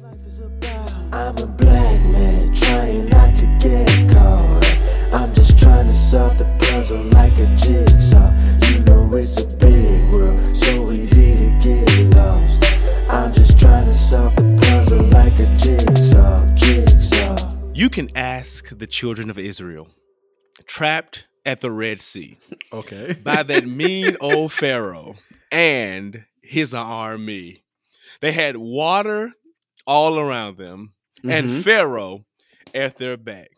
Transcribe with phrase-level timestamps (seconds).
[0.00, 4.64] I'm a black man trying not to get caught.
[5.12, 8.30] I'm just trying to solve the puzzle like a jigsaw.
[8.68, 12.62] You know it's a big world, so easy to get lost.
[13.10, 17.36] I'm just trying to solve the puzzle like a jigsaw, jigsaw.
[17.74, 19.88] You can ask the children of Israel,
[20.64, 22.38] trapped at the Red Sea
[22.72, 23.14] Okay.
[23.14, 25.16] by that mean old Pharaoh
[25.50, 27.64] and his army.
[28.20, 29.32] They had water
[29.88, 30.92] all around them
[31.24, 31.62] and Mhm.
[31.64, 32.24] Pharaoh
[32.74, 33.48] at their back.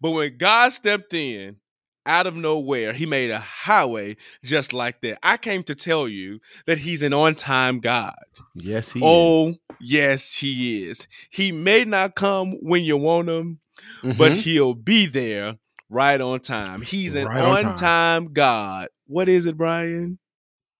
[0.00, 1.56] But when God stepped in,
[2.04, 5.18] out of nowhere, he made a highway just like that.
[5.22, 8.16] I came to tell you that he's an on time God.
[8.54, 9.56] yes, he oh, is.
[9.78, 11.06] yes, he is.
[11.30, 13.60] He may not come when you want him,
[14.02, 14.36] but Mhm.
[14.42, 15.58] he'll be there
[15.90, 16.80] right on time.
[16.82, 18.88] He's an Right on time God.
[19.06, 20.18] What is it, Bryan?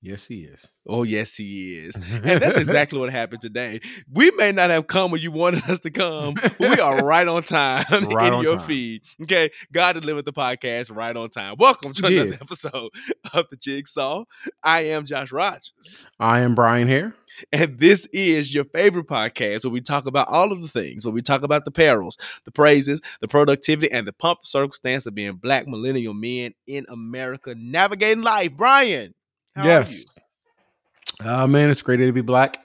[0.00, 0.70] Yes, he is.
[0.86, 1.96] Oh, yes, he is.
[1.96, 3.80] And that's exactly what happened today.
[4.08, 7.26] We may not have come when you wanted us to come, but we are right
[7.26, 8.66] on time Right in on your time.
[8.68, 9.02] feed.
[9.22, 9.50] Okay.
[9.72, 11.56] God delivered the podcast right on time.
[11.58, 12.90] Welcome to He another episode
[13.34, 14.22] of The Jigsaw.
[14.62, 16.08] I am Josh Rogers.
[16.20, 17.16] I am Bryan here.
[17.52, 21.12] And this is your favorite podcast where we talk about all of the things, where
[21.14, 25.34] we talk about the perils, the praises, the productivity, and the pump circumstance of being
[25.36, 28.52] black millennial men in America navigating life.
[28.56, 29.14] Bryan,
[29.54, 29.90] how yes.
[29.90, 31.30] are you?
[31.30, 32.64] Uh, man, it's great to be black.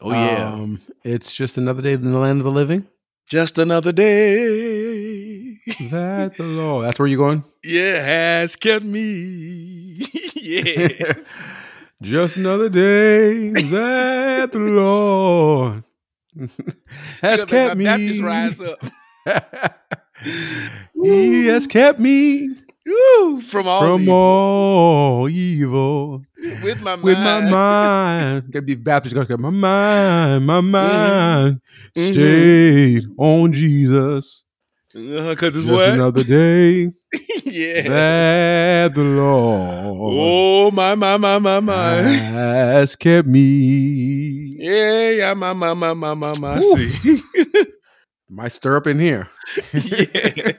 [0.00, 0.52] Oh, yeah.
[0.52, 2.86] Um, it's just another day in the land of the living.
[3.28, 5.58] Just another day.
[5.90, 6.86] That the Lord.
[6.86, 7.44] That's where you're going?
[7.62, 10.06] yeah, has kept me.
[10.34, 11.14] yeah.
[12.02, 15.84] just another day that the Lord
[17.22, 17.84] has kept me.
[17.84, 18.78] Baptist rise up.
[21.02, 22.54] he has kept me
[22.86, 24.14] Woo, from all from evil.
[24.14, 26.22] all evil.
[26.62, 27.02] with my mind.
[27.02, 29.14] With my mind, gotta be Baptist.
[29.14, 31.60] Gotta get my mind, my mind
[31.96, 32.12] Mhm.
[32.12, 34.44] stayed on Jesus.
[34.92, 35.88] Because it's Just what?
[35.88, 36.92] another day
[37.44, 37.88] yeah.
[37.88, 42.02] that the Lord Oh my my my my my.
[42.02, 44.52] has kept me.
[44.58, 46.58] Yeah, yeah, my my my my my my.
[46.58, 46.92] Woo.
[46.92, 47.22] See.
[48.28, 49.28] Might stir up in here.
[49.72, 50.52] yeah.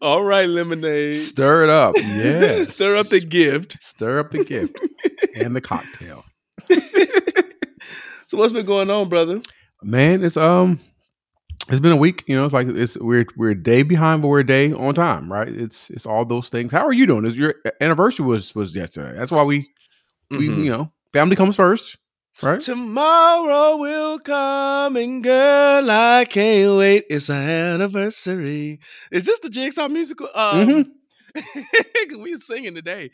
[0.00, 1.14] All right, lemonade.
[1.14, 1.94] Stir it up.
[1.96, 2.74] Yes.
[2.74, 3.82] Stir up the gift.
[3.82, 4.78] Stir up the gift
[5.34, 6.24] and the cocktail.
[8.26, 9.42] So what's been going on, brother?
[9.82, 10.80] Man, it's um
[11.68, 14.28] it's been a week, you know, it's like it's we're we're a day behind, but
[14.28, 15.46] we're a day on time, right?
[15.48, 16.72] It's it's all those things.
[16.72, 17.26] How are you doing?
[17.26, 19.16] Is your anniversary was was yesterday.
[19.16, 19.68] That's why we
[20.30, 20.64] we Mhm.
[20.64, 21.98] you know, family comes first,
[22.42, 22.60] right?
[22.60, 27.04] Tomorrow will come and girl, I can't wait.
[27.10, 28.80] It's our anniversary.
[29.10, 30.28] Is this the Jigsaw musical?
[30.34, 30.92] Um,
[32.08, 33.10] we were singing today.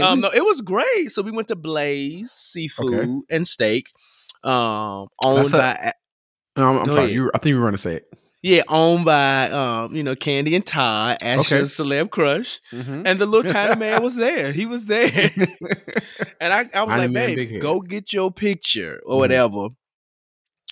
[0.00, 1.10] Um, no, it was great.
[1.10, 3.88] So we went to Blaze Seafood and Steak.
[4.42, 5.92] Um, owned That's a- by
[6.56, 7.12] No, I'm, I'm sorry.
[7.12, 8.12] You, I think you were going to say it.
[8.46, 11.88] Yeah, owned by um, you know, Kandi and Todd, Asher's Okay.
[11.88, 14.52] celeb crush, and the little tiny man was there.
[14.52, 15.30] He was there,
[16.40, 19.18] and I, I was like, babe, go get your picture or Mhm.
[19.20, 19.68] whatever.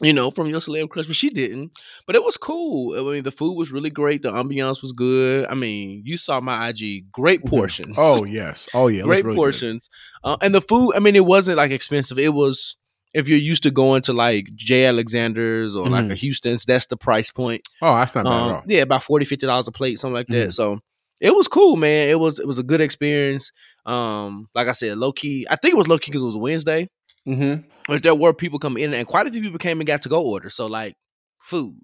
[0.03, 1.71] You know, from your celeb crush, but she didn't.
[2.07, 2.95] But it was cool.
[2.99, 4.23] I mean, the food was really great.
[4.23, 5.47] The ambiance was good.
[5.47, 7.11] I mean, you saw my IG.
[7.13, 7.95] Great portions.
[7.99, 8.69] Oh yes.
[8.75, 9.03] Oh yeah.
[9.03, 9.89] great really portions.
[10.25, 12.19] Uh, and the food, I mean, it wasn't like expensive.
[12.19, 12.77] It was
[13.15, 14.87] if you're used to going to like J.
[14.87, 16.17] Alexander's or like a Mhm.
[16.19, 17.63] Houston's, that's the price point.
[17.83, 18.63] Oh, that's not bad Um, at all.
[18.67, 20.49] yeah, about 40 dollars a plate, something like that.
[20.49, 20.53] Mhm.
[20.53, 20.81] So
[21.21, 22.09] it was cool, man.
[22.09, 23.53] It was it was a good experience.
[23.87, 25.47] Um, like I said, low key.
[25.51, 26.89] I think it was low key because it was Wednesday.
[27.29, 27.69] Mm-hmm.
[27.87, 30.09] But there were people coming in, and quite a few people came and got to
[30.09, 30.51] go order.
[30.51, 30.95] So like
[31.41, 31.77] food,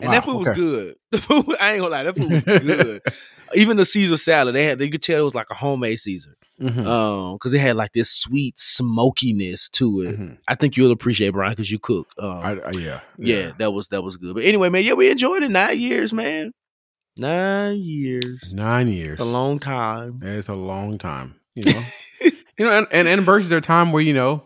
[0.00, 0.94] and that Wow, food was good.
[1.12, 3.00] The food, I ain't gonna lie, that food was good.
[3.54, 6.36] Even the Caesar salad, they had they could tell it was like a homemade Caesar.
[6.60, 6.86] Mm-hmm.
[6.86, 10.18] Um, because it had like this sweet smokiness to it.
[10.18, 10.38] Mhm.
[10.48, 12.08] I think you'll appreciate Bryan because you cook.
[12.18, 13.00] Um, I, I, yeah.
[13.18, 14.34] yeah, that was that was good.
[14.34, 15.50] But anyway, man, yeah, we enjoyed it.
[15.50, 16.52] Nine years, man.
[17.18, 18.52] Nine years.
[18.52, 19.12] Nine years.
[19.12, 20.20] It's a long time.
[20.22, 21.36] It's a long time.
[21.54, 21.82] You know.
[22.20, 24.42] you know, and, and anniversaries are a time where you know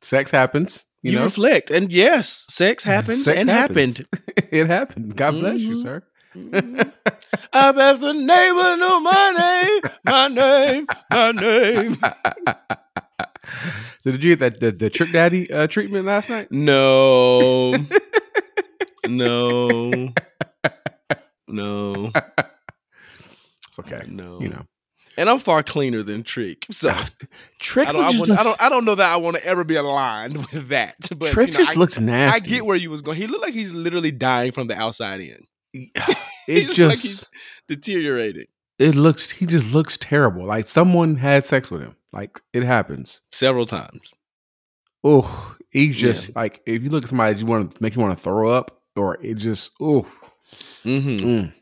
[0.00, 0.84] sex happens.
[1.02, 3.98] You, You, know, reflect, and yes, sex happens Sex and happens.
[3.98, 4.48] happened.
[4.52, 5.16] it happened.
[5.16, 5.82] God bless you, Mhm.
[5.82, 6.02] sir.
[6.36, 11.96] I bet the neighbor know my name, my name, my name.
[14.00, 16.50] so did you get that the, the trick daddy uh, treatment last night?
[16.50, 17.72] No,
[19.06, 20.12] no,
[21.46, 22.12] no,
[23.68, 24.02] It's okay.
[24.08, 24.40] no.
[24.40, 24.66] You know,
[25.16, 26.92] and I'm far cleaner than Trick, so
[27.60, 29.62] trick I don't, I, looks, I don't, I don't know that I want to ever
[29.62, 30.96] be aligned with that.
[31.16, 32.50] But trick you know, just I, looks nasty.
[32.50, 33.18] I get where you was going.
[33.18, 35.46] He looked like he's literally dying from the outside in,
[36.48, 37.30] it like just he's-
[37.68, 38.46] deteriorating
[38.78, 40.44] it looks he just looks terrible.
[40.46, 41.94] Like someone had sex with him.
[42.12, 43.20] Like it happens.
[43.32, 44.10] several times.
[45.04, 48.16] Oh, He's just like if you look at somebody, you want to make you want
[48.16, 50.06] to throw up, or it just oh,
[50.84, 51.08] Mm-hmm.
[51.26, 51.52] mm.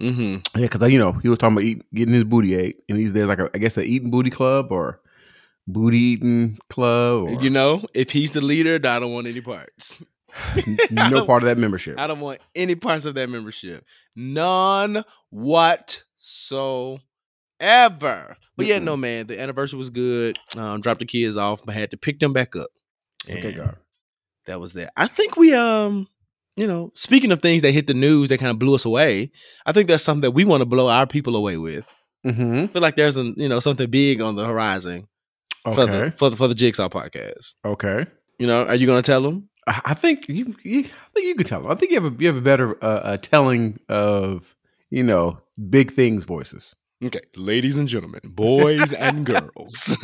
[0.00, 0.58] Mm-hmm.
[0.60, 3.12] yeah, because you know he was talking about eat, getting his booty ate, and he's
[3.12, 5.00] there's like a I guess a eating booty club or
[5.66, 9.98] booty eating club, or You know, if he's the leader, I don't want any parts.
[10.90, 11.98] no part of that membership.
[11.98, 13.84] I don't want any parts of that membership.
[14.16, 17.00] None whatsoever.
[18.56, 18.84] But yeah, Mm-mm.
[18.84, 20.38] no, man, the anniversary was good.
[20.56, 22.70] Um, dropped the kids off, but had to pick them back up.
[23.28, 23.76] Okay, God.
[24.46, 24.92] That was that.
[24.96, 26.08] I think we um,
[26.56, 29.30] you know, speaking of things that hit the news that kind of blew us away,
[29.66, 31.86] I think that's something that we want to blow our people away with.
[32.26, 32.58] Mm-hmm.
[32.58, 35.06] I feel like there's a you know something big on the horizon
[35.64, 36.16] for the Okay.
[36.16, 37.54] for the for the Jigsaw podcast.
[37.64, 38.06] Okay.
[38.38, 39.48] You know, are you gonna tell them?
[39.84, 40.80] I think you, you.
[40.80, 41.64] I think you could tell.
[41.64, 41.70] 'em.
[41.70, 44.56] I think you have a you have a better uh, uh, telling of
[44.90, 45.38] you know
[45.70, 46.74] big things voices.
[47.04, 49.96] Okay, ladies and gentlemen, boys and girls.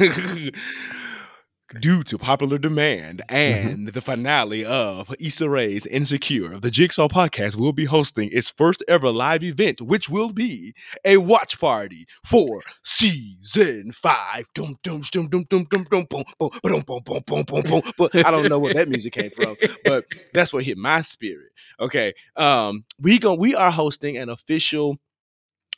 [1.81, 7.73] Due to popular demand and the finale of Issa Rae's Insecure, the Jigsaw podcast will
[7.73, 10.75] be hosting its first ever live event, which will be
[11.05, 14.45] a watch party for season five.
[14.55, 17.83] Dum dum dum dum dum dum dum boom boom boom boom boom boom boom boom.
[17.99, 21.51] But I don't know where that music came from, but that's what hit my spirit.
[21.81, 23.35] Okay, um, we go.
[23.35, 24.99] We are hosting an official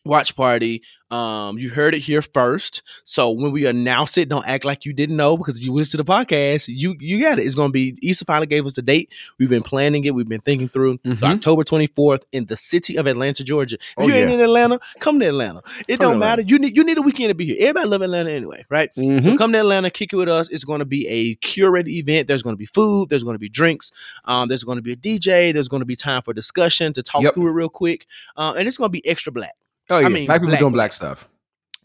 [0.06, 0.82] watch party.
[1.08, 2.82] Um, you heard it here first.
[3.05, 5.93] So when we announce it, don't act like you didn't know because if you listen
[5.93, 7.43] to the podcast, you you got it.
[7.47, 9.12] It's gonna be Issa finally gave us the date.
[9.38, 10.17] We've been planning it.
[10.17, 11.20] We've been thinking through Mhm.
[11.20, 13.76] So October 24th in the city of Atlanta, Georgia.
[13.76, 14.35] If Oh, you ain't yeah.
[14.35, 15.62] in Atlanta, come to Atlanta.
[15.87, 16.43] It Come don't matter.
[16.43, 17.56] You need you need a weekend to be here.
[17.61, 18.91] Everybody love Atlanta anyway, right?
[18.99, 19.25] Mm-hmm.
[19.31, 20.49] So come to Atlanta, kick it with us.
[20.50, 22.26] It's going to be a curated event.
[22.26, 23.11] There's going to be food.
[23.11, 23.93] There's going to be drinks.
[24.25, 25.53] Um, there's going to be a DJ.
[25.53, 27.35] There's going to be time for discussion to talk Yep.
[27.35, 28.06] through it real quick.
[28.37, 29.53] Uh, and it's going to be extra black.
[29.90, 31.28] Oh yeah, mean, black people black- doing black stuff.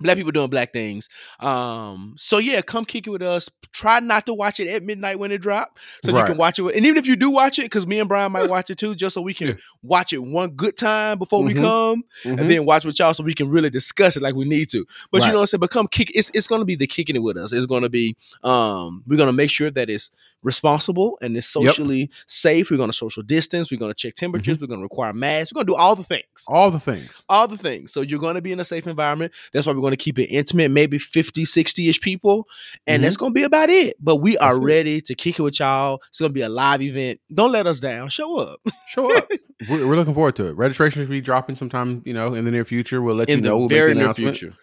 [0.02, 1.10] Black people doing black things.
[1.40, 3.50] Um, so yeah, come kick it with us.
[3.72, 6.64] Try not to watch it at midnight when it drop, so you can watch it.
[6.64, 8.78] With, and even if you do watch it, because me and Bryan might watch it
[8.78, 9.54] too, just so we can Yeah.
[9.84, 11.62] watch it one good time before we Mhm.
[11.62, 12.40] come, Mhm.
[12.40, 14.86] and then watch with y'all so we can really discuss it like we need to.
[15.12, 15.60] But you know what I'm saying?
[15.60, 16.12] But come kick.
[16.16, 17.54] It's it's gonna be the kicking it with us.
[17.54, 20.12] It's gonna be um we're gonna make sure that it's
[20.44, 21.66] responsible and it's Yep.
[21.68, 22.72] socially safe.
[22.72, 23.72] We're gonna social distance.
[23.72, 24.60] We're gonna check temperatures.
[24.60, 25.54] We're gonna require masks.
[25.54, 27.10] We're gonna do all the things All the things.
[27.30, 27.92] all the things.
[27.94, 29.32] So you're going to be in a safe environment.
[29.54, 32.48] That's why we're going to keep it intimate, maybe 50, 60 ish people.
[32.88, 33.96] And that's going to be about it.
[34.00, 34.62] But we are Mm-hmm.
[34.64, 34.66] It.
[34.66, 36.02] ready to kick it with y'all.
[36.10, 37.20] It's going to be a live event.
[37.34, 38.10] Don't let us down.
[38.10, 39.30] Show up Show up.
[39.70, 40.54] we're, we're looking forward to it.
[40.54, 43.02] Registration will be dropping sometime, you know, in the near future.
[43.02, 43.50] We'll let in you know.
[43.52, 44.54] the We'll very the near future.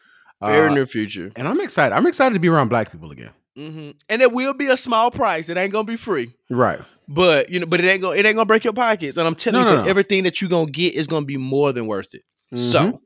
[0.44, 1.30] Very Uh, near future.
[1.36, 1.94] And I'm excited.
[1.94, 3.30] I'm excited to be around black people again.
[3.56, 5.48] hmm And it will be a small price.
[5.48, 6.34] It ain't going to be free.
[6.50, 6.80] Right.
[7.10, 9.16] But you know, but it ain't gonna it ain't gonna break your pockets.
[9.16, 9.88] And I'm telling No, you, no, no.
[9.88, 12.20] everything that you're gonna get is gonna be more than worth it.
[12.54, 12.58] Mhm.
[12.58, 13.00] So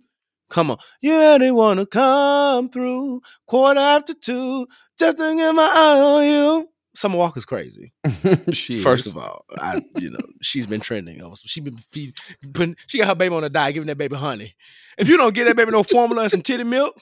[0.53, 0.79] come on.
[1.01, 4.67] Yeah, they wanna come through quarter after two,
[4.99, 6.69] just to get my eye on you.
[6.95, 7.93] Summer Walker's crazy.
[8.53, 9.15] she First is.
[9.15, 11.23] of all, I you know she's been trending.
[11.23, 12.15] Also, she been feed,
[12.53, 14.55] putting, she got her baby on a diet, giving that baby honey.
[14.99, 17.01] If you don't get that baby no formula and some titty milk,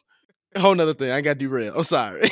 [0.54, 1.10] a whole nother thing.
[1.10, 1.76] I got derailed.
[1.76, 2.22] I'm sorry.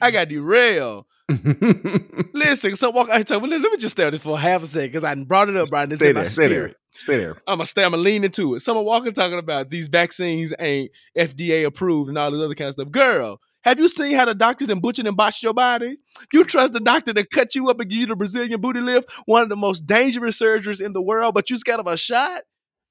[0.00, 1.06] I got derailed.
[2.34, 3.08] Listen, so walk.
[3.10, 5.14] I tell you, let me just stay on this for half a second because I
[5.14, 5.90] brought it up, Bryan.
[5.90, 6.30] It's stay in my there.
[6.30, 6.74] Stay there.
[6.96, 7.36] Stay there.
[7.46, 7.84] I'm gonna stay.
[7.84, 8.60] I'm gonna lean into it.
[8.60, 12.74] Summer Walker talking about these vaccines ain't FDA approved and all this other kind of
[12.74, 12.90] stuff.
[12.90, 15.96] Girl, have you seen how the doctors and butchered and botched your body?
[16.32, 19.10] You trust the doctor to cut you up and give you the Brazilian booty lift,
[19.24, 22.42] one of the most dangerous surgeries in the world, but you scared of a shot?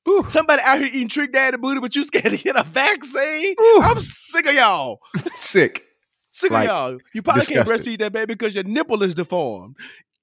[0.09, 0.23] Ooh.
[0.25, 3.55] Somebody out here eating trick daddy booty, but you scared to get a vaccine?
[3.61, 3.81] Ooh.
[3.83, 4.99] I'm sick of y'all.
[5.35, 5.85] Sick.
[6.35, 6.99] Sick Like, of y'all.
[7.13, 9.75] You probably can't breastfeed that baby because your nipple is deformed.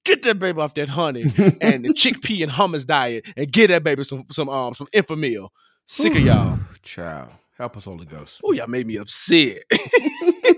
[0.03, 1.21] Get that baby off that honey
[1.61, 5.47] and the chickpea and hummus diet and get that baby some some um some Enfamil.
[5.85, 6.59] Sick of y'all.
[6.83, 7.29] Child.
[7.57, 8.41] Help us, Holy Ghost.
[8.43, 9.59] Oh, y'all made me upset.
[9.69, 10.57] that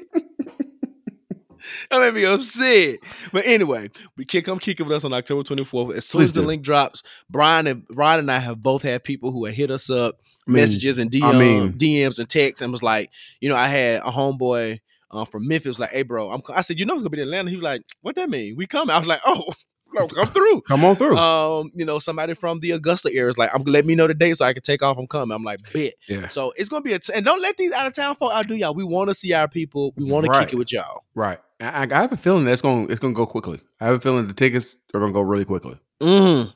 [1.91, 2.98] made me upset.
[3.31, 5.95] But anyway, we kick come kicking with us on October 24th.
[5.95, 6.48] As soon Please as the do.
[6.48, 9.89] link drops, Bryan and Bryan and I have both had people who have hit us
[9.89, 13.50] up, I mean, messages and DM, I mean- DMs and texts, and was like, you
[13.50, 14.79] know, I had a homeboy
[15.13, 16.41] uh, from Memphis like, hey, bro, I'm.
[16.50, 17.50] I said, you know, it's gonna be in Atlanta.
[17.50, 18.55] He was like, what that mean?
[18.58, 18.93] We coming?
[18.93, 19.53] I was like, oh,
[19.93, 20.62] no, come through.
[20.62, 21.17] Come on through.
[21.17, 24.13] Um, you know, somebody from the Augusta area is like, I'm let me know the
[24.13, 24.98] date so I can take off.
[24.98, 25.36] I'm coming.
[25.36, 25.93] I'm like, bet.
[26.08, 26.27] yeah.
[26.27, 28.55] So it's gonna be a t- and don't let these out of town folk outdo
[28.55, 28.74] y'all.
[28.74, 29.93] We want to see our people.
[29.96, 31.03] We want to kick it with y'all.
[31.15, 31.39] Right.
[31.60, 33.62] I, I have a feeling that's going to It's to go quickly.
[33.79, 35.79] I have a feeling the tickets are to go really quickly.
[36.01, 36.50] Mm-hmm.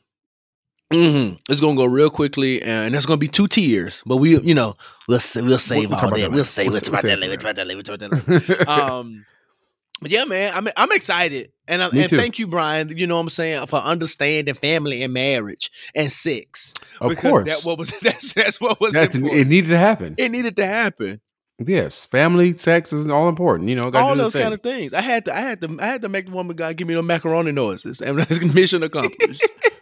[0.93, 1.35] Mm-hmm.
[1.49, 4.01] It's gonna go real quickly, and there's gonna be two tiers.
[4.05, 4.73] But we, you know,
[5.07, 6.31] we'll we'll save we'll all that.
[6.31, 6.71] We'll save.
[6.71, 7.31] We'll talk about that later.
[7.31, 7.77] We'll talk about that later.
[7.77, 8.69] We'll talk about that later.
[8.69, 9.25] um,
[9.99, 12.17] but yeah, man, I'm I'm excited, and I, and too.
[12.17, 12.95] thank you, Bryan.
[12.95, 16.73] You know what I'm saying for understanding family and marriage and sex.
[17.01, 17.47] of course.
[17.47, 19.41] that what was that's that's what was that's important.
[19.41, 20.15] it needed to happen.
[20.17, 21.19] it needed to happen.
[21.65, 23.69] Yes, family, sex is all important.
[23.69, 24.93] You know, all those kind of things.
[24.93, 26.93] I had to, I had to, I had to make the woman God give me
[26.93, 29.43] the macaroni noises, and that's mission accomplished.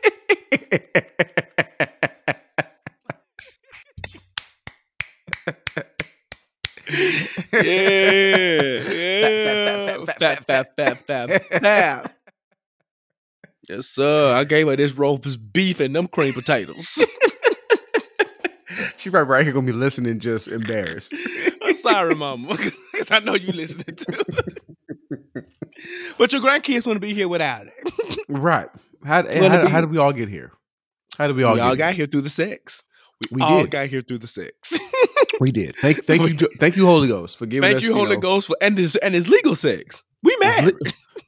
[8.85, 12.15] yeah, fat, fat, fat, fat, fat.
[13.67, 14.33] Yes, sir.
[14.33, 17.03] I gave her this roast beef and them cream potatoes.
[18.97, 21.13] She's probably right here gonna be listening, just embarrassed.
[21.63, 22.57] I'm sorry, mama,
[22.91, 24.17] because I know you listening too.
[26.17, 28.19] but your grandkids want to be here without it.
[28.27, 28.69] right?
[29.03, 30.51] How, Wanna how, how did we all get here?
[31.17, 31.53] How did we all?
[31.53, 31.97] We all get got here?
[31.97, 32.83] here through the sex.
[33.31, 33.71] We all did.
[33.71, 34.77] got here through the sex.
[35.39, 35.75] We did.
[35.75, 37.83] Thank, thank you, thank you, Holy Ghost, for giving Thank us.
[37.83, 40.01] you, Holy know, Ghost, for and this and his legal sex.
[40.23, 40.75] We married.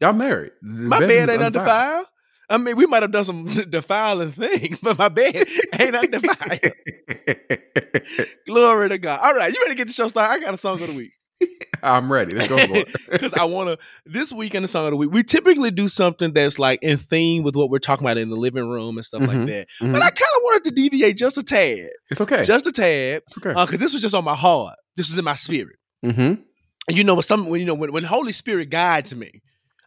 [0.01, 0.51] Y'all married.
[0.61, 2.05] My bed ain't undefiled.
[2.49, 5.45] I mean, we might have done some defiling things, but my bed
[5.77, 6.59] ain't undefiled.
[8.45, 9.19] Glory to God.
[9.21, 10.39] All right, you ready to get the show started?
[10.41, 11.11] I got a song of the week.
[11.83, 12.35] I'm ready.
[12.35, 12.87] Let's go for it.
[13.11, 15.87] Because I want to, this week in the song of the week, we typically do
[15.87, 19.05] something that's like in theme with what we're talking about in the living room and
[19.05, 19.45] stuff like Mhm.
[19.47, 19.67] that.
[19.81, 19.93] Mhm.
[19.93, 22.43] But I kind of wanted to deviate just a tad, It's okay.
[22.43, 23.53] just a tad, it's okay.
[23.53, 24.75] because this was just on my heart.
[24.95, 25.77] This was in my spirit.
[26.05, 26.41] mm-hmm.
[26.89, 29.41] And you know, when some, when you know, when, when Holy Spirit guides me,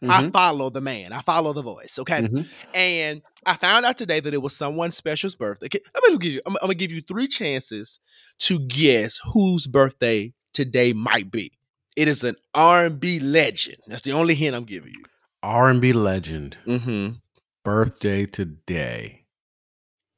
[0.07, 1.13] I follow the man.
[1.13, 1.99] I follow the voice.
[1.99, 2.21] Okay.
[2.21, 2.47] Mhm.
[2.73, 5.65] And I found out today that it was someone's special's birthday.
[5.67, 6.41] Okay, I'm gonna give you.
[6.45, 7.99] I'm, I'm gonna give you three chances
[8.39, 11.51] to guess whose birthday today might be.
[11.95, 13.77] It is an R&B legend.
[13.87, 15.03] That's the only hint I'm giving you.
[15.43, 17.15] R&B legend Mm-hmm.
[17.63, 19.25] birthday today.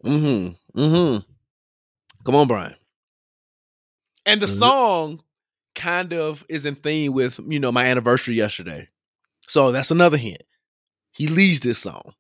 [0.05, 0.79] Mm-hmm.
[0.79, 1.31] Mm-hmm.
[2.25, 2.75] Come on, Bryan.
[4.25, 4.59] And the Mhm.
[4.59, 5.23] song
[5.75, 8.87] kind of is in theme with you know my anniversary yesterday.
[9.47, 10.43] So that's another hint.
[11.11, 12.13] He leads this song.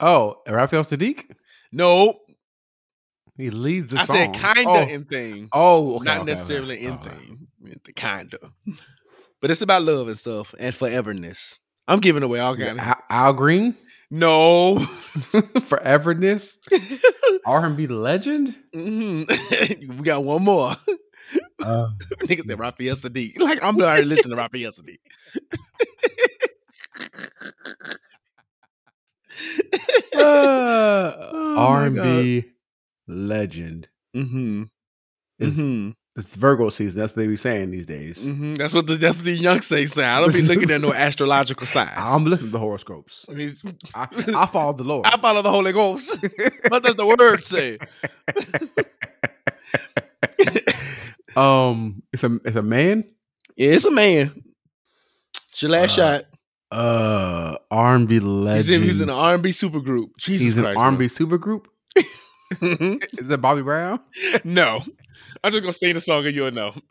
[0.00, 1.34] Oh, Raphael Saadiq.
[1.72, 2.20] No,
[3.36, 4.16] He leads the I song.
[4.16, 5.48] said kinda Oh, in theme.
[5.52, 6.86] oh okay, not okay, necessarily okay.
[6.86, 7.10] in okay.
[7.10, 7.48] theme,
[7.94, 8.38] kinda.
[9.40, 11.58] But it's about love and stuff and foreverness.
[11.86, 12.80] I'm giving away all Yeah, kinds.
[13.10, 13.76] Al, Al Green,
[14.10, 14.76] no,
[15.68, 16.56] foreverness,
[17.46, 18.56] R&B legend.
[18.74, 19.88] Mhm.
[19.98, 20.76] we got one more.
[21.62, 21.88] Uh,
[22.24, 23.38] Niggas said Raphael Saadiq.
[23.40, 24.98] Like I'm already listening to Raphael Saadiq.
[30.14, 32.44] Oh my R&B
[33.08, 33.88] legend.
[34.16, 34.64] Mm-hmm.
[35.38, 35.90] It's, Mm-hmm.
[36.16, 36.98] it's Virgo season.
[37.00, 38.18] That's what they be saying these days.
[38.18, 38.54] Mm-hmm.
[38.54, 39.84] That's what the that's what the young say.
[40.02, 41.90] I don't be looking at no astrological signs.
[41.94, 43.26] I'm looking at the horoscopes.
[43.28, 43.56] I, mean,
[43.94, 45.06] I, I follow the Lord.
[45.12, 46.16] I follow the Holy Ghost.
[46.68, 47.78] what does the word say?
[51.36, 53.04] um, it's a it's a man.
[53.56, 54.42] Yeah, it's a man.
[55.50, 56.24] It's your last Uh, shot.
[56.70, 58.56] Uh, R&B legend.
[58.58, 60.08] He's in, he's in an R&B supergroup.
[60.18, 61.66] Jesus He's an Christ, R&B supergroup.
[62.50, 62.68] Bro.
[62.68, 62.96] Mm-hmm.
[63.18, 64.00] Is that Bobby Brown?
[64.44, 64.82] no,
[65.42, 66.74] I'm just gonna sing the song and you'll know.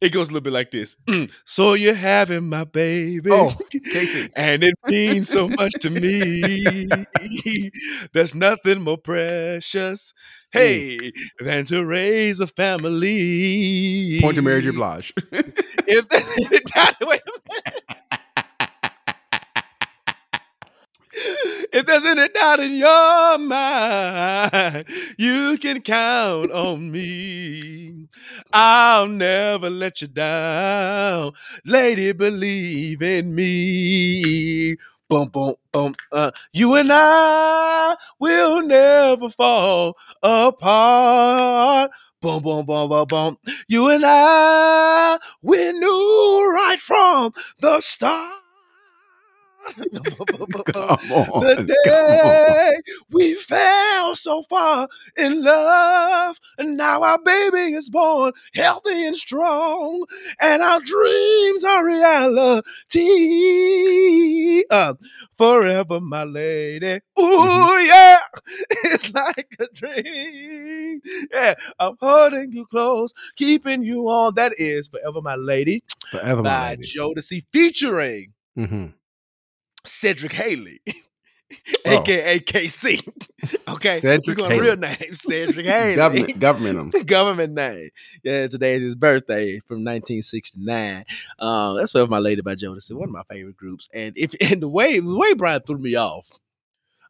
[0.00, 0.96] it goes a little bit like this.
[1.44, 3.30] so you're having my baby.
[3.30, 4.30] Oh, K-Ci.
[4.36, 6.86] and it means so much to me.
[8.12, 10.12] There's nothing more precious,
[10.52, 11.12] hey, mm.
[11.40, 14.18] than to raise a family.
[14.20, 14.70] Point to Mary J.
[14.70, 15.12] Blige.
[15.86, 17.84] If wait a minute.
[21.74, 24.86] If there's any doubt in your mind,
[25.18, 28.08] you can count on me.
[28.54, 31.34] I'll never let you down.
[31.66, 34.76] Lady, believe in me.
[35.10, 35.96] Boom, boom, boom.
[36.12, 41.92] Uh, you and I will never fall apart.
[42.22, 43.38] Boom, boom, boom, boom, boom.
[43.68, 48.40] You and I, we knew right from the start.
[50.72, 51.40] Come on.
[51.40, 51.66] the on.
[51.84, 59.16] day we fell so far in love, and now our baby is born healthy and
[59.16, 60.04] strong,
[60.40, 61.84] and our dreams are
[62.94, 64.62] reality.
[64.70, 64.94] Uh,
[65.36, 67.00] forever, my lady.
[67.18, 68.18] Ooh, yeah,
[68.70, 71.00] it's like a dream.
[71.32, 74.34] Yeah, I'm holding you close, keeping you on.
[74.34, 76.88] That is forever, my lady Forever, my by lady.
[76.96, 78.92] Jodeci featuring Mhm.
[79.84, 80.80] Cedric Hailey,
[81.86, 82.00] Oh.
[82.00, 83.00] aka K-Ci.
[83.68, 84.58] Okay, Cedric Hailey.
[84.60, 85.96] real name Cedric Hailey.
[85.96, 87.06] Government, government.
[87.06, 87.90] Government name.
[88.22, 91.04] Yeah, today is his birthday from 1969.
[91.38, 93.88] Um, that's Forever My Lady by Jodeci, one of my favorite groups.
[93.92, 96.28] And if and the way the way Bryan threw me off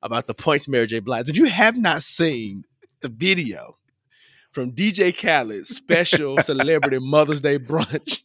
[0.02, 0.98] about the points Mary J.
[0.98, 2.64] Blige, if you have not seen
[3.00, 3.76] the video
[4.50, 8.20] from DJ Khaled's special celebrity Mother's Day brunch,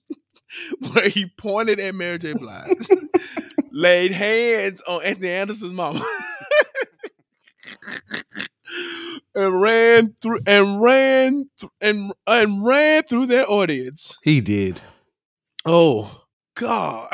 [0.91, 2.33] where he pointed at Mary J.
[2.33, 2.87] Blige,
[3.71, 6.05] laid hands on Anthony Anderson's mama.
[9.35, 14.17] and ran through and ran th- and and ran through their audience.
[14.23, 14.81] He did.
[15.65, 16.23] Oh
[16.55, 17.09] God!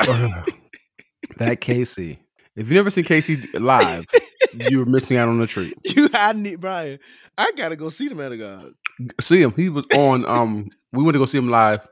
[1.36, 2.18] that K-Ci.
[2.56, 4.06] If you've never seen K-Ci live,
[4.54, 5.74] you were missing out on a treat.
[5.84, 6.98] you, I need Bryan.
[7.36, 8.72] I gotta go see the man of God.
[9.20, 9.52] See him.
[9.54, 10.24] He was on.
[10.26, 11.86] Um, we went to go see him live.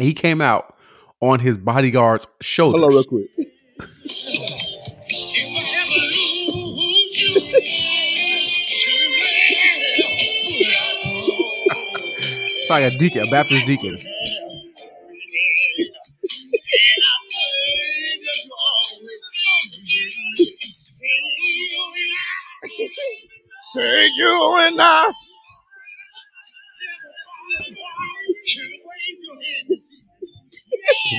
[0.00, 0.74] He came out
[1.20, 2.80] on his bodyguard's shoulders.
[2.80, 3.30] Hello, real quick.
[12.54, 13.96] It's like a deacon, a Baptist deacon.
[23.72, 25.12] Say you and I.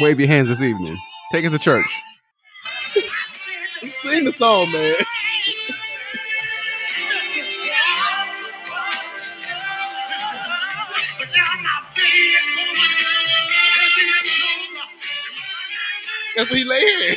[0.02, 0.98] Wave your hands this evening.
[1.32, 2.00] Take us to church.
[3.84, 4.96] Sing the song, man.
[16.36, 16.80] That's what he lay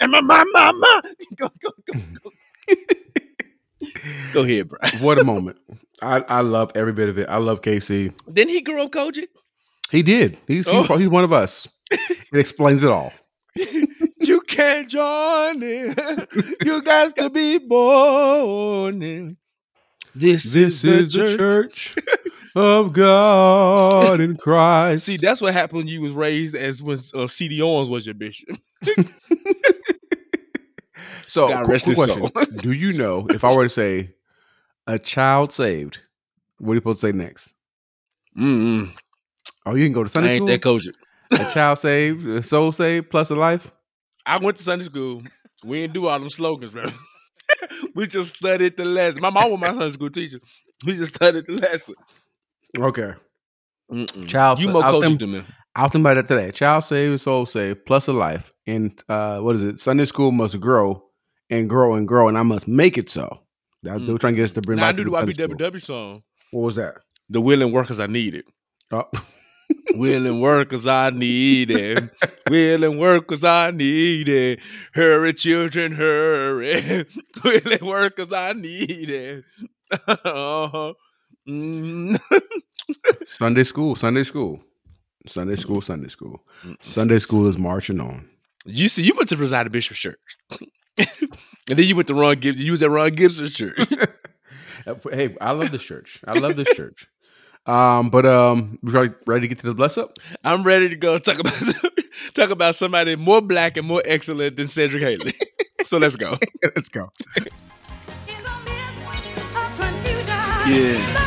[0.00, 1.00] and my my my my.
[1.36, 2.30] Go go go go.
[4.32, 5.02] go ahead, Bryan.
[5.02, 5.58] What a moment.
[6.02, 7.28] I, I love every bit of it.
[7.28, 8.12] I love K-Ci.
[8.32, 9.26] Didn't he grow up COGIC?
[9.90, 10.38] He did.
[10.46, 10.96] He's he's, Oh.
[10.96, 11.68] he's one of us.
[12.30, 13.12] It explains it all.
[14.20, 15.94] You can't join in.
[16.62, 19.36] You got to be born in.
[20.14, 21.96] This, This is the church
[22.54, 25.04] of God in Christ.
[25.04, 27.62] See, that's what happened when you was raised as when uh, C.D.
[27.62, 28.56] Owens was your bishop.
[31.26, 32.30] So, God quick question.
[32.62, 34.14] Do you know if I were to say
[34.88, 36.02] a child saved?
[36.58, 37.54] What are you supposed to say next?
[38.36, 38.92] Mm-mm.
[39.66, 40.80] Oh, you can go to I Sunday ain't school.
[40.80, 40.94] that
[41.40, 41.48] COGIC.
[41.48, 43.70] a child saved, a soul saved, plus a life.
[44.26, 45.22] I went to Sunday school.
[45.64, 46.86] We didn't do all them slogans, bro.
[47.94, 49.20] we just studied the lesson.
[49.20, 50.40] My mom was my Sunday school teacher.
[50.84, 51.94] We just studied the lesson.
[52.78, 53.12] Okay.
[53.92, 54.28] Mm-mm.
[54.28, 55.44] Child you more I COGIC than me.
[55.74, 56.50] I was thinking about that today.
[56.50, 58.52] Child saved, soul saved, plus a life.
[58.66, 59.80] And uh, what is it?
[59.80, 61.04] Sunday school must grow
[61.50, 63.40] and grow and grow, and I must make it so.
[63.82, 64.08] They mm.
[64.08, 65.10] were trying to get us to bring Now I knew the.
[65.10, 66.22] YPWW song.
[66.50, 66.94] What was that?
[67.30, 68.44] The willing workers I needed.
[68.90, 69.04] Oh.
[69.94, 72.10] Willing workers I needed.
[72.48, 74.60] Willing workers I needed.
[74.94, 77.06] Hurry, children, hurry.
[77.44, 79.44] Willing workers I needed.
[79.90, 80.94] uh-huh.
[81.46, 82.18] Mm.
[83.26, 84.60] Sunday school, Sunday school,
[85.26, 86.40] Sunday school, Sunday school.
[86.62, 88.28] Mm, mm, Sunday school is marching on.
[88.66, 90.36] You see, you went to preside Bishop's church.
[91.70, 92.60] And then you went to Ron Gibbs.
[92.60, 93.78] You was at Ron Gibson's church.
[95.12, 96.20] Hey, I love this church.
[96.26, 97.06] I love this church.
[97.66, 100.18] Um, but um, we ready, ready to get to the bless up?
[100.44, 101.52] I'm ready to go talk about
[102.34, 105.34] talk about somebody more black and more excellent than Cedric Hailey.
[105.84, 106.38] so let's go.
[106.62, 107.10] Let's go.
[110.66, 111.18] Yeah.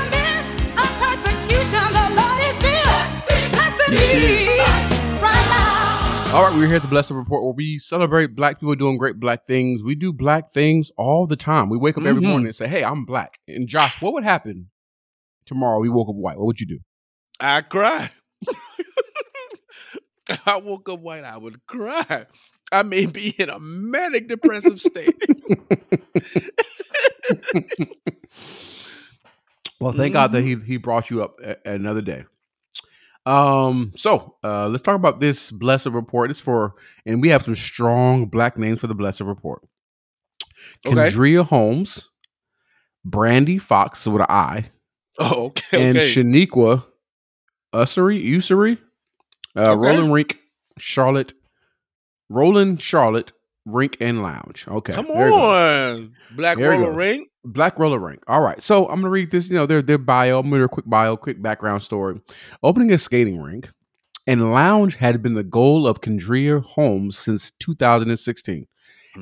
[6.34, 9.20] All right, we're here at the Blessed Report where we celebrate black people doing great
[9.20, 9.84] black things.
[9.84, 11.70] We do black things all the time.
[11.70, 12.28] We wake up every Mhm.
[12.28, 13.40] morning and say, Hey, I'm black.
[13.50, 14.70] And Josh, what would happen
[15.46, 16.38] tomorrow we woke up white?
[16.38, 16.80] What would you do?
[17.42, 18.12] I cry.
[20.46, 21.26] I woke up white.
[21.26, 22.26] I would cry.
[22.72, 25.16] I may be in a manic depressive state.
[29.80, 32.26] Well, thank God that he he brought you up a- another day.
[33.26, 36.32] Um, so uh let's talk about this blessed report.
[36.32, 36.74] It's for
[37.06, 39.62] and we have some strong black names for the blessed report.
[40.86, 40.96] Okay.
[40.96, 42.10] Kendria Holmes,
[43.08, 44.66] Brandi Fox with an I,
[45.20, 45.90] Oh, okay.
[45.90, 46.08] and okay.
[46.08, 46.86] Sh'niqua
[47.74, 48.78] Ussery, Usury,
[49.56, 49.88] uh, Okay.
[49.88, 50.38] Rollin Rink,
[50.80, 51.34] Charlotte,
[52.30, 53.32] Rollin Charlotte,
[53.66, 54.66] Rink and Lounge.
[54.68, 55.52] Okay, Come there you go.
[55.96, 56.14] on.
[56.36, 57.28] Black roller ring.
[57.44, 58.22] Black Roller Rink.
[58.28, 58.62] All right.
[58.62, 60.40] So I'm gonna read this, you know, their their bio.
[60.40, 62.20] I'm gonna a quick bio, quick background story.
[62.64, 63.70] Opening a skating rink
[64.28, 68.68] and lounge had been the goal of Kendria Holmes since 2016.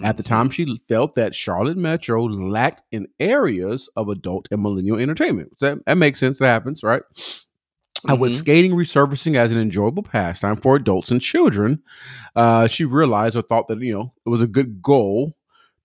[0.03, 0.27] At the Mm-hmm.
[0.33, 5.53] time, she felt that Charlotte Metro lacked in areas of adult and millennial entertainment.
[5.61, 6.37] That, that makes sense.
[6.37, 7.01] That happens, right?
[8.07, 11.81] And with skating resurfacing as an enjoyable pastime for adults and children,
[12.35, 15.35] uh, she realized or thought that you know it was a good goal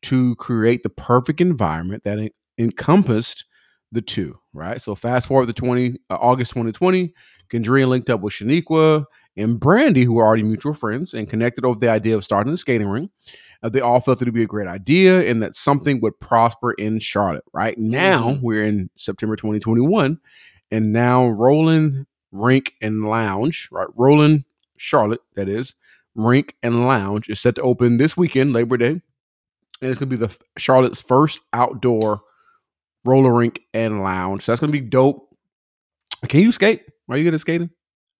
[0.05, 3.45] to create the perfect environment that en- encompassed
[3.93, 4.38] the two.
[4.53, 4.81] Right.
[4.81, 7.12] So fast forward to twenty uh, August 2020,
[7.51, 9.05] Kendria linked up with Sh'niqua
[9.37, 12.57] and Brandi, who were already mutual friends, and connected over the idea of starting a
[12.57, 13.11] skating ring.
[13.62, 16.73] Uh, they all felt it would be a great idea and that something would prosper
[16.73, 17.45] in Charlotte.
[17.53, 18.43] Right now, Mhm.
[18.43, 20.19] we're in September 2021,
[20.71, 23.88] and now Rollin Rink and Lounge, right?
[23.97, 24.45] Rollin
[24.77, 25.75] Charlotte, that is,
[26.14, 29.03] Rink and Lounge is set to open this weekend, Labor Day,
[29.85, 32.23] and it's gonna be the Charlotte's first outdoor
[33.05, 34.42] roller rink and lounge.
[34.42, 35.29] So that's gonna be dope.
[36.29, 36.83] Can you skate?
[37.09, 37.70] Are you good at skating?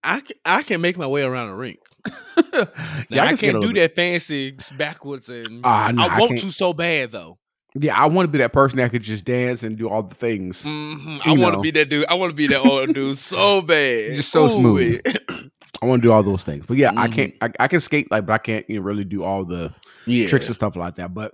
[0.03, 1.79] I can, I can make my way around a rink.
[2.53, 2.65] yeah,
[3.09, 3.75] Now, I, can can't do bit.
[3.81, 6.41] that fancy backwards and Ah, nah, I I want can't.
[6.41, 7.39] to so bad though.
[7.73, 10.13] Yeah, I want to be that person that could just dance and do all the
[10.15, 10.63] things.
[10.63, 11.19] Mhm.
[11.25, 12.05] I want to be that dude.
[12.07, 14.15] I want to be that old dude so bad.
[14.17, 15.01] Just so smooth.
[15.07, 15.49] Ooh-wee.
[15.81, 16.65] I want to do all those things.
[16.67, 17.11] But yeah, I Mhm.
[17.13, 17.33] can't.
[17.41, 19.73] I, I can skate like, but I can't you know, really do all the
[20.05, 20.27] yeah.
[20.27, 21.13] tricks and stuff like that.
[21.13, 21.33] But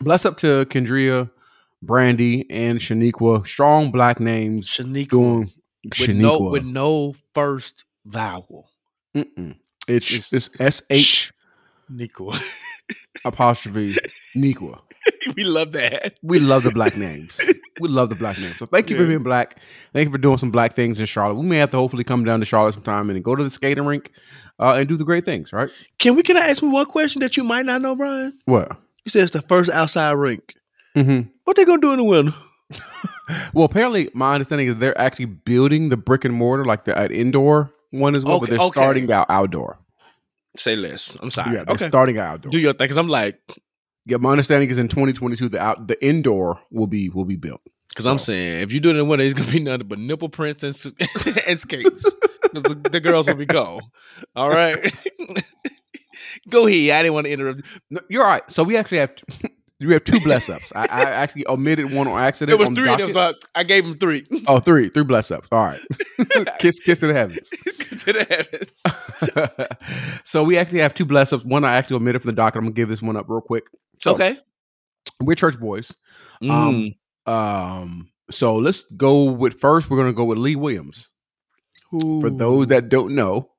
[0.00, 1.30] bless up to Kendria,
[1.84, 3.46] Brandi, and Sh'niqua.
[3.46, 5.50] Strong black names Sh'niqua doing
[5.84, 6.16] with Sh'niqua.
[6.20, 8.70] no with no first vowel.
[9.14, 9.56] Mm-mm.
[9.88, 11.32] It's It's- S H
[11.92, 12.40] Niqua.
[13.24, 13.96] apostrophe
[14.36, 14.80] Niqua.
[15.36, 16.14] we love that.
[16.22, 17.38] We love the black names.
[17.80, 18.56] We love the black names.
[18.56, 19.58] So thank you for being black.
[19.92, 21.34] Thank you for doing some black things in Charlotte.
[21.34, 23.84] We may have to hopefully come down to Charlotte sometime and go to the skating
[23.84, 24.10] rink
[24.58, 25.68] uh, and do the great things, right?
[25.98, 28.38] Can we can I ask you one question that you might not know, Bryan?
[28.46, 28.76] What?
[29.04, 30.54] You said it's the first outside rink.
[30.96, 31.28] Mm-hmm.
[31.44, 32.34] What they gonna do in the winter?
[33.54, 37.06] Well, apparently, my understanding is they're actually building the brick and mortar, like the uh,
[37.06, 38.80] indoor one as well, but they're okay.
[38.80, 39.78] starting out outdoor.
[40.56, 41.16] Say less.
[41.22, 41.56] I'm sorry.
[41.56, 41.88] Yeah, they're okay.
[41.88, 42.50] starting out outdoor.
[42.50, 43.40] Do your thing, cause I'm like,
[44.04, 47.62] yeah, my understanding is in 2022 the out the indoor will be will be built.
[47.94, 49.98] cause I'm saying if you do it in the winter, it's gonna be nothing but
[49.98, 50.76] nipple prints and
[51.46, 52.04] and skates.
[52.52, 53.84] Cause the, the girls will be cold.
[54.36, 54.94] All right.
[56.48, 56.90] Go ahead.
[56.90, 57.62] I didn't want to interrupt.
[57.90, 58.42] No, you're all right.
[58.48, 59.12] So we actually have
[59.80, 60.72] we have two bless ups.
[60.74, 62.50] I, I actually omitted one on accident.
[62.50, 62.96] There was three.
[62.96, 64.26] There was like, I gave him three.
[64.46, 65.48] oh, three, three bless ups.
[65.52, 65.80] All right,
[66.58, 67.48] kiss kiss to the heavens.
[67.48, 70.20] to the heavens.
[70.24, 71.44] so we actually have two bless ups.
[71.44, 72.58] One I actually omitted from the docket.
[72.58, 73.64] I'm gonna give this one up real quick.
[73.98, 74.38] So okay.
[75.20, 75.92] we're church boys.
[76.42, 76.50] Mm.
[76.50, 76.94] Um,
[77.26, 79.90] Um, so let's go with first.
[79.90, 81.10] We're gonna go with Lee Williams.
[81.90, 83.50] For those that don't know,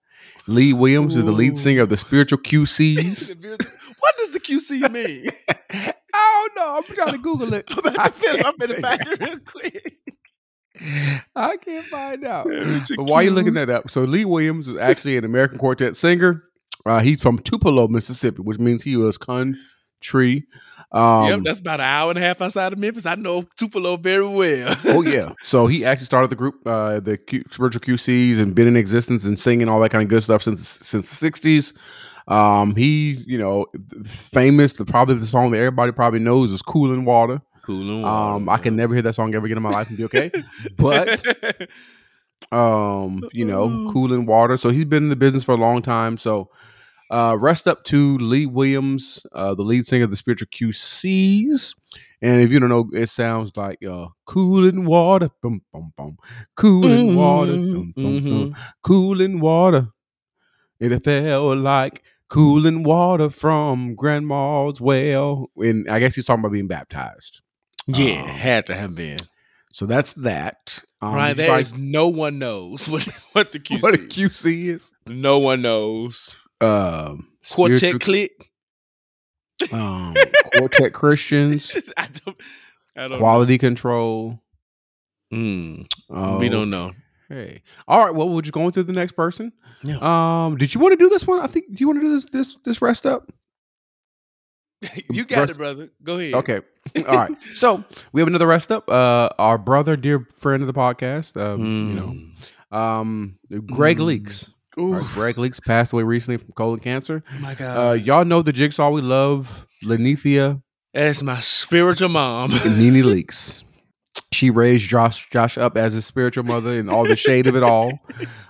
[0.47, 3.35] Lee Williams is the lead singer of the Spiritual QCs.
[3.99, 5.29] what does the QC mean?
[5.69, 6.77] I don't know.
[6.77, 7.65] I'm trying to Google it.
[7.97, 9.93] I'm finish- I'm gonna find it real quick.
[11.35, 12.47] I can't find out.
[12.95, 16.43] But while you're looking that up, so Lee Williams is actually an American quartet singer.
[16.85, 20.45] Uh, he's from Tupelo, Mississippi, which means he was country.
[20.91, 23.05] Um, yep, that's about an hour and a half outside of Memphis.
[23.05, 24.75] I know Tupelo very well.
[24.85, 25.33] oh yeah.
[25.41, 29.25] So he actually started the group, uh, the Q, Spiritual QCs, and been in existence
[29.25, 31.73] and singing all that kind of good stuff since since the '60s.
[32.27, 33.67] Um, he, you know,
[34.05, 34.73] famous.
[34.73, 38.57] The probably the song that everybody probably knows is "Cool "Cooling Water." cool Um, I
[38.57, 40.31] can never hear that song ever again in my life and be okay.
[40.77, 41.25] But
[42.51, 43.91] um, you know, Ooh.
[43.91, 44.57] cooling water.
[44.57, 46.17] So he's been in the business for a long time.
[46.17, 46.49] So
[47.11, 51.75] uh rest up to Lee Williams, uh, the lead singer of the Spiritual QCs.
[52.21, 56.17] And if you don't know, it sounds like uh cooling water, boom, boom, boom,
[56.55, 59.89] cooling water, dum, dum, dum, cooling water.
[60.79, 65.49] It felt like cooling water from grandma's well.
[65.57, 67.41] And I guess he's talking about being baptized.
[67.87, 69.19] yeah, Um, had to have been.
[69.71, 70.83] So that's that.
[71.01, 73.81] Um, Right, there is no one knows what what the QC.
[73.83, 74.91] what a QC is.
[75.07, 76.35] no one knows.
[76.65, 78.31] Um, Quartet click.
[79.71, 80.13] um,
[80.57, 82.37] quartet Christians, I don't.
[82.97, 83.17] I don't.
[83.19, 84.41] quality control.
[85.33, 86.93] Mm, Oh, we don't know.
[87.29, 88.13] Hey, all right.
[88.13, 89.51] Well, we're just going through the next person.
[89.83, 89.97] Yeah.
[90.01, 91.39] Um, did you want to do this one?
[91.39, 91.73] I think.
[91.73, 93.31] Do you want to do this this this rest up?
[95.09, 95.89] you got Rest- it, brother.
[96.03, 96.33] Go ahead.
[96.35, 96.61] Okay.
[97.07, 97.35] All right.
[97.55, 98.89] So we have another rest up.
[98.89, 101.39] Uh, our brother, dear friend of the podcast.
[101.41, 101.93] Um, you
[102.71, 104.05] know, um, Greg Mm.
[104.25, 104.51] Leakes.
[104.77, 107.23] Right, Gregg Leakes passed away recently from colon cancer.
[107.33, 107.77] oh my God.
[107.89, 110.61] Uh, y'all know the jigsaw we love, Linnethia
[110.93, 112.51] As my spiritual mom.
[112.51, 113.63] Nene Leakes.
[114.31, 117.63] She raised Josh Josh up as his spiritual mother and all the shade of it
[117.63, 117.99] all.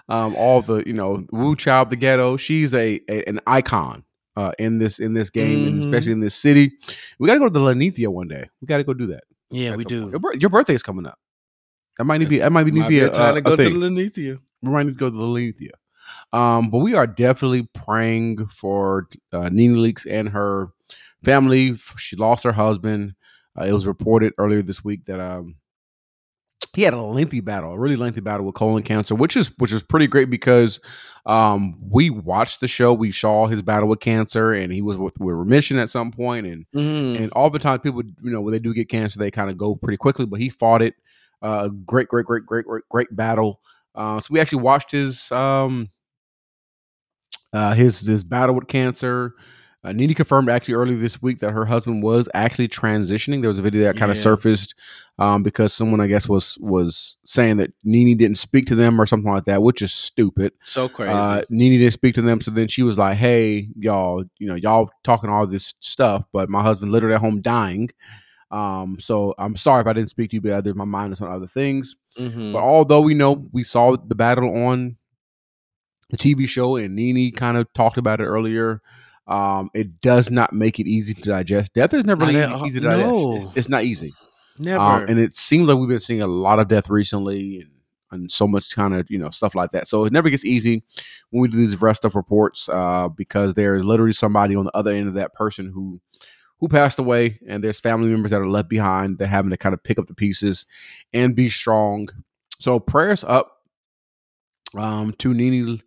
[0.10, 2.38] Um, all the you know, Wu Child the ghetto.
[2.38, 4.04] She's a, a an icon
[4.36, 5.86] uh in this in this game and Mhm.
[5.86, 6.72] especially in this city.
[7.20, 8.46] We gotta go to the Linnethia one day.
[8.62, 9.24] We gotta go do that.
[9.52, 10.10] yeah, we do.
[10.10, 11.20] Your, your birthday is coming up.
[11.98, 13.42] That might need be that might need to Might be be a, a, time to
[13.42, 14.40] go to the Linnethia.
[14.64, 15.72] we might need to go to the Linnethia.
[16.36, 20.70] Um, but we are definitely praying for uh, Nene Leakes and her
[21.24, 21.76] family.
[21.98, 23.14] She lost her husband.
[23.58, 25.56] Uh, it was reported earlier this week that um,
[26.74, 29.72] he had a lengthy battle, a really lengthy battle with colon cancer, which is which
[29.72, 30.82] is pretty great because
[31.26, 32.94] um, we watched the show.
[32.94, 36.48] We saw his battle with cancer, and he was with, with remission at some point,
[36.48, 37.18] and Mm.
[37.22, 39.58] and all the time people you know when they do get cancer they kind of
[39.58, 40.96] go pretty quickly but he fought it
[41.42, 43.62] uh great great great great great great battle
[43.96, 45.90] uh so we actually watched his um
[47.56, 49.34] uh his his battle with cancer
[49.86, 53.42] Uh, Nene confirmed actually earlier this week that her husband was actually transitioning.
[53.42, 54.24] There was a video that kind of Yeah.
[54.24, 54.74] surfaced
[55.20, 59.06] um, because someone, I guess, was was saying that Nene didn't speak to them or
[59.06, 60.54] something like that, which is stupid.
[60.64, 61.12] So crazy.
[61.14, 64.56] Uh, Nene didn't speak to them, so then she was like, "Hey, y'all, you know,
[64.56, 67.90] y'all talking all this stuff, but my husband literally at home dying.
[68.50, 71.22] Um, so I'm sorry if I didn't speak to you, but other my mind is
[71.22, 71.96] on other things.
[72.20, 72.54] Mhm.
[72.54, 74.98] But although we know we saw the battle on
[76.10, 78.82] the TV show and Nene kind of talked about it earlier,
[79.28, 81.74] um, it does not make it easy to digest.
[81.74, 83.10] Death is never really Not easy to digest.
[83.10, 83.36] No.
[83.36, 84.14] It's, it's not easy.
[84.58, 84.84] Never.
[84.84, 87.72] Um, and it seems like we've been seeing a lot of death recently and,
[88.12, 89.88] and so much kind of, you know, stuff like that.
[89.88, 90.84] So it never gets easy
[91.32, 94.78] when we do these rest of reports uh, because there is literally somebody on the
[94.78, 96.00] other end of that person who
[96.60, 99.74] who passed away and there's family members that are left behind that having to kind
[99.74, 100.66] of pick up the pieces
[101.12, 102.08] and be strong.
[102.60, 103.58] So prayers up
[104.78, 105.82] um, to Nene,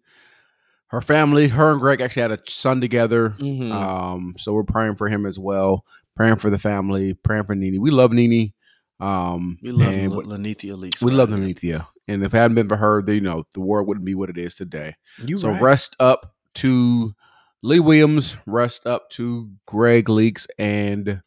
[0.88, 1.48] her family.
[1.48, 3.30] Her and Greg actually had a son together.
[3.38, 3.70] Mhm.
[3.72, 5.84] Um, so we're praying for him as well,
[6.16, 7.80] praying for the family, praying for Nene.
[7.80, 8.52] We love Nene.
[9.00, 11.00] Um, we love and L- Linnethia Leakes.
[11.02, 11.28] we right love.
[11.30, 11.86] Linnethia.
[12.08, 14.30] And if it hadn't been for her, then, you know, the world wouldn't be what
[14.30, 14.94] it is today.
[15.24, 15.60] You so right.
[15.62, 17.14] rest up to
[17.62, 21.20] Lee Williams, rest up to Gregg Leakes, and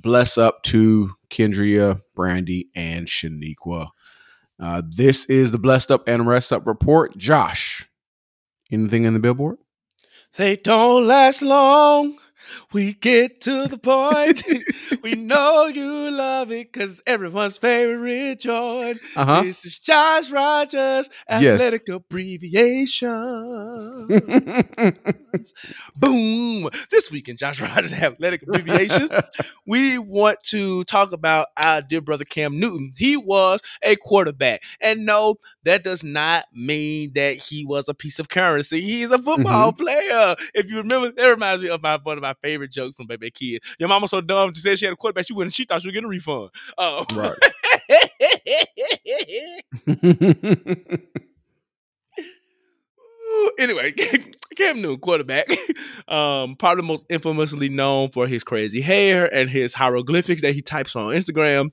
[0.00, 3.88] bless up to Kendria, Brandi, and Sh'niqua.
[4.62, 7.16] Uh, this is the Blessed Up and Rest Up report.
[7.18, 7.89] Josh,
[8.72, 9.58] anything in the billboard?
[10.36, 12.18] They don't last long.
[12.72, 14.42] We get to the point.
[15.02, 19.00] we know you love it because everyone's favorite Jordan.
[19.16, 19.42] Uh huh.
[19.42, 21.60] This is Josh Rogers, Yes.
[21.60, 23.10] athletic abbreviation.
[25.96, 26.68] Boom.
[26.90, 29.10] This week in Josh Rogers Athletic Abbreviations,
[29.66, 32.92] we want to talk about our dear brother Cam Newton.
[32.96, 34.62] He was a quarterback.
[34.80, 38.80] And no, that does not mean that he was a piece of currency.
[38.80, 40.34] He's a football player.
[40.54, 43.30] If you remember, that reminds me of my one of my favorite jokes from Baby
[43.30, 43.62] Kid.
[43.78, 45.88] Your mama so dumb she said she had a quarterback, she wouldn't she thought she
[45.88, 46.50] was getting a refund.
[46.78, 47.36] Uh, Right.
[53.58, 53.92] anyway,
[54.56, 55.46] Cam Newton, quarterback,
[56.08, 60.96] um, probably most infamously known for his crazy hair and his hieroglyphics that he types
[60.96, 61.70] on Instagram,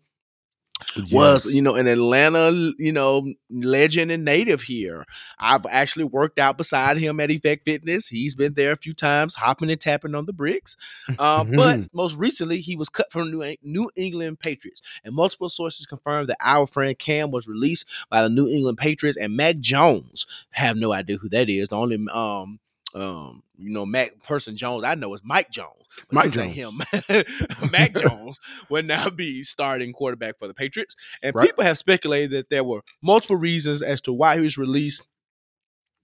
[1.11, 5.05] was you know an Atlanta you know legend and native here.
[5.39, 8.07] I've actually worked out beside him at Effect Fitness.
[8.07, 10.75] He's been there a few times, hopping and tapping on the bricks.
[11.19, 15.85] Um, but most recently, he was cut from New, New England Patriots, and multiple sources
[15.85, 19.17] confirmed that our friend Cam was released by the New England Patriots.
[19.17, 21.69] And Mac Jones, have no idea who that is.
[21.69, 22.59] The only um
[22.97, 25.71] um you know Mac person Jones I know is Mike Jones.
[26.11, 26.79] Mike ain't him.
[27.71, 30.95] Mac Jones would now be starting quarterback for the Patriots.
[31.23, 31.47] And Right.
[31.47, 35.07] people have speculated that there were multiple reasons as to why he was released,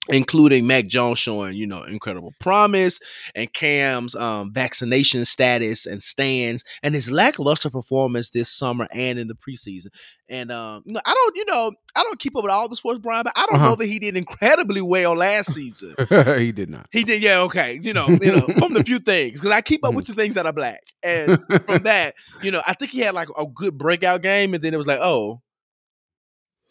[0.09, 2.99] including Mac Jones showing, you know, incredible promise
[3.35, 9.27] and Cam's um, vaccination status and stands and his lackluster performance this summer and in
[9.29, 9.87] the preseason.
[10.27, 12.75] And um, you know, I don't, you know, I don't keep up with all the
[12.75, 13.69] sports, Bryan, but I don't Uh-huh.
[13.69, 15.95] know that he did incredibly well last season.
[16.37, 16.87] he did not.
[16.91, 17.79] He did, yeah, okay.
[17.81, 20.35] You know, you know, from the few things because I keep up with the things
[20.35, 23.77] that are black, and from that, you know, I think he had like a good
[23.77, 25.41] breakout game, and then it was like, oh,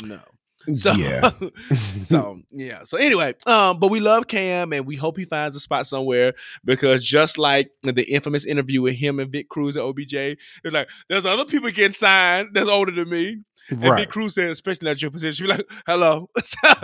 [0.03, 0.21] no.
[0.75, 1.31] So, yeah.
[2.05, 2.85] so yeah.
[2.85, 6.35] So anyway, um, but we love Cam, and we hope he finds a spot somewhere
[6.65, 10.89] because just like the infamous interview with him and Vic Cruz at OBJ, it's like
[11.09, 13.39] there's other people getting signed that's older than me,
[13.71, 14.11] and Vic.
[14.11, 16.29] Cruz said, especially at your position, be like, hello.
[16.43, 16.75] so,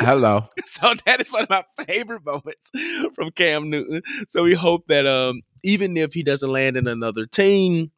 [0.00, 0.46] Hello.
[0.64, 2.70] so that is one of my favorite moments
[3.14, 4.02] from Cam Newton.
[4.28, 7.90] So we hope that um, even if he doesn't land in another team,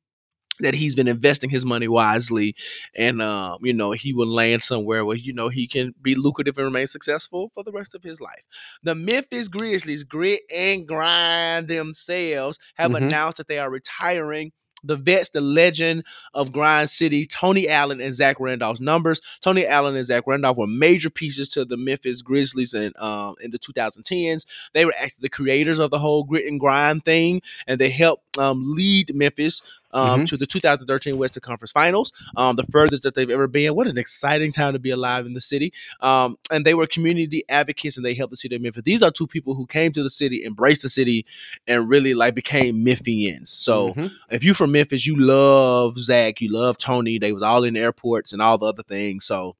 [0.63, 2.55] that he's been investing his money wisely,
[2.95, 6.57] and um, you know he will land somewhere where you know he can be lucrative
[6.59, 8.43] and remain successful for the rest of his life.
[8.83, 12.97] The Memphis Grizzlies, grit and grind themselves, have Mhm.
[13.07, 14.53] announced that they are retiring.
[14.83, 19.21] The vets, the legend of Grind City, Tony Allen and Zach Randolph's numbers.
[19.43, 23.51] Tony Allen and Zach Randolph were major pieces to the Memphis Grizzlies in um, in
[23.51, 24.47] the 2010s.
[24.73, 28.39] They were actually the creators of the whole grit and grind thing, and they helped
[28.39, 29.61] um, lead Memphis
[29.93, 30.27] um, Mhm.
[30.27, 33.75] to the 2013 Western Conference Finals, um, the furthest that they've ever been.
[33.75, 35.73] What an exciting time to be alive in the city!
[36.01, 38.83] Um, and they were community advocates, and they helped the city of Memphis.
[38.85, 41.27] These are two people who came to the city, embraced the city,
[41.67, 43.49] and really like became Memphians.
[43.49, 44.13] So Mhm.
[44.31, 47.19] if you're from Memphis, you love Zach, you love Tony.
[47.19, 49.25] They was all in airports and all the other things.
[49.25, 49.57] So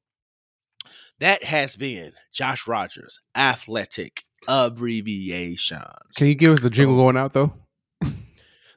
[1.19, 6.15] that has been Josh Rogers, athletic abbreviations.
[6.15, 7.53] Can you give us the jingle going out though?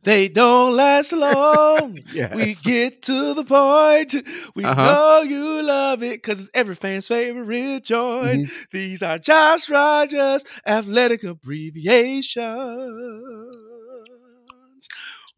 [0.05, 1.99] They don't last long.
[2.13, 2.35] Yes.
[2.35, 4.15] We get to the point.
[4.55, 4.85] We Uh-huh.
[4.85, 8.47] know you love it because it's every fan's favorite joint.
[8.47, 8.51] Mhm.
[8.71, 12.49] These are Josh Rogers athletic abbreviations.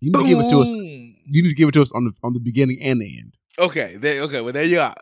[0.00, 0.72] You need to give it to us.
[0.72, 3.32] You need to give it to us on the on the beginning and the end.
[3.58, 4.96] Okay, there, okay, well there you are.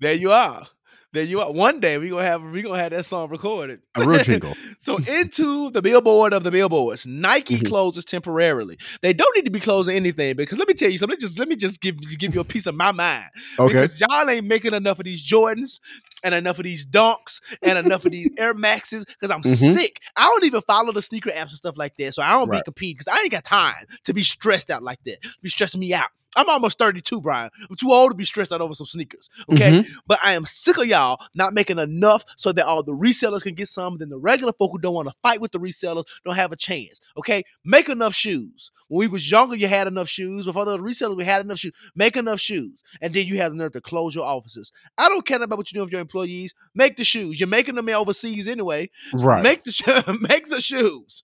[0.00, 0.66] There you are.
[1.14, 1.50] There you are.
[1.52, 3.80] One day we gonna have we gonna have that song recorded.
[3.94, 4.54] A real jingle.
[4.78, 7.68] So into the billboard of the billboards, Nike Mhm.
[7.68, 8.76] closes temporarily.
[9.00, 11.18] They don't need to be closing anything because let me tell you something.
[11.20, 13.26] Just let me just give give you a piece of my mind.
[13.60, 13.72] Okay.
[13.72, 15.78] Because y'all ain't making enough of these Jordans
[16.24, 19.72] and enough of these Dunks and enough of these Air Maxes because I'm Mhm.
[19.74, 20.00] sick.
[20.16, 22.12] I don't even follow the sneaker apps and stuff like that.
[22.14, 24.98] So I don't be competing because I ain't got time to be stressed out like
[25.06, 25.18] that.
[25.42, 26.08] Be stressing me out.
[26.36, 27.50] I'm almost 32, Bryan.
[27.70, 29.28] I'm too old to be stressed out over some sneakers.
[29.52, 29.70] Okay.
[29.82, 29.86] Mhm.
[30.06, 33.54] But I am sick of y'all not making enough so that all the resellers can
[33.54, 33.98] get some.
[33.98, 36.56] Then the regular folk who don't want to fight with the resellers don't have a
[36.56, 37.00] chance.
[37.16, 38.70] Okay, make enough shoes.
[38.88, 40.44] When we was younger, you had enough shoes.
[40.44, 41.72] Before the resellers, we had enough shoes.
[41.94, 44.72] Make enough shoes, and then you have the nerve to close your offices.
[44.98, 46.54] I don't care about what you do with your employees.
[46.74, 47.40] Make the shoes.
[47.40, 48.90] You're making them overseas anyway.
[49.12, 49.42] Right.
[49.42, 51.22] Make the sh- make the shoes.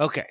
[0.00, 0.26] Okay.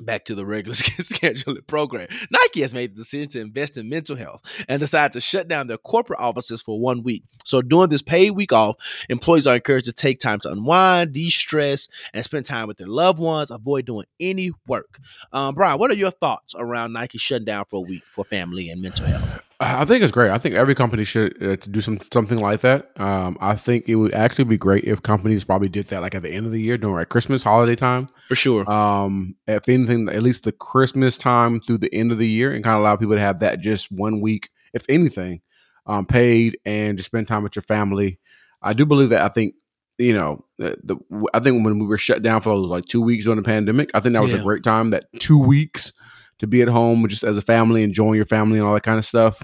[0.00, 2.06] Back to the regular scheduling program.
[2.30, 5.66] Nike has made the decision to invest in mental health and decided to shut down
[5.66, 7.24] their corporate offices for one week.
[7.44, 8.76] So during this paid week off,
[9.08, 13.18] employees are encouraged to take time to unwind, de-stress, and spend time with their loved
[13.18, 13.50] ones.
[13.50, 15.00] Avoid doing any work.
[15.32, 18.70] Um, Bryan, what are your thoughts around Nike shutting down for a week for family
[18.70, 19.47] and mental health?
[19.60, 20.30] I think it's great.
[20.30, 22.92] I think every company should uh, do some something like that.
[23.00, 26.22] Um, I think it would actually be great if companies probably did that like at
[26.22, 28.08] the end of the year during like Christmas holiday time.
[28.28, 28.70] For sure.
[28.70, 32.62] Um, if anything, at least the Christmas time through the end of the year, and
[32.62, 35.40] kind of allow people to have that just one week, if anything,
[35.86, 38.20] um, paid and just spend time with your family.
[38.62, 39.22] I do believe that.
[39.22, 39.54] I think
[39.98, 40.96] you know the, the
[41.34, 43.90] I think when we were shut down for those like two weeks during the pandemic,
[43.92, 44.38] I think that was Yeah.
[44.38, 44.90] a great time.
[44.90, 45.92] That two weeks
[46.38, 48.98] to be at home just as a family, enjoying your family and all that kind
[48.98, 49.42] of stuff.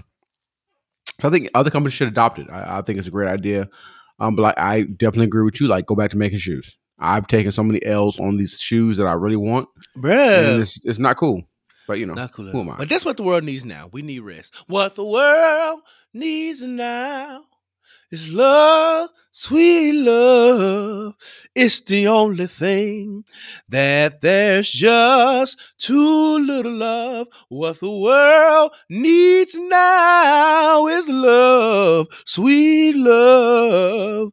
[1.19, 2.47] So I think other companies should adopt it.
[2.49, 3.69] I, I think it's a great idea.
[4.19, 5.67] Um, but like, I definitely agree with you.
[5.67, 6.77] Like, go back to making shoes.
[6.97, 10.59] I've taken so many L's on these shoes that I really want, and Bruh.
[10.61, 11.43] it's it's not cool.
[11.87, 12.47] But you know, Not cool.
[12.49, 12.77] who am I?
[12.77, 13.89] But that's what the world needs now.
[13.91, 14.55] We need rest.
[14.67, 15.81] What the world
[16.13, 17.43] needs now
[18.11, 21.15] is love, sweet love.
[21.55, 23.25] It's the only thing
[23.69, 27.27] that there's just too little of.
[27.49, 34.31] What the world needs now is love, sweet love.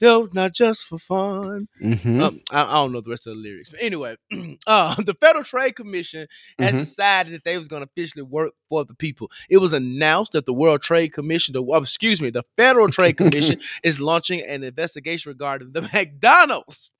[0.00, 1.68] No, not just for fun.
[1.82, 2.22] Mhm.
[2.22, 4.16] Um, I, I don't know the rest of the lyrics, but anyway,
[4.66, 6.26] uh, the Federal Trade Commission
[6.58, 6.78] has Mhm.
[6.78, 9.30] decided that they was going to officially work for the people.
[9.48, 13.16] It was announced that the World Trade Commission, the uh, excuse me, the Federal Trade
[13.16, 16.90] Commission is launching an investigation regarding the McDonald's.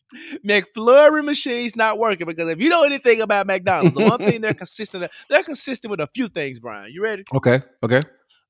[0.45, 4.55] McFlurry machines not working because if you know anything about McDonald's, the one thing they're
[4.55, 6.91] consistent they're consistent with a few things, Bryan.
[6.93, 7.23] You ready?
[7.33, 8.01] okay, okay.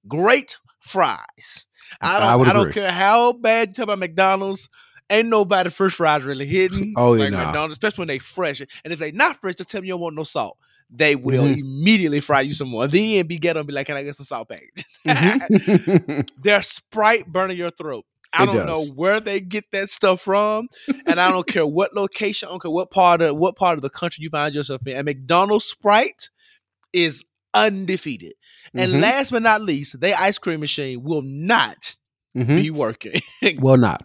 [0.09, 1.67] Great fries.
[2.01, 2.73] I I don't would I, don't agree.
[2.73, 4.69] care how bad you talk about McDonald's.
[5.11, 6.95] Ain't nobody first fries really hitting.
[6.97, 7.39] Oh, yeah, like nah.
[7.47, 8.61] McDonald's, especially when they fresh.
[8.61, 10.57] And if they not fresh, just tell me you don't want no salt.
[10.89, 11.59] They will Mhm.
[11.59, 12.87] immediately fry you some more.
[12.89, 15.01] Then be get them be like, can I get some salt packages?
[15.07, 15.41] Mhm.
[16.37, 18.05] Their Sprite burning your throat.
[18.33, 20.69] I It don't know where they get that stuff from,
[21.07, 23.83] and I don't care what location, I don't care what part of what part of
[23.83, 24.97] the country you find yourself in.
[24.97, 26.31] And McDonald's Sprite
[26.93, 28.35] is undefeated.
[28.77, 29.01] And Mhm.
[29.01, 31.97] last but not least, their ice cream machine will not
[32.37, 32.57] Mhm.
[32.57, 33.21] be working.
[33.61, 34.03] will not.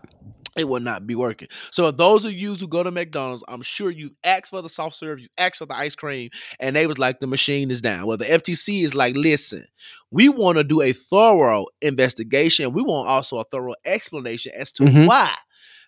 [0.57, 1.49] it will not be working.
[1.71, 4.95] So those of you who go to McDonald's, I'm sure you asked for the soft
[4.95, 6.29] serve, you asked for the ice cream,
[6.61, 8.05] and they was like, the machine is down.
[8.07, 9.65] Well, the FTC is like, listen,
[10.11, 12.71] we want to do a thorough investigation.
[12.71, 15.07] We want also a thorough explanation as to Mhm.
[15.07, 15.35] why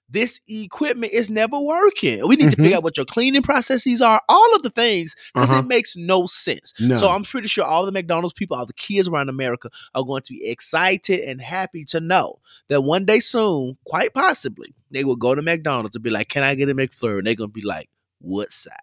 [0.10, 2.26] this equipment is never working.
[2.28, 2.62] We need to Mhm.
[2.64, 5.60] figure out what your cleaning processes are, all of the things, because Uh-huh.
[5.60, 6.74] it makes no sense.
[6.80, 6.96] No.
[6.96, 10.22] So I'm pretty sure all the McDonald's people, all the kids around America are going
[10.24, 12.40] to be excited and happy to know
[12.70, 16.44] that one day soon, quite possibly, they will go to McDonald's and be like, Can
[16.44, 17.18] I get a McFlurry?
[17.20, 17.90] And they're gonna be like,
[18.20, 18.74] What size?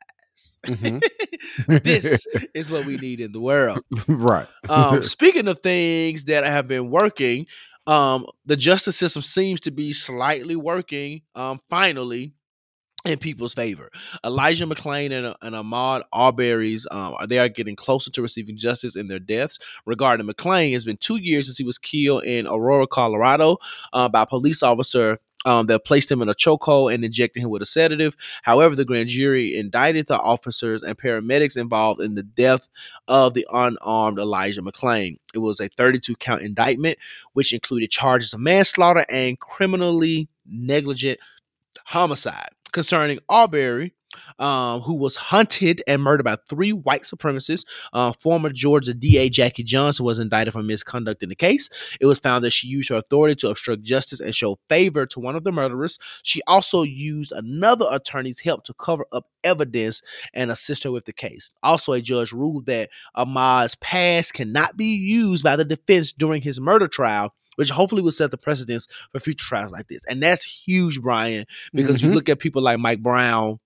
[0.66, 1.02] Mhm.
[1.84, 3.80] this is what we need in the world.
[4.08, 4.46] right.
[4.68, 7.46] Um, speaking of things that have been working,
[7.86, 12.32] um, the justice system seems to be slightly working, um, finally,
[13.04, 13.90] in people's favor.
[14.24, 19.08] Elijah McClain and, and Ahmaud Arbery's um, they are getting closer to receiving justice in
[19.08, 19.58] their deaths.
[19.86, 23.58] Regarding McClain, it's been two years since he was killed in Aurora, Colorado,
[23.92, 25.18] uh, by police officer.
[25.46, 28.16] Um, that placed him in a chokehold and injected him with a sedative.
[28.42, 32.68] However, the grand jury indicted the officers and paramedics involved in the death
[33.08, 35.18] of the unarmed Elijah McClain.
[35.34, 36.98] It was a 32 count indictment,
[37.34, 41.18] which included charges of manslaughter and criminally negligent
[41.86, 42.50] homicide.
[42.72, 43.92] Concerning Arbery,
[44.38, 47.64] um, who was hunted and murdered by three white supremacists.
[47.92, 51.68] Uh, former Georgia DA Jackie Johnson was indicted for misconduct in the case.
[52.00, 55.20] It was found that she used her authority to obstruct justice and show favor to
[55.20, 55.98] one of the murderers.
[56.22, 60.02] She also used another attorney's help to cover up evidence
[60.32, 61.50] and assist her with the case.
[61.62, 66.60] Also, a judge ruled that Ahmaud's past cannot be used by the defense during his
[66.60, 67.34] murder trial.
[67.56, 70.04] Which hopefully will set the precedence for future trials like this.
[70.06, 72.14] And that's huge, Bryan, because you Mhm.
[72.14, 73.60] look at people like Mike Brown,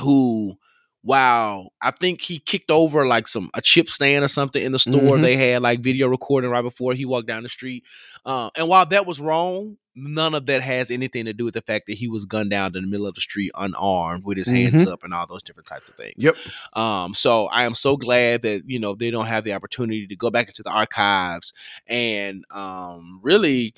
[0.00, 0.56] who
[1.02, 4.78] wow i think he kicked over like some a chip stand or something in the
[4.78, 5.22] store Mhm.
[5.22, 7.84] they had like video recording right before he walked down the street
[8.24, 11.62] uh, and while that was wrong none of that has anything to do with the
[11.62, 14.46] fact that he was gunned down in the middle of the street unarmed with his
[14.48, 16.36] hands up and all those different types of things Yep.
[16.72, 20.16] um, so I am so glad that you know they don't have the opportunity to
[20.16, 21.52] go back into the archives
[21.86, 23.74] and um, really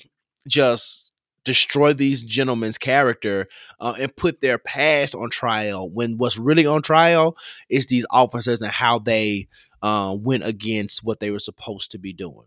[0.47, 1.08] just
[1.49, 3.47] destroy these gentlemen's character
[3.79, 7.35] uh, and put their past on trial when what's really on trial
[7.69, 9.47] is these officers and how they
[9.81, 12.45] uh, went against what they were supposed to be doing.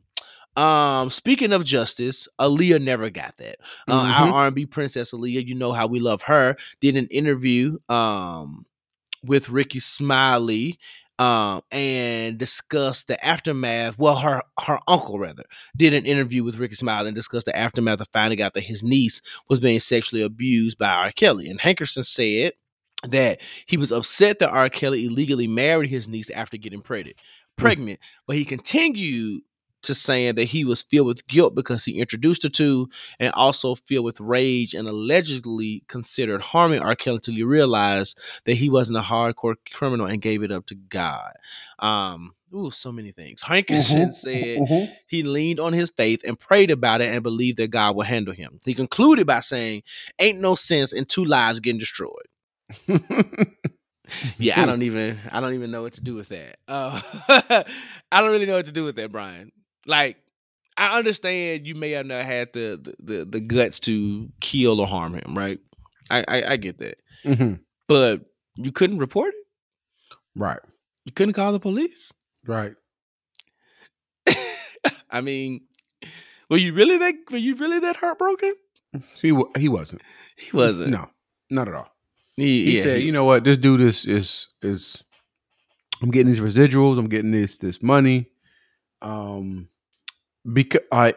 [0.57, 3.57] Um, speaking of justice, Aaliyah never got that.
[3.89, 4.21] Uh, Mhm.
[4.21, 8.67] Our R&B princess Aaliyah, you know how we love her, did an interview um
[9.25, 10.79] with Rickey Smiley
[11.23, 13.97] um and discussed the aftermath.
[13.97, 15.45] Well, her her uncle rather
[15.77, 18.83] did an interview with Rickey Smiley and discussed the aftermath of finding out that his
[18.83, 21.13] niece was being sexually abused by R.
[21.13, 21.49] Kelly.
[21.49, 22.55] And Hankerson said
[23.07, 24.69] that he was upset that R.
[24.69, 27.17] Kelly illegally married his niece after getting pregnant.
[27.57, 29.43] Pregnant, but he continued
[29.83, 32.89] to saying that he was filled with guilt because he introduced her to
[33.21, 36.95] and also filled with rage and allegedly considered harming R.
[36.95, 40.75] Kelly until he realized that he wasn't a hardcore criminal and gave it up to
[40.75, 41.33] God.
[41.79, 43.43] Um, ooh, so many things.
[43.47, 44.13] Hankerson Mhm.
[44.13, 44.93] said Mhm.
[45.07, 48.35] he leaned on his faith and prayed about it and believed that God would handle
[48.35, 48.59] him.
[48.65, 49.83] He concluded by saying,
[50.19, 52.27] Ain't no sense in two lives getting destroyed.
[54.39, 56.59] Yeah, I don't even I don't even know what to do with that.
[56.69, 57.01] Uh,
[58.13, 59.53] I don't really know what to do with that, Bryan.
[59.87, 60.17] Like,
[60.77, 64.87] I understand you may have not had the the, the, the guts to kill or
[64.87, 65.59] harm him, right?
[66.11, 66.99] I, I I get that.
[67.25, 67.61] Mhm.
[67.89, 68.23] But
[68.57, 70.17] you couldn't report it?
[70.35, 70.61] Right.
[71.05, 72.13] You couldn't call the police?
[72.47, 72.75] Right.
[75.11, 75.63] I mean,
[76.49, 78.55] were you really that were you really that heartbroken?
[79.21, 80.03] He he wasn't.
[80.37, 80.91] He wasn't.
[80.91, 81.09] No,
[81.51, 81.89] not at all.
[82.37, 83.45] He, He yeah, said, he- "You know what?
[83.45, 85.03] This dude is is is.
[86.03, 86.99] I'm getting these residuals.
[86.99, 88.27] I'm getting this this money.
[89.03, 89.69] Um,
[90.51, 91.15] because I,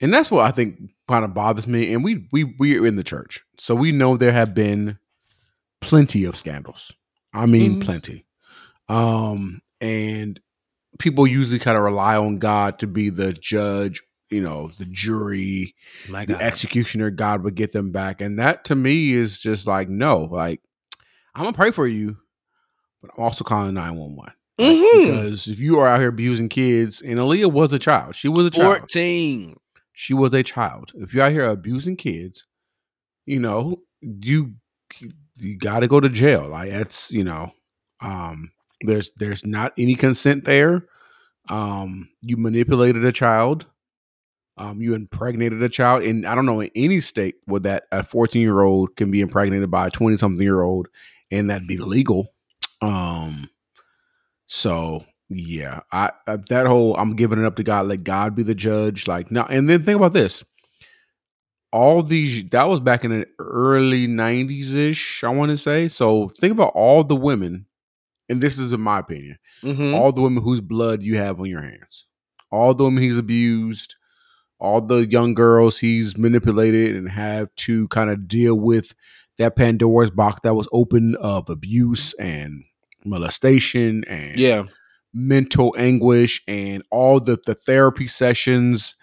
[0.00, 1.92] and that's what I think kind of bothers me.
[1.92, 4.98] And we we we are in the church, so we know there have been
[5.80, 6.92] plenty of scandals.
[7.32, 7.80] I mean, Mhm.
[7.80, 8.26] plenty.
[8.88, 10.40] Um, and
[10.98, 14.02] people usually kind of rely on God to be the judge.
[14.30, 15.74] You know, the jury,
[16.28, 18.20] the executioner, God would get them back.
[18.20, 20.60] And that to me is just like, no, like,
[21.34, 22.16] I'm gonna pray for you,
[23.00, 24.32] but I'm also calling 911.
[24.60, 25.06] Mhm.
[25.06, 28.46] Because if you are out here abusing kids, and Aaliyah was a child, she was
[28.46, 28.78] a child.
[28.78, 29.56] 14.
[29.92, 30.92] She was a child.
[30.96, 32.46] If you're out here abusing kids,
[33.26, 34.54] you know, you
[35.36, 36.48] you gotta go to jail.
[36.48, 37.52] Like that's, you know,
[38.00, 38.50] um,
[38.82, 40.86] there's there's not any consent there.
[41.48, 43.66] Um, you manipulated a child.
[44.56, 48.04] Um, you impregnated a child, and I don't know in any state where that a
[48.04, 50.88] 14 year old can be impregnated by a 20 something year old,
[51.30, 52.28] and that'd be legal.
[52.80, 53.48] Um,
[54.46, 58.42] so yeah, I, I that whole I'm giving it up to God, let God be
[58.42, 59.06] the judge.
[59.08, 60.44] Like now, and then think about this.
[61.72, 65.88] All these that was back in the early 90s ish, I want to say.
[65.88, 67.66] So think about all the women,
[68.28, 69.94] and this is in my opinion Mhm.
[69.94, 72.06] all the women whose blood you have on your hands,
[72.52, 73.96] all the women he's abused,
[74.60, 78.94] all the young girls he's manipulated and have to kind of deal with
[79.38, 82.62] that Pandora's box that was open of abuse and
[83.04, 84.64] molestation and Yeah.
[85.12, 88.96] mental anguish and all the, the therapy sessions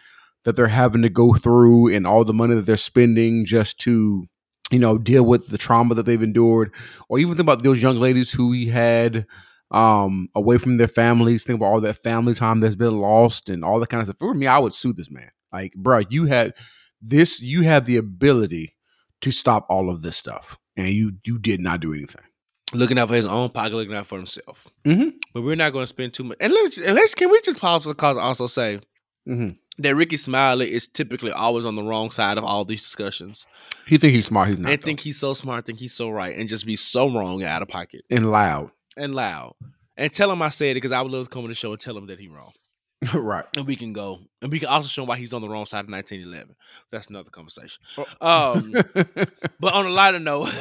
[0.43, 4.25] that they're having to go through and all the money that they're spending just to
[4.71, 6.73] you know deal with the trauma that they've endured
[7.09, 9.25] or even think about those young ladies who he had
[9.71, 13.63] um away from their families think about all that family time that's been lost and
[13.63, 14.17] all that kind of stuff.
[14.19, 15.29] For me i would sue this man.
[15.53, 16.53] Like bro you had
[17.01, 18.75] this you had the ability
[19.21, 22.23] to stop all of this stuff and you you did not do anything
[22.73, 24.67] Looking out for his own pocket, looking out for himself.
[24.85, 25.13] Mhm.
[25.33, 26.37] But we're not going to spend too much.
[26.39, 28.79] And let's, and let's can we just pause the cause also say
[29.27, 29.57] Mhm.
[29.79, 33.45] that Rickey Smiley is typically always on the wrong side of all these discussions.
[33.87, 34.85] he think he's smart he's not and though.
[34.85, 37.67] think he's so smart, think he's so right, and just be so wrong out of
[37.67, 39.53] pocket and loud and loud.
[39.97, 41.71] And tell him I said it because I would love to come on the show
[41.71, 42.53] and tell him that he's wrong.
[43.13, 44.19] right And we can go.
[44.41, 46.55] And we can also show why he's on the wrong side of 1911.
[46.91, 47.81] That's another conversation.
[47.97, 48.53] Oh.
[48.55, 48.71] Um,
[49.59, 50.49] but on a lighter note,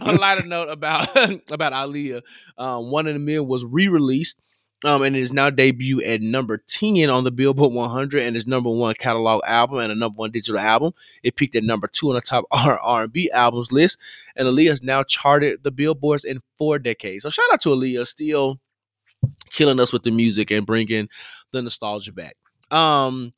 [0.00, 1.08] a lighter note about
[1.50, 2.22] about Aaliyah,
[2.56, 4.40] um, One in a Million was re-released,
[4.84, 8.46] um, and it is now debut at number ten on the Billboard 100 and its
[8.46, 10.92] number one catalog album and a number one digital album.
[11.24, 13.98] It peaked at number two on the top R and B albums list,
[14.36, 17.24] and Aaliyah has now charted the Billboards in four decades.
[17.24, 18.60] So shout out to Aaliyah, still
[19.50, 21.08] killing us with the music and bringing
[21.52, 22.36] the nostalgia back.
[22.70, 23.32] Um,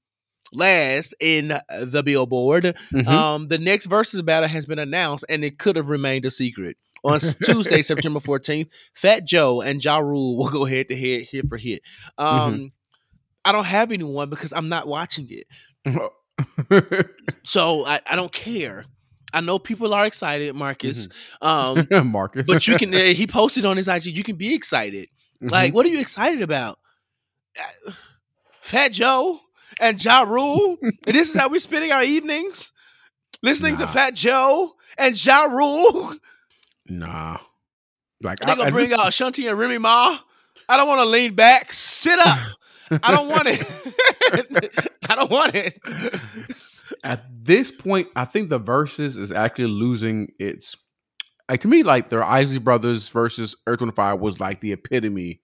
[0.53, 1.49] last in
[1.81, 3.07] the Billboard, Mhm.
[3.07, 6.77] um, the next versus battle has been announced, and it could have remained a secret.
[7.05, 11.49] On Tuesday, September 14th, Fat Joe and Ja Rule will go head to head, hit
[11.49, 11.83] for hit.
[12.19, 12.73] Um,
[13.45, 15.47] I don't have anyone because I'm not watching it,
[17.45, 18.87] so I, I don't care.
[19.33, 21.09] I know people are excited, Marcus.
[21.43, 22.45] Um, Marcus.
[22.47, 22.95] but you can.
[22.95, 24.07] uh, he posted on his IG.
[24.07, 25.09] You can be excited.
[25.43, 25.51] Mhm.
[25.51, 26.79] Like, what are you excited about?
[27.59, 27.93] Uh,
[28.63, 29.41] Fat Joe
[29.81, 30.77] and Ja Rule.
[30.83, 32.73] and this is how we're spending our evenings,
[33.43, 36.15] listening to Fat Joe and Ja Rule.
[36.87, 37.39] nah.
[38.23, 40.19] Like They gonna I bring just- out Shanti and Remy Ma.
[40.69, 41.73] I don't want to lean back.
[41.73, 42.39] Sit up.
[42.91, 44.91] I don't want it.
[45.09, 45.79] I don't want it.
[47.05, 50.77] at this point, I think the verses is actually losing its.
[51.49, 55.41] Like to me, like the Isley Brothers versus Earth Wind Fire was like the epitome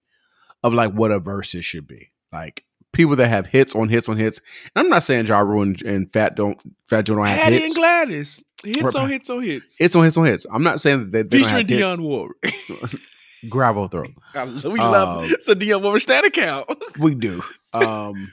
[0.63, 2.11] of like what a versus should be.
[2.31, 4.39] Like people that have hits on hits on hits.
[4.75, 7.55] And I'm not saying Ja Rule and, and Fat don't Fat Joe don't have Hattie
[7.59, 7.65] hits.
[7.65, 8.39] and Gladys.
[8.65, 9.75] Hits on hits on hits.
[9.77, 10.45] Hits on hits on hits.
[10.51, 11.99] I'm not saying that they, they don't have Dionne.
[11.99, 12.53] Warwick.
[13.49, 14.11] Gravel throat.
[14.33, 16.69] I lo- we love Um, so Dionne Warwick stand account.
[16.99, 17.43] We do.
[17.73, 18.31] Um,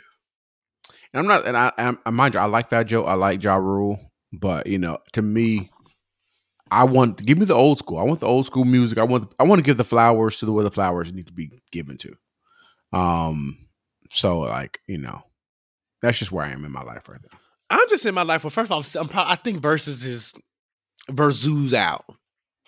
[1.12, 1.73] and I'm not, and I,
[2.07, 3.99] I mind you, I like Fat Joe, I like Ja Rule,
[4.33, 5.71] but you know, to me,
[6.71, 7.99] I want give me the old school.
[7.99, 8.99] I want the old school music.
[8.99, 11.33] I want, I want to give the flowers to the where the flowers need to
[11.33, 12.16] be given to.
[12.93, 13.59] Um,
[14.11, 15.23] so like you know,
[16.03, 17.39] that's just where I am in my life right now.
[17.71, 18.43] I'm just in my life.
[18.45, 20.35] Well, first of all, I'm, I'm proud, I think versus is
[21.09, 22.05] versus out.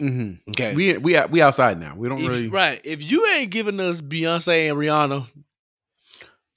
[0.00, 0.50] Mm-hmm.
[0.50, 1.94] Okay, We we we outside now.
[1.96, 2.48] We don't If- really.
[2.48, 2.80] right.
[2.84, 5.28] If you ain't giving us Beyonce and Rihanna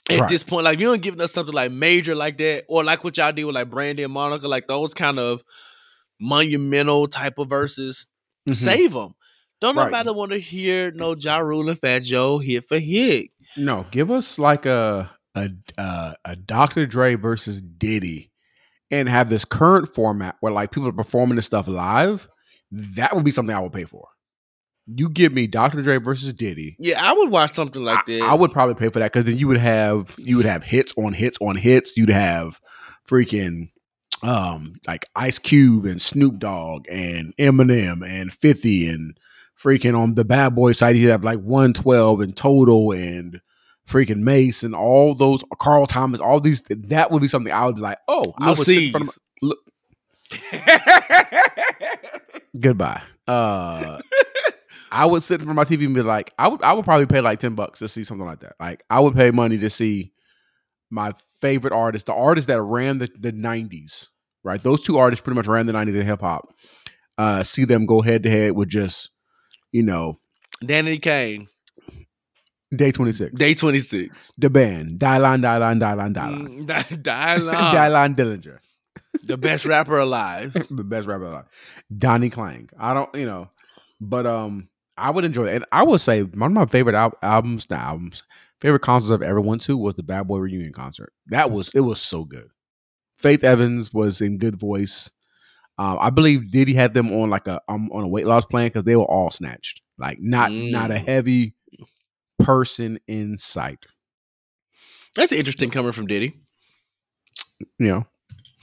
[0.10, 0.30] at Right.
[0.30, 3.18] this point, like you ain't giving us something like major like that, or like what
[3.18, 5.43] y'all did with like Brandy and Monica, like those kind of
[6.20, 8.07] monumental type of verses,
[8.49, 8.55] Mhm.
[8.55, 9.13] save them.
[9.61, 9.89] Don't Right.
[9.91, 13.30] nobody want to hear no Ja Rule and Fat Joe hit for hit.
[13.57, 16.86] No, give us like a a a, a Dr.
[16.86, 18.32] Dre versus Diddy,
[18.91, 22.28] and have this current format where like people are performing this stuff live.
[22.72, 24.07] That would be something I would pay for.
[24.88, 25.82] You give me Dr.
[25.82, 26.76] Dre versus Diddy.
[26.80, 28.22] Yeah, I would watch something like I, that.
[28.22, 30.93] I would probably pay for that because then you would have you would have hits
[30.97, 31.97] on hits on hits.
[31.97, 32.59] You'd have
[33.09, 33.70] freaking
[34.24, 39.20] um like Ice Cube and Snoop Dogg and Eminem and 50 and
[39.61, 43.41] freaking on the bad boy side you'd have like 112 and total and
[43.88, 47.76] freaking Mase and all those Carl Thomas, all these that would be something I would
[47.76, 49.59] be like, oh, I Lil would sit in front of my- look,
[52.59, 53.01] goodbye.
[53.28, 53.99] Uh
[54.91, 56.86] I would sit in front of my TV and be like, I would I would
[56.86, 58.55] probably pay like 10 bucks to see something like that.
[58.59, 60.11] Like I would pay money to see
[60.90, 64.08] my favorite artist, the artist that ran the, the 90s,
[64.44, 64.62] right?
[64.62, 66.54] Those two artists pretty much ran the 90s in hip hop.
[67.18, 69.12] Uh see them go head to head with just,
[69.72, 70.20] you know,
[70.64, 71.48] Danity Kane,
[72.76, 73.36] Day 26.
[73.36, 74.32] day 26.
[74.38, 76.66] the band, Dylan, Dylan, Dylan, Dylan.
[76.66, 78.58] Mm, Dylan, Dylan Dillinger.
[79.24, 80.54] the best rapper alive.
[80.70, 81.46] the best rapper alive.
[81.96, 82.70] Donnie Clang.
[82.78, 83.50] I don't, you know,
[84.02, 84.68] but um,
[84.98, 85.56] I would enjoy it.
[85.56, 88.24] And I would say one of my favorite al- albums, not albums,
[88.62, 91.14] favorite concerts I've ever went to was the Bad Boy reunion concert.
[91.28, 92.47] That was it was so good.
[93.18, 95.10] Faith Evans was in good voice.
[95.78, 98.68] Um, I believe Diddy had them on like a um, on a weight loss plan
[98.68, 99.82] because they were all snatched.
[99.97, 101.06] Like not not a Mm.
[101.06, 101.53] heavy
[102.39, 103.86] person in sight.
[105.16, 106.34] That's interesting coming from Diddy.
[107.80, 108.06] You know,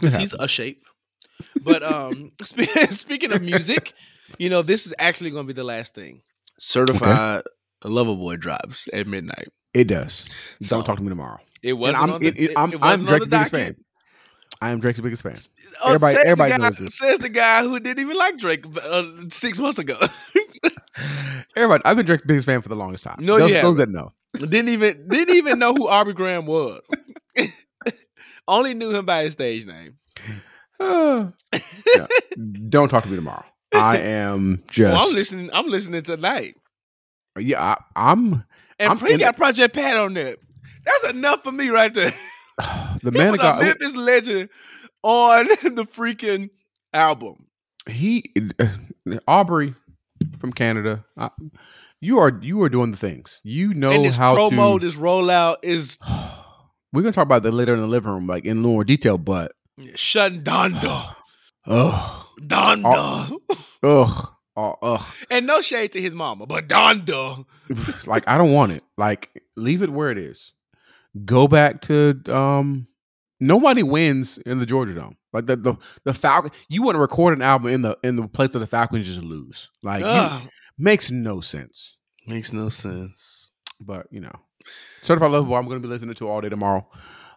[0.01, 0.85] because he's a shape.
[1.63, 3.95] But um, spe- speaking of music,
[4.39, 6.23] you know, this is actually going to be the last thing.
[6.59, 7.43] Certified
[7.85, 9.49] Lover Boy drops at midnight.
[9.75, 10.27] It does.
[10.61, 11.39] So, Don't talk to me tomorrow.
[11.63, 13.77] It wasn't I'm, the, it- it- I'm, it I'm Drake's biggest fan.
[14.61, 15.35] I am Drake's biggest fan.
[15.83, 16.99] Oh, Everybody- says the everybody guy, knows this.
[16.99, 19.99] Says the guy who didn't even like Drake uh, six months ago.
[21.57, 23.17] Everybody, I've been Drake's biggest fan for the longest time.
[23.19, 24.13] No, those, you those that know.
[24.35, 26.81] didn't even didn't even know who Aubrey Graham was.
[28.49, 29.97] Only knew him by his stage name.
[31.95, 32.07] Yeah.
[32.69, 33.45] Don't talk to me tomorrow.
[33.75, 34.93] I am just.
[34.97, 35.51] Well, I'm listening.
[35.53, 36.57] I'm listening tonight.
[37.39, 38.45] Yeah, I, am
[38.83, 40.37] And I'm Pre got Project Pat on there.
[40.85, 42.13] That's enough for me right there.
[43.03, 43.35] the He man.
[43.37, 44.49] got Memphis legend
[45.03, 46.51] on the freaking
[46.93, 47.47] album.
[47.89, 48.67] he uh,
[49.29, 49.75] Aubrey
[50.39, 51.05] from Canada.
[51.17, 51.31] I,
[52.01, 53.41] you are you are doing the things.
[53.45, 54.85] You know and this how promo, to.
[54.87, 55.99] this rollout is
[56.93, 59.17] We're gonna talk about that later in the living room, like in more detail.
[59.19, 59.53] But
[59.95, 61.15] shutting Donda.
[61.67, 63.39] oh, Donda.
[63.83, 65.03] ugh, Oh, ugh.
[65.31, 67.47] And no shade to his mama, but Donda.
[68.07, 68.83] like I don't want it.
[68.97, 70.53] Like leave it where it is.
[71.25, 72.87] Go back to um.
[73.41, 75.17] Nobody wins in the Georgia Dome.
[75.33, 76.53] Like the the the Falcon.
[76.69, 79.23] You want to record an album in the in the place where the Falcons just
[79.23, 79.71] lose.
[79.83, 80.49] Like you-
[80.79, 81.97] makes no sense.
[82.27, 83.49] Makes no sense.
[83.81, 84.35] But you know,
[85.03, 85.57] Certified Lover Boy.
[85.57, 86.87] I'm going to be listening to all day tomorrow.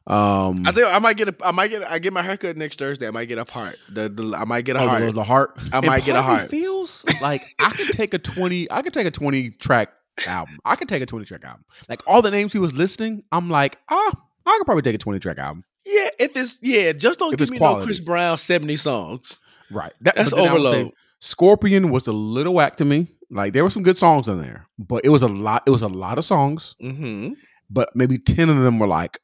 [0.08, 1.36] Um, I think I might get a.
[1.44, 1.90] I might get.
[1.90, 3.08] I get my haircut next Thursday.
[3.08, 3.78] I might get a part.
[3.90, 5.04] The, the I might get a oh, heart.
[5.04, 5.60] the, the heart.
[5.74, 6.50] I might get a heart.
[6.50, 8.72] Feels like I could take a twenty.
[8.72, 9.90] I could take a twenty track
[10.28, 10.60] album.
[10.66, 11.66] I could take a twenty track album.
[11.90, 14.12] Like all the names he was listing, I'm like, ah,
[14.46, 15.64] I could probably take a twenty track album.
[15.86, 17.80] yeah, if it's yeah, just don't If give me quality.
[17.82, 19.40] no Chris Brown seventy songs.
[19.72, 19.94] Right.
[20.02, 20.94] That, That's but then I would say overload.
[21.20, 23.08] Scorpion was a little whack to me.
[23.32, 25.64] Like there were some good songs in there, but it was a lot.
[25.66, 27.34] It was a lot of songs, Mm-hmm.
[27.70, 29.20] but maybe ten of them were like,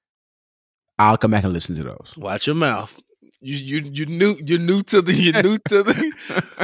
[0.98, 2.14] I'll come back and listen to those.
[2.18, 3.00] Watch your mouth.
[3.44, 6.12] You you you new you new to the you new to the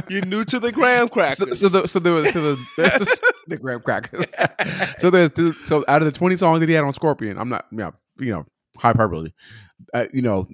[0.10, 1.60] you new to the graham So, crackers.
[1.60, 4.26] so, the, so there was so the, the, the graham crackers.
[5.00, 5.32] so there's
[5.66, 7.94] so out of the 20 songs that he had on Scorpion, I'm not, you know,
[8.20, 8.46] you know
[8.78, 9.32] hyperbole.
[9.94, 10.48] Uh, you know,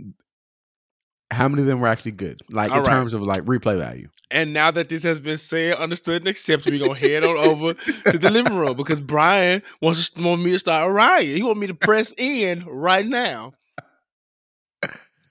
[1.31, 2.39] how many of them were actually good?
[2.49, 2.93] Like All in right.
[2.93, 4.07] terms of like replay value.
[4.31, 7.73] And now that this has been said, understood, and accepted, we're gonna head on over
[7.73, 11.35] to the living room because Bryan wants to, want me to start a riot.
[11.37, 13.53] He want me to press in right now.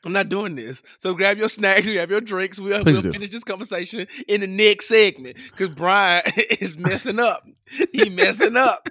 [0.05, 0.83] I'm not doing this.
[0.99, 2.59] So grab your snacks, grab your drinks.
[2.59, 6.23] Uh, we'll, we'll finish this conversation in the next segment because Bryan
[6.61, 7.47] is messing up.
[7.93, 8.89] He messing up.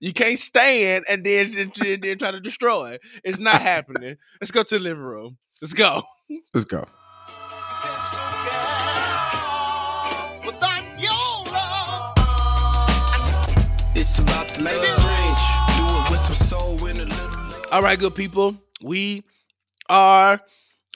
[0.00, 2.98] You can't stand and then, and then, then try to destroy.
[3.22, 4.16] It's not happening.
[4.40, 5.36] Let's go to the living room.
[5.60, 6.02] Let's go.
[6.54, 6.86] Let's go.
[13.92, 15.40] It's about to make a change.
[15.76, 17.54] Do it with some soul in a little.
[17.70, 18.56] All right, good people.
[18.82, 19.24] We
[19.90, 20.40] are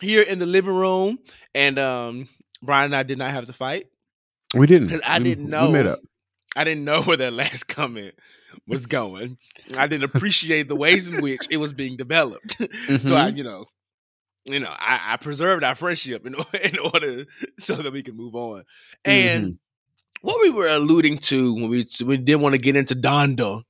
[0.00, 1.18] here in the living room,
[1.54, 2.28] and um,
[2.62, 3.86] Bryan and I did not have to fight
[4.54, 4.88] We didn't.
[4.88, 5.66] because I We- didn't know.
[5.66, 6.00] we made up.
[6.56, 8.14] I didn't know where that last comment
[8.68, 9.36] was going.
[9.76, 12.56] I didn't appreciate the ways in which it was being developed.
[13.02, 13.36] so I, Mhm.
[13.38, 13.64] you know,
[14.46, 17.26] you know, I, I preserved our friendship in, in order
[17.58, 18.64] so that we can move on.
[19.04, 20.26] And Mm-hmm.
[20.28, 23.62] what we were alluding to when we we didn't want to get into Donda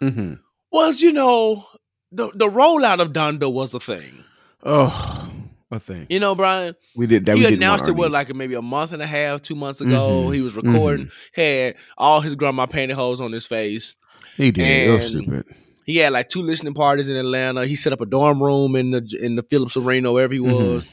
[0.00, 0.38] Mhm.
[0.70, 1.66] was, you know,
[2.12, 4.24] the the rollout of Donda was a thing.
[4.62, 5.30] Oh,
[5.70, 6.06] a thing.
[6.08, 7.36] You know, Bryan, We did that.
[7.36, 9.80] he we announced it one what like maybe a month and a half, two months
[9.80, 10.24] ago.
[10.26, 10.34] Mhm.
[10.34, 13.94] He was recording, had all his grandma pantyhose on his face.
[14.36, 14.88] He did.
[14.88, 15.44] it was stupid.
[15.84, 17.66] He had like two listening parties in Atlanta.
[17.66, 20.74] He set up a dorm room in the in the Phillips Arena, wherever he Mhm.
[20.74, 20.88] was.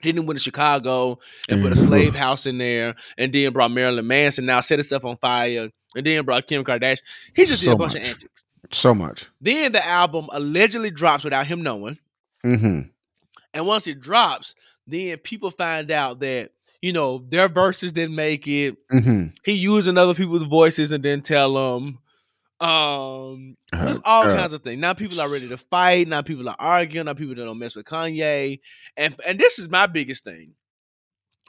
[0.00, 1.18] He then went to Chicago
[1.48, 1.86] and put a Mhm.
[1.86, 4.44] slave house in there, and then brought Marilyn Manson.
[4.46, 7.00] Now set himself on fire, and then brought Kim Kardashian.
[7.34, 8.44] He just did a bunch of antics.
[8.70, 9.28] So much.
[9.40, 11.98] Then the album allegedly drops without him knowing.
[12.44, 12.80] Hmm
[13.52, 14.54] And once it drops,
[14.86, 18.76] then people find out that, you know, their verses didn't make it.
[18.90, 21.98] hmm He using other people's voices and then tell them.
[22.60, 24.80] Um, there's all uh, kinds of things.
[24.80, 26.08] Now people are ready to fight.
[26.08, 27.06] Now people are arguing.
[27.06, 28.60] Now people don't mess with Kanye.
[28.96, 30.54] And and this is my biggest thing.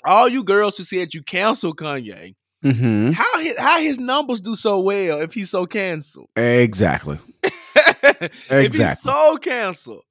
[0.04, 4.56] All you girls who said you cancel Kanye, hmm how his, how his numbers do
[4.56, 6.30] so well if he's so canceled?
[6.36, 7.20] Exactly.
[7.44, 9.12] if he's Exactly.
[9.12, 10.04] so canceled,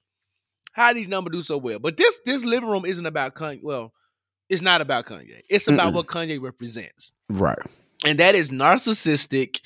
[0.74, 1.78] how these numbers do so well?
[1.78, 3.62] But this this living room isn't about Kanye.
[3.62, 3.92] Well,
[4.50, 5.40] it's not about Kanye.
[5.48, 5.96] It's about Mm-mm.
[5.96, 7.58] what Kanye represents, Right.
[8.04, 9.60] and that is narcissistic.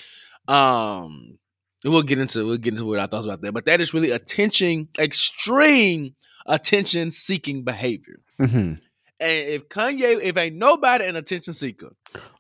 [0.46, 1.38] Um,
[1.84, 4.11] we'll get into we'll get into what I thought about that, but that is really
[4.12, 6.14] attention, extreme
[6.46, 8.20] attention seeking behavior.
[8.38, 8.78] hmm And
[9.20, 11.92] if Kanye, if ain't nobody an attention seeker,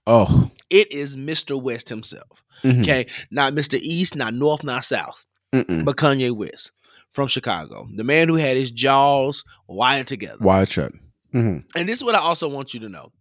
[0.06, 0.50] Oh.
[0.70, 1.60] it is Mr.
[1.60, 2.42] West himself.
[2.64, 2.80] Mhm.
[2.82, 3.78] Okay, not Mr.
[3.80, 5.24] East, not North, not South.
[5.54, 5.82] Mm-mm.
[5.84, 6.72] but Kanye West
[7.12, 10.38] from Chicago, the man who had his jaws wired together.
[10.44, 10.92] Wide shut.
[11.32, 13.12] hmm And this is what I also want you to know.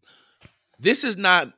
[0.80, 1.54] This is not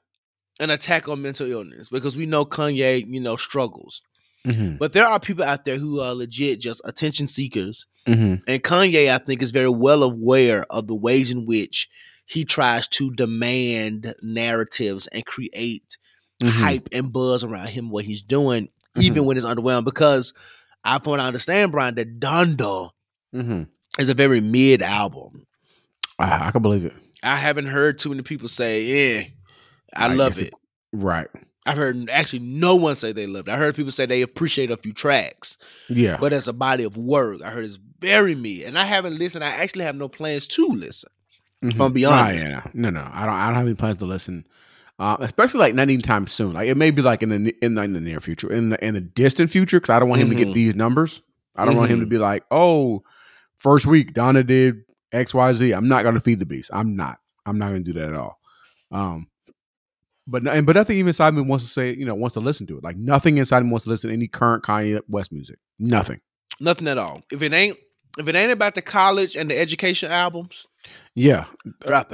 [0.59, 4.01] an attack on mental illness because we know Kanye, you know, struggles.
[4.45, 7.85] hmm But there are people out there who are legit just attention seekers.
[8.05, 11.89] hmm And Kanye, I think, is very well aware of the ways in which
[12.25, 15.97] he tries to demand narratives and create
[16.41, 16.49] Mhm.
[16.51, 19.01] hype and buzz around him, what he's doing, Mm-hmm.
[19.01, 19.85] even when it's underwhelmed.
[19.85, 20.33] Because
[20.83, 22.89] I from what I understand, Bryan, that Donda
[23.33, 23.63] hmm
[23.97, 25.45] is a very mid album.
[26.17, 26.93] I, I can believe it.
[27.23, 29.23] I haven't heard too many people say, "Yeah,
[29.95, 30.53] I Like, love if it."
[30.93, 31.27] Right.
[31.65, 33.51] I've heard actually no one say they loved it.
[33.51, 35.57] I heard people say they appreciate a few tracks,
[35.87, 36.17] Yeah.
[36.19, 38.61] but as a body of work, I heard it's very mid.
[38.63, 39.43] And I haven't listened.
[39.43, 41.09] I actually have no plans to listen.
[41.63, 41.79] Mhm.
[41.81, 42.47] I'll be Nah, honest.
[42.47, 43.35] yeah, no, no, I don't.
[43.35, 44.47] I don't have any plans to listen.
[44.99, 46.51] Uh, especially like not anytime soon.
[46.53, 48.85] Like it may be like in the in, the- in the near future, in the
[48.85, 51.21] in the distant future, because I don't want him to get these numbers.
[51.55, 52.09] I don't want him to Mhm.
[52.09, 53.03] be like, oh,
[53.57, 54.81] first week Donda did
[55.13, 55.71] X Y Z.
[55.71, 56.69] I'm not going to feed the beast.
[56.73, 57.19] I'm not.
[57.45, 58.39] I'm not going to do that at all.
[58.91, 59.27] Um,
[60.27, 62.67] but and but nothing even inside me wants to say you know wants to listen
[62.67, 62.83] to it.
[62.83, 65.57] Like nothing inside me wants to listen to any current Kanye West music.
[65.79, 66.19] Nothing.
[66.59, 67.23] Nothing at all.
[67.31, 67.77] If it ain't
[68.17, 70.65] if it ain't about the college and the education albums,
[71.15, 71.45] Yeah.
[71.85, 72.11] dropout,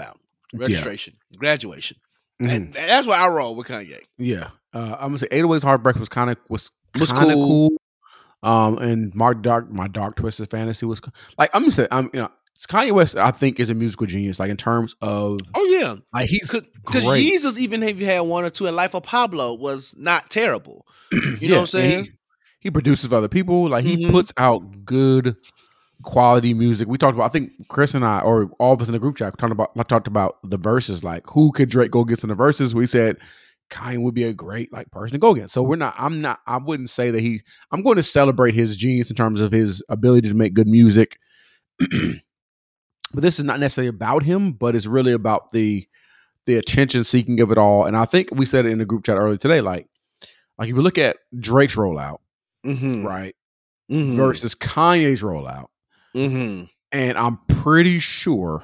[0.53, 0.59] Yeah.
[0.59, 1.97] registration, graduation.
[2.41, 2.49] Mhm.
[2.49, 3.99] And that's why I roll with Kanye.
[4.17, 7.35] Yeah, uh, I'm gonna say Eight 808s Heartbreak was kind of was Was kind of
[7.35, 7.69] cool.
[7.69, 7.77] cool.
[8.51, 11.01] Um, and Mark Dark, my Dark Twisted Fantasy was
[11.37, 12.29] like I'm gonna say I'm you know
[12.69, 16.29] Kanye West I think is a musical genius like in terms of Oh yeah, like
[16.29, 17.03] he's because.
[17.19, 20.85] Jesus even if you had one or two, and Life of Pablo was not terrible.
[21.39, 22.03] You know what I'm saying?
[22.05, 22.11] He,
[22.59, 23.69] he produces for other people.
[23.69, 24.11] Like he Mhm.
[24.11, 25.35] puts out good
[26.03, 26.87] quality music.
[26.87, 27.25] We talked about.
[27.25, 29.71] I think Chris and I, or all of us in the group chat, talked about.
[29.77, 31.03] I talked about the verses.
[31.03, 32.75] Like who could Drake go against in the verses?
[32.75, 33.17] We said
[33.71, 35.53] Kanye would be a great like person to go against.
[35.53, 35.95] So we're not.
[35.97, 36.39] I'm not.
[36.47, 37.41] I wouldn't say that he.
[37.71, 41.17] I'm going to celebrate his genius in terms of his ability to make good music.
[41.79, 45.87] but this is not necessarily about him, but it's really about the
[46.45, 47.85] the attention seeking of it all.
[47.85, 49.61] And I think we said it in the group chat earlier today.
[49.61, 49.87] Like,
[50.59, 52.19] like if you look at Drake's rollout,
[52.65, 53.05] Mm-hmm.
[53.05, 53.35] right,
[53.91, 54.15] Mm-hmm.
[54.15, 55.67] versus Kanye's rollout,
[56.15, 56.65] Mm-hmm.
[56.91, 58.63] and I'm pretty sure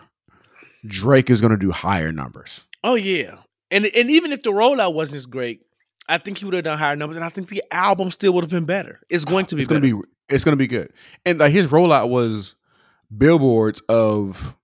[0.86, 2.66] Drake is going to do higher numbers.
[2.84, 3.38] Oh yeah,
[3.70, 5.62] and and even if the rollout wasn't as great,
[6.08, 8.43] I think he would have done higher numbers, and I think the album still would
[8.43, 8.99] have been better.
[9.10, 9.62] It's going to be.
[9.62, 10.91] It's going to be it's going to be good.
[11.26, 12.56] And like his rollout was
[13.16, 14.56] billboards of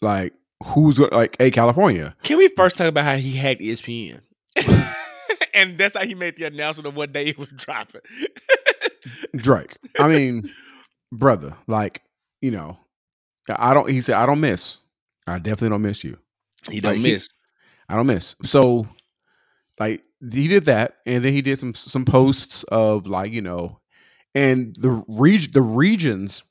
[0.00, 0.32] like
[0.64, 2.16] who's like a California.
[2.22, 4.20] Can we first talk about how he hacked ESPN?
[5.54, 8.00] and that's how he made the announcement of what day it was dropping.
[9.36, 9.76] Drake.
[9.98, 10.50] I mean,
[11.10, 12.02] brother, like,
[12.42, 12.76] you know,
[13.48, 14.76] I don't he said I don't miss.
[15.26, 16.18] I definitely don't miss you.
[16.68, 17.28] he don't miss.
[17.88, 18.36] I don't miss.
[18.44, 18.86] So,
[19.78, 23.80] like, he did that, and then he did some some posts of like, you know,
[24.34, 26.42] and the region, the regions.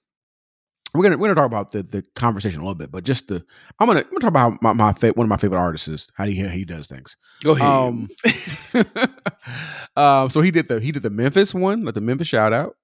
[0.94, 3.46] We're gonna we're gonna talk about the the conversation a little bit, but just the
[3.80, 6.12] I'm gonna I'm gonna talk about my, my fa- one of my favorite artists is
[6.16, 7.16] how he how he does things.
[7.44, 7.66] Go ahead.
[7.66, 8.10] Um,
[9.96, 12.76] um, so he did the he did the Memphis one, like the Memphis shout out.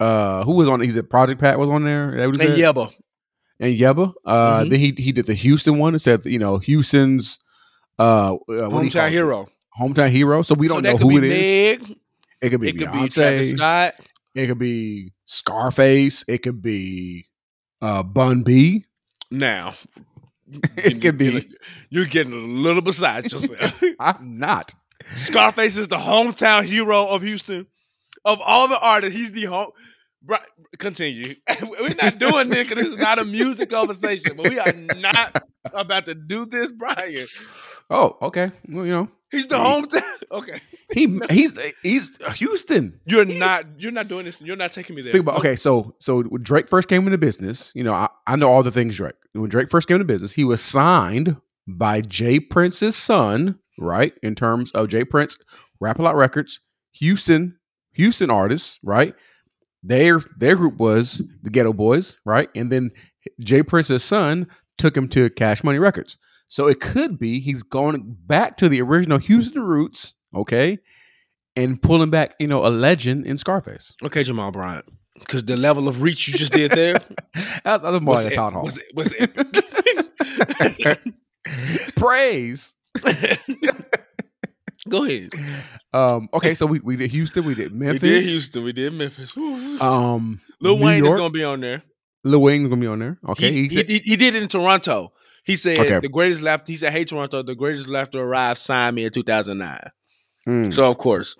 [0.00, 0.80] Uh, who was on?
[0.80, 2.10] He did Project Pat was on there.
[2.10, 2.58] and said?
[2.58, 2.92] Yebba.
[3.60, 4.12] and Yebba.
[4.24, 4.70] Uh, Mhm.
[4.70, 7.38] then he he did the Houston one and said you know Houston's
[7.98, 9.12] uh, uh what do you call Hometown it?
[9.12, 9.48] hero.
[9.78, 10.42] hometown hero.
[10.42, 11.78] So we don't that know who it is.
[11.88, 11.96] Meg.
[12.40, 13.94] It could be It could be Travis Scott.
[14.34, 16.24] It could be Scarface.
[16.26, 17.26] It could be
[17.82, 18.84] uh, Bun B.
[19.30, 19.74] Now,
[20.76, 21.46] It could be.
[21.90, 23.82] You're getting a little beside yourself.
[24.00, 24.74] I'm not.
[25.16, 27.66] Scarface is the hometown hero of Houston.
[28.24, 29.70] Of all the artists, he's the home.
[30.22, 30.36] Bri-
[30.78, 31.36] continue.
[31.62, 35.42] We're not doing this because this is not a music conversation, but we are not
[35.72, 37.26] about to do this, Bryan.
[37.88, 38.52] Oh, okay.
[38.68, 40.02] Well, you know, He's the hometown.
[40.32, 40.60] Okay,
[40.92, 43.00] he he's he's Houston.
[43.04, 43.64] you're He's- not.
[43.78, 44.40] You're not doing this.
[44.40, 45.10] You're not taking me there.
[45.12, 48.36] Think about okay, so so when Drake first came into business, you know, I, I
[48.36, 49.14] know all the things Drake.
[49.32, 52.38] When Drake first came into business, he was signed by J.
[52.38, 54.12] Prince's son, right?
[54.22, 55.04] In terms of J.
[55.04, 55.36] Prince,
[55.80, 56.60] Rap a Lot Records,
[56.92, 57.56] Houston,
[58.00, 59.14] Houston artists, right?
[59.82, 62.48] Their their group was the Geto Boys, right?
[62.54, 62.90] And then
[63.40, 63.62] J.
[63.62, 64.46] Prince's son
[64.78, 66.16] took him to Cash Money Records.
[66.48, 70.78] So it could be he's going back to the original Houston roots, okay,
[71.54, 73.94] and pulling back, you know, a legend in Scarface.
[74.02, 74.86] Okay, Jamal Bryant.
[75.18, 76.96] Because the level of reach you just did there
[77.64, 78.64] That, was more was, town hall.
[78.64, 79.14] was, was.
[81.96, 82.74] Praise.
[84.88, 85.30] Go ahead.
[85.92, 88.02] Um, okay, so we, we did Houston, we did Memphis.
[88.02, 88.64] We did Houston.
[88.64, 89.36] We did Memphis.
[89.36, 91.82] Um, Lil New Wayne is gonna be on there.
[92.24, 93.18] Lil Wayne's gonna be on there.
[93.28, 95.12] Okay, he, he he, he, did it in Toronto.
[95.44, 96.00] He said Okay.
[96.00, 96.66] the greatest left.
[96.68, 99.78] He said, "Hey Toronto, the greatest left to arrive signed me in 2009."
[100.48, 101.36] Mm, So of course,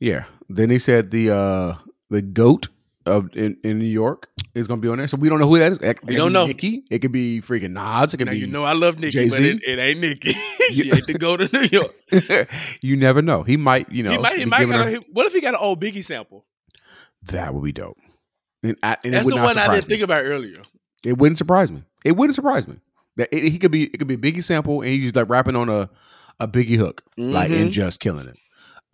[0.00, 0.24] yeah.
[0.48, 1.74] Then he said the uh
[2.10, 2.68] the goat
[3.06, 5.08] of in, in New York is gonna be on there.
[5.08, 5.78] So we don't know who that is.
[5.78, 6.46] It, We it don't know.
[6.46, 6.84] Nicki.
[6.90, 8.12] It could be freaking Nas.
[8.14, 8.38] It could now be.
[8.40, 9.60] you know I love Nicki, but Jay-Z?
[9.64, 10.32] it, it ain't Nicki.
[10.70, 12.48] she ain't to go to New York.
[12.82, 13.42] you never know.
[13.42, 13.90] He might.
[13.90, 14.10] You know.
[14.12, 14.38] he might.
[14.38, 14.66] He might.
[14.68, 16.44] her- a, what if he got an old Biggie sample?
[17.26, 17.98] that would be dope.
[18.64, 19.88] And, I, and That's the one I didn't me.
[19.90, 20.62] think about earlier.
[21.04, 21.82] It wouldn't surprise me.
[22.04, 22.76] It wouldn't surprise me.
[23.16, 25.28] That it, he could be it could be a Biggie sample and he's just like
[25.28, 25.90] rapping on a
[26.40, 27.72] a Biggie hook, like and Mhm.
[27.72, 28.36] just killing it.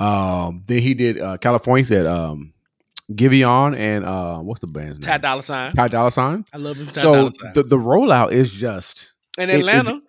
[0.04, 2.52] Um, then he did uh California he said um
[3.12, 5.06] Giveon and uh what's the band's name?
[5.10, 5.72] Ty Dolla Sign.
[5.74, 6.44] Ty Dolla Sign.
[6.52, 6.86] I love him.
[6.88, 7.52] Ty So Sign.
[7.54, 10.02] the, the rollout is just in it- Atlanta,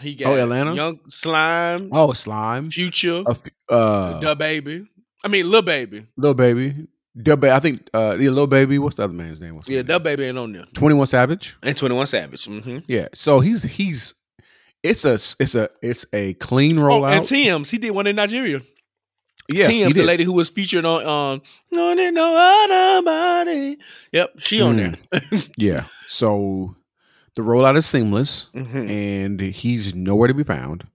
[0.00, 0.74] he got Oh, Atlanta?
[0.74, 4.86] Young Slime, oh slime, Future, a f- uh, the Baby.
[5.24, 6.06] I mean, little Baby.
[6.16, 6.88] little baby,
[7.22, 8.78] Dub Ba- I think uh yeah, little baby.
[8.78, 9.54] What's the other man's name?
[9.54, 9.86] What's Yeah, name?
[9.86, 10.64] Da Baby ain't on there.
[10.74, 11.56] Twenty One Savage.
[11.62, 12.44] And Twenty One Savage.
[12.46, 12.78] Mm-hmm.
[12.88, 14.14] Yeah, so he's he's
[14.82, 17.16] it's a it's a it's a clean Oh, rollout.
[17.16, 17.70] and Tems.
[17.70, 18.60] He did one in Nigeria.
[19.52, 23.78] Yeah, Tim, the lady who was featured on um No Need No Other Body.
[24.12, 24.94] Yep, she on there.
[25.56, 25.86] Yeah.
[26.08, 26.76] So
[27.34, 28.90] the rollout is seamless Mhm.
[28.90, 30.86] and he's nowhere to be found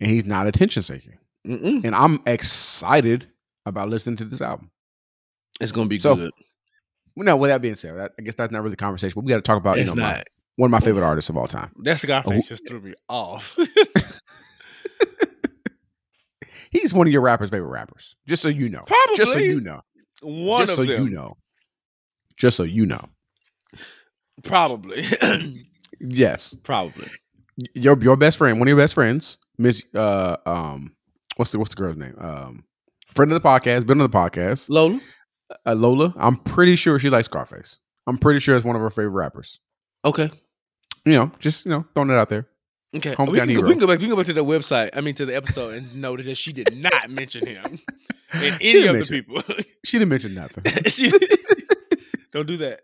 [0.00, 1.18] and he's not attention seeking.
[1.44, 3.26] And I'm excited
[3.64, 4.70] about listening to this album.
[5.60, 6.32] It's gonna be So, good.
[7.14, 9.14] Well, No, with that being said, that, I guess that's not really the conversation.
[9.14, 10.22] But we got to talk about you it's know my-
[10.56, 11.70] one of my favorite artists of all time.
[11.78, 13.56] That's cigar guy face just threw me off.
[16.80, 18.16] He's one of your rappers' favorite rappers.
[18.26, 18.82] Just so you know.
[18.86, 19.16] Probably.
[19.16, 19.80] Just so you know.
[20.22, 21.04] One Just of so them.
[21.08, 21.36] you know.
[22.36, 23.08] Just so you know.
[24.44, 25.04] Probably.
[25.98, 26.54] Yes.
[26.62, 27.08] Probably.
[27.72, 30.92] Your your best friend, one of your best friends, Miss uh um
[31.36, 32.14] what's the what's the girl's name?
[32.20, 32.64] Um
[33.14, 34.68] friend of the podcast, been on the podcast.
[34.68, 35.00] Lola.
[35.64, 36.12] Uh, Lola.
[36.18, 37.78] I'm pretty sure she likes Scarface.
[38.06, 39.58] I'm pretty sure it's one of her favorite rappers.
[40.04, 40.30] Okay.
[41.06, 42.46] You know, just you know, throwing it out there.
[42.94, 43.14] Okay.
[43.14, 43.98] Hometown We can, go, we can go back.
[43.98, 44.90] We can go back to the website.
[44.94, 47.80] I mean, to the episode, and notice that she did not mention him
[48.32, 49.42] and any of the people.
[49.84, 50.64] She didn't mention nothing.
[50.86, 51.10] she,
[52.32, 52.80] don't do that.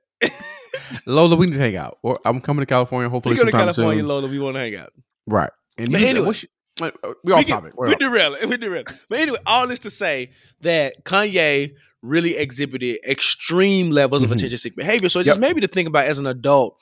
[1.06, 1.98] Lola, we need to hang out.
[2.02, 3.08] Or I'm coming to California.
[3.08, 4.08] Hopefully, we go to California, soon.
[4.08, 4.28] Lola.
[4.28, 4.92] We want to hang out.
[5.26, 5.50] Right.
[5.78, 6.26] And But anyway.
[6.26, 6.48] what she-
[6.80, 6.90] uh,
[7.24, 7.72] we off topic.
[7.76, 7.98] We're We off.
[7.98, 8.48] derail it.
[8.48, 8.92] We derail it.
[9.10, 10.30] But anyway, all this to say
[10.60, 11.72] that Kanye
[12.02, 14.26] really exhibited extreme levels Mhm.
[14.26, 15.08] of attention seeking behavior.
[15.08, 15.26] So Yep.
[15.26, 16.78] just maybe to think about as an adult,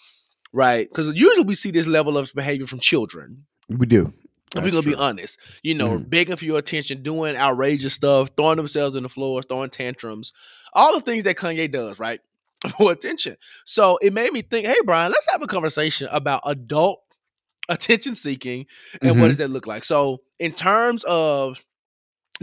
[0.52, 0.88] right?
[0.88, 3.46] Because usually we see this level of behavior from children.
[3.68, 4.12] We do.
[4.56, 6.10] If we're gonna be honest, you know, Mhm.
[6.10, 10.32] begging for your attention, doing outrageous stuff, throwing themselves in the floor, throwing tantrums,
[10.72, 12.20] all the things that Kanye does, right?
[12.76, 13.36] For attention.
[13.64, 17.00] So it made me think, hey, Bryan, let's have a conversation about adult
[17.68, 18.66] attention seeking
[19.00, 19.28] and what Mhm.
[19.28, 19.84] does that look like?
[19.84, 21.64] So, in terms of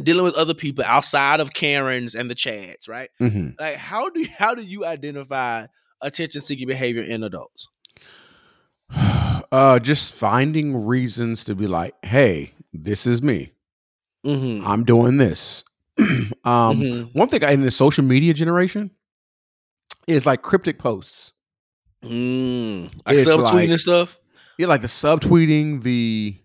[0.01, 3.09] dealing with other people outside of Karens and the Chads, right?
[3.19, 3.59] Mhm.
[3.59, 5.65] Like, how do how do you identify
[6.01, 7.67] attention seeking behavior in adults?
[9.51, 13.51] uh, just finding reasons to be like, hey, this is me.
[14.25, 14.65] Mm-hmm.
[14.67, 15.63] I'm doing this.
[16.43, 18.91] um, One thing I, in the social media generation
[20.07, 21.33] is like cryptic posts.
[22.03, 22.91] Mm.
[23.05, 24.19] Like It's subtweeting like- and stuff.
[24.57, 26.35] Yeah, like the subtweeting, the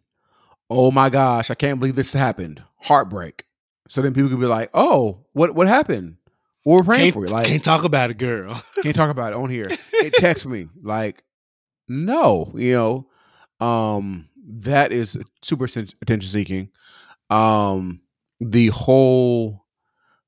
[0.68, 2.62] oh my gosh, I can't believe this happened.
[2.76, 3.46] Heartbreak.
[3.88, 6.16] So then people could be like, oh, what what happened?
[6.64, 7.32] Well, we're praying Can't, for you.
[7.32, 8.62] Like, can't talk about it, girl.
[8.82, 9.68] can't talk about it on here.
[9.94, 11.22] It text me like,
[11.92, 16.70] no, you know, um, that is super attention seeking.
[17.30, 18.00] Um,
[18.40, 19.64] the whole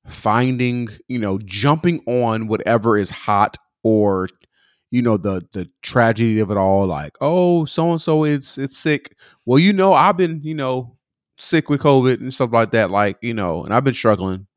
[0.07, 4.29] finding, you know, jumping on whatever is hot or
[4.91, 8.77] you know the the tragedy of it all like oh so and so it's it's
[8.77, 9.17] sick.
[9.45, 10.95] Well you know i've been you know
[11.37, 14.47] sick with covid and stuff like that like you know and i've been struggling.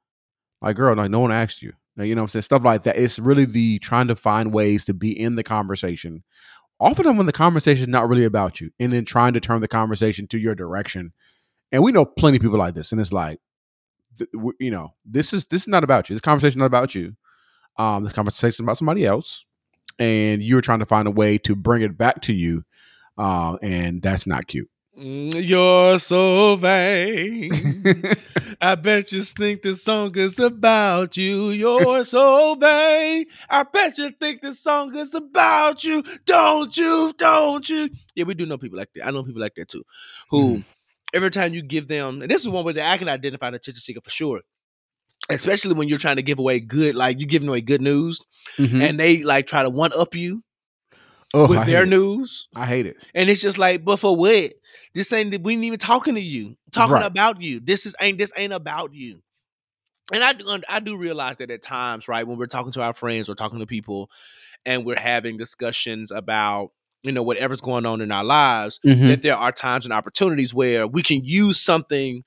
[0.63, 1.73] Like girl like no one asked you.
[1.97, 2.43] You know i'm saying?
[2.43, 2.97] Stuff like that.
[2.97, 6.23] It's really the trying to find ways to be in the conversation
[6.79, 9.69] oftentimes when the conversation is not really about you and then trying to turn the
[9.69, 11.13] conversation to your direction.
[11.73, 13.41] And we know plenty of people like this and it's like
[14.19, 16.15] th- you know this is this is not about you.
[16.15, 17.17] This conversation is not about you.
[17.77, 19.45] Um this conversation is about somebody else
[19.99, 22.65] and you're trying to find a way to bring it back to you
[23.17, 24.71] uh, and that's not cute
[25.01, 27.53] You're so vain.
[28.61, 31.51] I bet you think this song is about you.
[31.51, 33.27] You're so vain.
[33.49, 36.03] I bet you think this song is about you.
[36.27, 37.13] Don't you?
[37.17, 37.91] Don't you?
[38.17, 39.07] Yeah, we do know people like that.
[39.07, 39.85] I know people like that too.
[40.31, 40.65] Who
[41.15, 43.55] every time you give them, and this is one way that I can identify an
[43.55, 44.41] attention seeker for sure.
[45.31, 48.19] Especially when you're trying to give away good, like you're giving away good news,
[48.57, 48.83] Mhm.
[48.83, 50.43] and they like try to one up you
[51.35, 51.97] oh, with I their hate it.
[51.97, 52.49] news.
[52.55, 54.53] i hate it And it's just like, but for what?
[54.95, 57.05] This ain't that we ain't even talking to you, talking Right.
[57.07, 57.61] about you.
[57.61, 59.21] This is ain't this ain't about you.
[60.13, 62.95] And I do I do realize that at times, right, when we're talking to our
[62.95, 64.11] friends or talking to people,
[64.65, 66.71] and we're having discussions about
[67.03, 69.09] you know whatever's going on in our lives, Mhm.
[69.09, 72.25] that there are times and opportunities where we can use something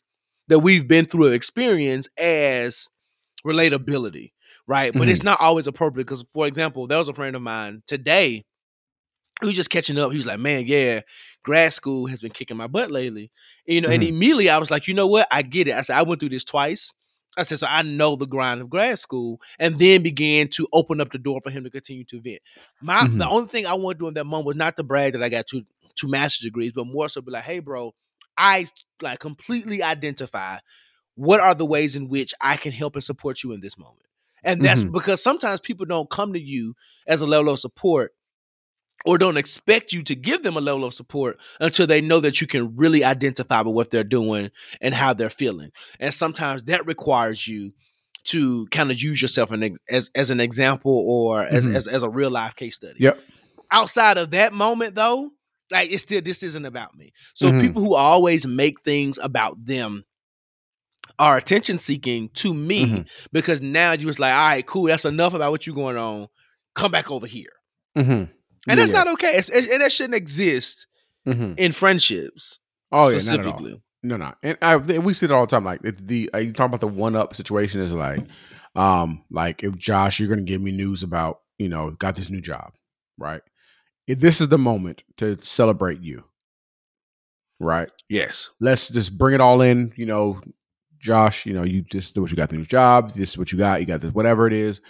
[0.47, 2.87] that we've been through an experience as
[3.45, 4.31] relatability,
[4.67, 4.93] right?
[4.93, 8.43] But it's not always appropriate because, for example, there was a friend of mine today
[9.41, 10.11] we was just catching up.
[10.11, 11.01] He was like, "Man, yeah,
[11.43, 13.31] grad school has been kicking my butt lately."
[13.67, 14.09] And, you know, and Mhm.
[14.09, 15.27] immediately I was like, "You know what?
[15.31, 16.93] I get it." I said, "I went through this twice."
[17.37, 20.99] I said, "So I know the grind of grad school," and then began to open
[21.01, 22.41] up the door for him to continue to vent.
[22.81, 23.29] My the Mhm.
[23.29, 25.29] only thing I wanted to do in that moment was not to brag that I
[25.29, 25.63] got two
[25.95, 27.93] two master's degrees, but more so be like, "Hey, bro,
[28.37, 28.67] I
[29.01, 30.57] like completely identify
[31.15, 34.05] what are the ways in which I can help and support you in this moment."
[34.43, 34.91] And that's Mhm.
[34.91, 36.75] because sometimes people don't come to you
[37.07, 38.13] as a level of support
[39.05, 42.39] or don't expect you to give them a level of support until they know that
[42.41, 45.71] you can really identify with what they're doing and how they're feeling.
[45.99, 47.73] And sometimes that requires you
[48.25, 51.75] to kind of use yourself an as as an example or as, Mhm.
[51.75, 52.97] as as a real life case study.
[52.99, 53.19] Yep.
[53.71, 55.31] Outside of that moment though,
[55.71, 57.13] like it's still this isn't about me.
[57.33, 57.61] So Mhm.
[57.61, 60.03] people who always make things about them
[61.17, 63.07] are attention seeking to me Mhm.
[63.31, 66.27] because now you was like, all right, cool, that's enough about what you're going on.
[66.75, 67.49] Come back over here.
[68.67, 68.97] And that's Yeah.
[68.99, 69.33] not okay.
[69.35, 70.87] It's, and that shouldn't exist
[71.27, 71.57] Mhm.
[71.59, 72.59] in friendships
[72.91, 73.67] oh yeah not at all.
[74.03, 75.63] No, no, and I we see it all the time.
[75.63, 78.25] Like the uh, you talk about the one up situation is like,
[78.75, 82.41] um, like if Josh, you're gonna give me news about you know got this new
[82.41, 82.73] job,
[83.19, 83.41] right?
[84.07, 86.23] If this is the moment to celebrate you,
[87.59, 87.91] right?
[88.09, 88.49] Yes.
[88.59, 89.93] Let's just bring it all in.
[89.95, 90.41] You know,
[90.99, 93.11] Josh, you know, you just what you got the new job.
[93.11, 93.79] This is what you got.
[93.79, 94.81] You got this whatever it is.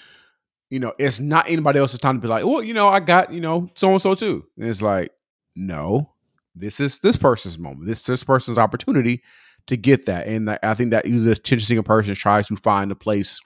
[0.71, 3.31] You know, it's not anybody else's time to be like, well, you know, I got
[3.31, 4.43] you know so and so too.
[4.57, 5.11] And it's like,
[5.55, 6.13] no,
[6.55, 7.85] this is this person's moment.
[7.87, 9.21] This this person's opportunity
[9.67, 10.25] to get that.
[10.27, 13.39] And I- I think that uses attention seeking person tries to find a place.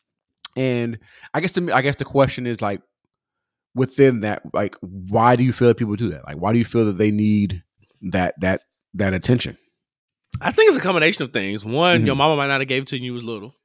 [0.55, 0.99] And
[1.33, 2.81] I guess to me, I guess the question is like
[3.73, 6.25] within that, like, why do you feel that people do that?
[6.25, 7.63] Like, why do you feel that they need
[8.11, 8.61] that that
[8.93, 9.57] that attention?
[10.41, 11.65] I think it's a combination of things.
[11.65, 12.19] One, your Mhm.
[12.19, 13.55] mama might not have gave it to you when you was little.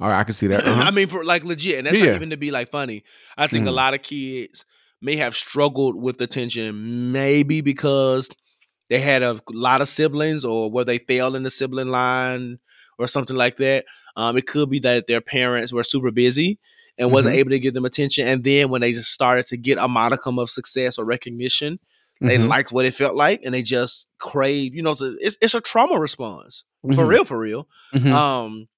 [0.00, 0.64] All right, I can see that.
[0.66, 0.82] Uh-huh.
[0.82, 2.06] I mean, for like legit, and that's Yeah.
[2.06, 3.04] not even to be like funny.
[3.36, 3.74] I think a Mhm.
[3.74, 4.64] lot of kids
[5.02, 8.28] may have struggled with attention, maybe because
[8.88, 12.58] they had a lot of siblings, or where they fell in the sibling line,
[12.98, 13.84] or something like that.
[14.16, 16.58] Um, it could be that their parents were super busy
[16.98, 17.38] and wasn't Mhm.
[17.38, 20.38] able to give them attention, and then when they just started to get a modicum
[20.38, 21.78] of success or recognition,
[22.20, 22.48] they Mhm.
[22.48, 24.74] liked what it felt like, and they just crave.
[24.74, 27.08] You know, it's a, it's, it's a trauma response for Mhm.
[27.08, 27.68] real, for real.
[27.94, 28.12] Mhm.
[28.12, 28.68] Um,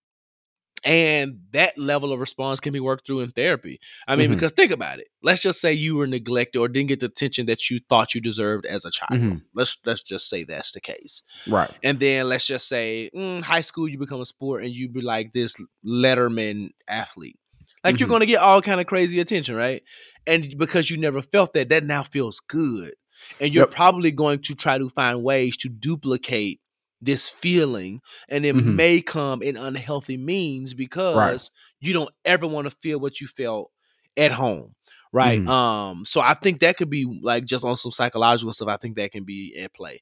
[0.84, 3.78] and that level of response can be worked through in therapy.
[4.08, 4.34] I mean, Mhm.
[4.34, 5.08] because think about it.
[5.22, 8.20] Let's just say you were neglected or didn't get the attention that you thought you
[8.20, 9.20] deserved as a child.
[9.20, 9.42] Mhm.
[9.54, 11.22] Let's let's just say that's the case.
[11.48, 11.70] right.
[11.84, 15.00] And then let's just say mm, high school, you become a sport and you be
[15.02, 15.54] like this
[15.84, 17.38] Letterman athlete.
[17.84, 18.10] Like you're Mhm.
[18.10, 19.82] going to get all kind of crazy attention, right?
[20.26, 22.94] And because you never felt that, that now feels good.
[23.40, 23.70] And you're Yep.
[23.72, 26.60] probably going to try to find ways to duplicate
[27.03, 28.74] this feeling, and it Mhm.
[28.76, 31.50] may come in unhealthy means because
[31.80, 33.70] you don't ever want to feel what you felt
[34.16, 34.74] at home,
[35.12, 35.40] right?
[35.40, 35.48] Mhm.
[35.48, 38.68] Um, so I think that could be like just on some psychological stuff.
[38.68, 40.00] I think that can be at play.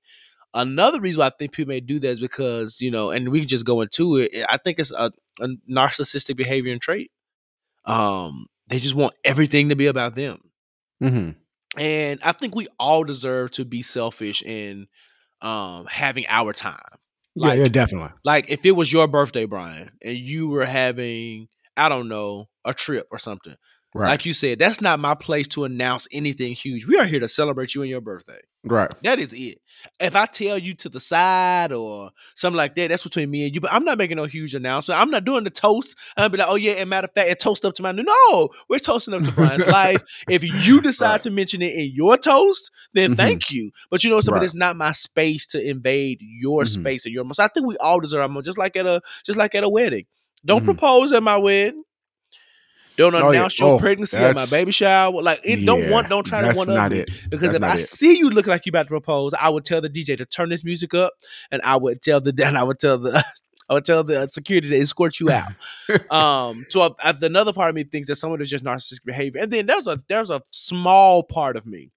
[0.52, 3.38] Another reason why I think people may do that is because you know, and we
[3.40, 4.32] can just go into it.
[4.48, 7.10] I think it's a, a narcissistic behavior and trait.
[7.86, 10.40] Um, they just want everything to be about them.
[11.02, 11.30] mm-hmm.
[11.80, 14.88] And I think we all deserve to be selfish in
[15.42, 16.78] um having our time.
[17.34, 18.10] Yeah, yeah, definitely.
[18.24, 22.74] Like if it was your birthday, Bryan, and you were having, I don't know, a
[22.74, 23.54] trip or something.
[23.92, 24.08] Right.
[24.10, 26.86] Like you said, that's not my place to announce anything huge.
[26.86, 28.38] We are here to celebrate you and your birthday.
[28.62, 28.88] right.
[29.02, 29.58] That is it.
[29.98, 33.54] If I tell you to the side or something like that, that's between me and
[33.54, 33.60] you.
[33.60, 35.00] But I'm not making no huge announcement.
[35.00, 35.96] I'm not doing the toast.
[36.16, 38.50] I'll be like, oh yeah, and matter of fact, it toast up to my no.
[38.68, 40.02] We're toasting up to Bryan's life.
[40.28, 41.22] If you decide Right.
[41.24, 43.16] to mention it in your toast, then Mhm.
[43.16, 43.72] thank you.
[43.90, 44.44] But you know something, Right.
[44.44, 46.68] it's not my space to invade your Mhm.
[46.80, 49.00] space and your so I think we all deserve a moment, just like at a
[49.26, 50.04] just like at a wedding.
[50.46, 50.66] Don't Mhm.
[50.66, 51.82] propose at my wedding.
[52.96, 53.30] Don't Oh, yeah.
[53.40, 55.22] announce your Oh, pregnancy at my baby shower.
[55.22, 56.98] Like, it, don't want, don't try to one up me.
[56.98, 57.10] it.
[57.30, 57.80] Because That's if I it.
[57.80, 60.48] see you look like you about to propose, I would tell the DJ to turn
[60.50, 61.12] this music up,
[61.50, 63.24] and I would tell the and I would tell the
[63.68, 65.52] I would tell the security to escort you out.
[66.10, 69.04] um, so I, I, another part of me thinks that some of it's just narcissistic
[69.04, 71.92] behavior, and then there's a there's a small part of me,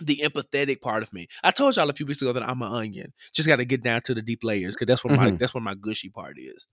[0.00, 1.26] the empathetic part of me.
[1.42, 3.12] I told y'all a few weeks ago that I'm an onion.
[3.32, 5.38] Just got to get down to the deep layers because that's where my Mhm.
[5.38, 6.66] that's where my gushy part is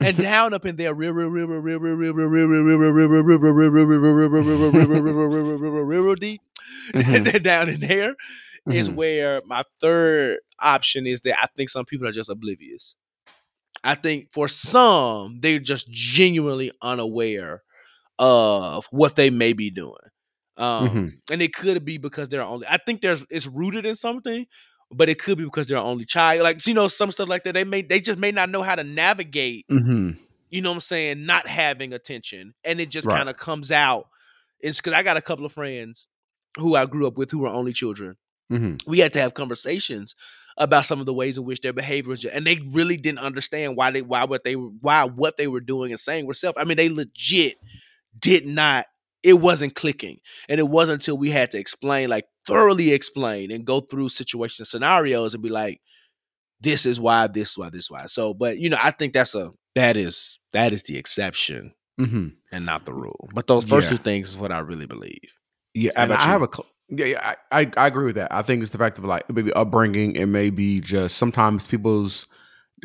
[0.00, 1.14] and down up in there real
[6.14, 6.40] deep
[6.94, 8.14] and then down in there
[8.66, 12.94] is where my third option is that I think some people are just oblivious.
[13.84, 17.62] I think for some they're just genuinely unaware
[18.18, 19.94] of what they may be doing.
[20.56, 21.06] Um, mm-hmm.
[21.32, 24.46] and it could be because they're only I think there's it's rooted in something,
[24.90, 26.42] but it could be because they're only child.
[26.42, 27.54] Like you know, some stuff like that.
[27.54, 30.16] They may they just may not know how to navigate Mhm.
[30.50, 32.54] you know what I'm saying, not having attention.
[32.64, 33.16] And it just Right.
[33.18, 34.08] kind of comes out.
[34.60, 36.08] It's because I got a couple of friends
[36.56, 38.16] who I grew up with who were only children.
[38.50, 38.80] Mhm.
[38.86, 40.14] We had to have conversations
[40.56, 43.76] about some of the ways in which their behavior was, and they really didn't understand
[43.76, 46.56] why they why what they why what they were doing and saying were self.
[46.58, 47.58] I mean, they legit
[48.18, 48.86] did not.
[49.22, 50.18] It wasn't clicking,
[50.48, 54.64] and it wasn't until we had to explain, like thoroughly explain, and go through situation
[54.64, 55.80] scenarios, and be like,
[56.60, 59.52] "This is why, this why, this why." So, but you know, I think that's a
[59.74, 62.32] that is that is the exception Mhm.
[62.50, 63.28] and not the rule.
[63.34, 63.96] But those first Yeah.
[63.96, 65.20] two things is what I really believe.
[65.74, 66.30] Yeah, and I you?
[66.30, 68.32] have a cl- yeah, yeah I, I I agree with that.
[68.32, 72.26] I think it's the fact of like maybe upbringing and maybe just sometimes people's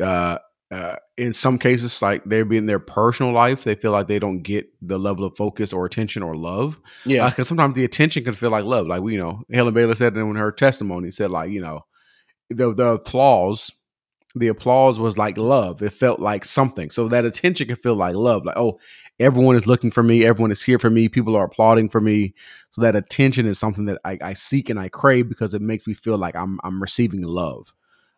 [0.00, 0.38] uh
[0.70, 4.42] uh in some cases like they're in their personal life they feel like they don't
[4.42, 8.34] get the level of focus or attention or love Yeah, because sometimes the attention can
[8.34, 11.50] feel like love like we you know Helen Baylor said in her testimony said like
[11.50, 11.84] you know
[12.50, 13.70] the the applause
[14.34, 18.16] the applause was like love it felt like something so that attention can feel like
[18.16, 18.78] love like oh
[19.20, 22.34] everyone is looking for me everyone is here for me people are applauding for me
[22.74, 25.86] so that attention is something that I, I seek and I crave because it makes
[25.86, 27.72] me feel like I'm I'm receiving love.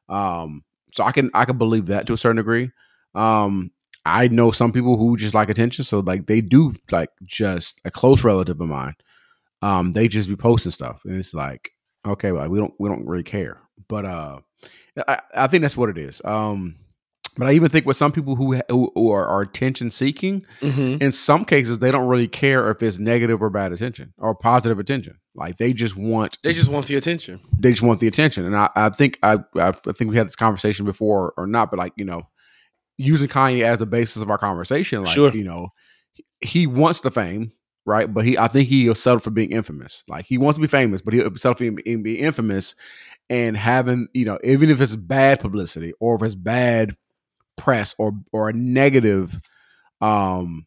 [0.09, 2.71] Um, so I can I can believe that to a certain degree.
[3.17, 3.71] Um,
[4.05, 7.91] I know some people who just like attention, so like they do like just a
[7.91, 8.95] close relative of mine.
[9.63, 11.71] Um, they just be posting stuff, and it's like,
[12.07, 13.59] okay, well, we don't we don't really care.
[13.89, 14.39] But uh,
[15.09, 16.23] I, I think that's what it is.
[16.25, 16.77] Um,
[17.39, 21.03] but I even think with some people who who, who are, are attention seeking, Mm-hmm.
[21.03, 24.79] in some cases they don't really care if it's negative or bad attention or positive
[24.79, 25.19] attention.
[25.35, 27.41] Like they just want They just want the attention.
[27.59, 28.45] they just want the attention.
[28.47, 31.79] And I, I think I, I think we had this conversation before or not, but
[31.79, 32.29] like you know,
[32.99, 35.31] using Kanye as the basis of our conversation, like Sure.
[35.35, 35.69] you know,
[36.41, 37.53] he, wants the fame,
[37.85, 38.13] right?
[38.13, 40.05] But he, I think he'll settle for being infamous.
[40.09, 42.75] Like he wants to be famous, but he'll settle for being, being infamous
[43.29, 46.97] and having you know, even if it's bad publicity or if it's bad
[47.57, 49.41] press or or a negative
[50.01, 50.67] um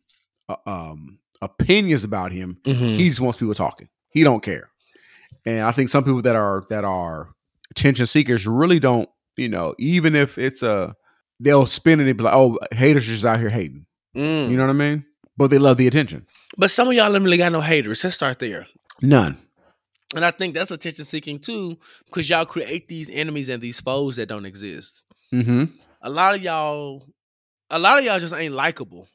[0.49, 2.87] uh, um opinions about him Mm-hmm.
[2.89, 3.87] he just wants people talking.
[4.09, 4.69] He don't care.
[5.45, 7.29] And I think some people that are that are
[7.71, 9.07] attention seekers really don't,
[9.37, 10.95] you know, even if it's a
[11.39, 13.85] they'll spin it and be like, oh, haters are just out here hating.
[14.15, 14.49] Mm.
[14.49, 15.05] You know what I mean?
[15.37, 16.25] But they love the attention.
[16.57, 18.03] But some of y'all literally got no haters.
[18.03, 18.67] Let's start there.
[19.01, 19.37] None.
[20.15, 21.77] And I think that's attention seeking too,
[22.07, 25.03] because y'all create these enemies and these foes that don't exist.
[25.33, 25.65] Mm-hmm.
[26.01, 27.05] A lot of y'all,
[27.69, 29.07] a lot of y'all just ain't likable.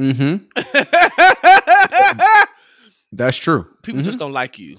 [0.00, 0.44] Mm-hmm.
[3.12, 3.66] That's true.
[3.82, 4.76] People just don't like you.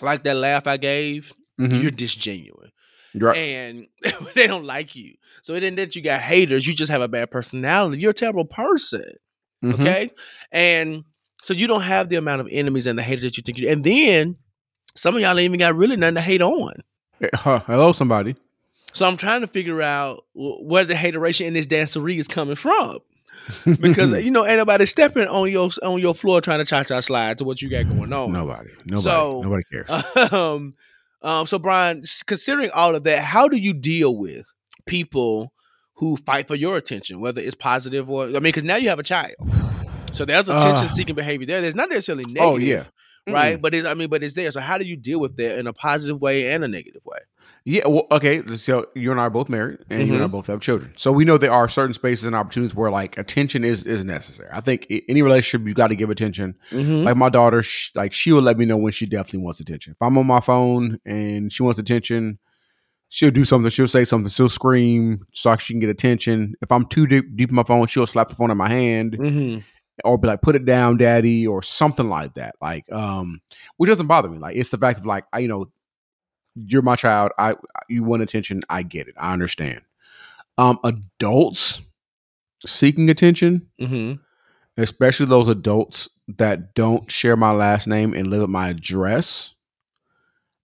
[0.00, 1.82] Like that laugh I gave, Mhm.
[1.82, 2.70] you're disgenuine.
[3.14, 3.36] Right.
[3.36, 3.86] And
[4.34, 5.14] they don't like you.
[5.42, 8.00] So it ain't that you got haters, you just have a bad personality.
[8.00, 9.12] You're a terrible person.
[9.64, 9.74] Mhm.
[9.74, 10.10] Okay.
[10.52, 11.04] And
[11.42, 13.68] so you don't have the amount of enemies and the haters that you think you
[13.68, 14.36] And then
[14.94, 16.74] some of y'all ain't even got really nothing to hate on.
[17.22, 18.36] Eh, Hello, somebody.
[18.92, 22.98] So I'm trying to figure out where the hateration in this dancery is coming from.
[23.80, 27.38] Because you know, ain't nobody stepping on your on your floor trying to cha-cha slide
[27.38, 28.32] to what you got going on.
[28.32, 29.90] nobody, nobody, So- nobody cares.
[30.32, 30.74] um,
[31.22, 34.46] um, so Bryan, considering all of that, how do you deal with
[34.86, 35.52] people
[35.94, 38.98] who fight for your attention, whether it's positive or I mean, because now you have
[39.00, 39.34] a child,
[40.12, 40.56] so there's Uh.
[40.56, 41.60] attention-seeking behavior there.
[41.60, 42.84] There's not necessarily negative, Oh, yeah.
[43.34, 43.60] right?
[43.60, 44.50] But it's I mean, but it's there.
[44.52, 47.18] So how do you deal with that in a positive way and a negative way?
[47.70, 48.42] Yeah, well, okay.
[48.46, 50.30] So you and I are both married, and you and I Mhm.
[50.30, 50.92] both have children.
[50.96, 54.48] So we know there are certain spaces and opportunities where like attention is is necessary.
[54.50, 56.54] I think any relationship you got to give attention.
[56.70, 57.04] Mm-hmm.
[57.04, 59.92] Like my daughter, sh like she will let me know when she definitely wants attention.
[59.92, 62.38] If I'm on my phone and she wants attention,
[63.10, 63.70] she'll do something.
[63.70, 64.30] She'll say something.
[64.30, 66.54] She'll scream so she can get attention.
[66.62, 69.18] If I'm too deep, deep in my phone, she'll slap the phone in my hand
[69.20, 69.58] Mm-hmm.
[70.04, 72.54] or be like, "Put it down, daddy," or something like that.
[72.62, 73.40] Like, um,
[73.76, 74.38] which doesn't bother me.
[74.38, 75.66] Like, it's the fact of like, I, you know,
[76.54, 77.32] you're my child.
[77.38, 77.54] I
[77.88, 78.62] you want attention.
[78.68, 79.14] I get it.
[79.18, 79.80] I understand.
[80.56, 81.82] Um, adults
[82.66, 84.20] seeking attention, Mm-hmm.
[84.82, 89.54] especially those adults that don't share my last name and live at my address,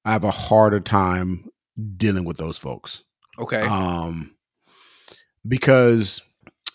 [0.05, 1.49] I have a harder time
[1.97, 3.03] dealing with those folks
[3.39, 3.61] Okay.
[3.63, 4.33] um
[5.47, 6.23] because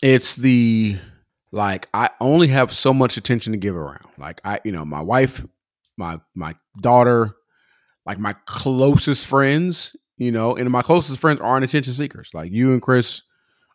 [0.02, 0.96] it's the
[1.52, 5.00] like i only have so much attention to give around like i you know my
[5.00, 5.44] wife
[5.96, 7.34] my my daughter
[8.06, 12.30] like my closest friends you know and my closest friends aren't attention seekers.
[12.34, 13.22] Like you and chris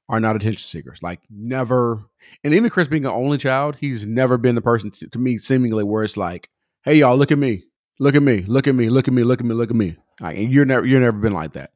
[0.08, 1.02] are not attention seekers.
[1.02, 2.06] Like never
[2.44, 5.38] and even chris being an only child he's never been the person to, to me
[5.38, 6.50] seemingly where it's like
[6.84, 7.64] hey y'all look at me.
[8.00, 8.42] Look at me.
[8.42, 8.90] Look at me.
[8.90, 9.24] Look at me.
[9.24, 9.56] Look at me.
[9.56, 9.96] Look at me.
[10.22, 11.72] Like and you're never you're never been like that.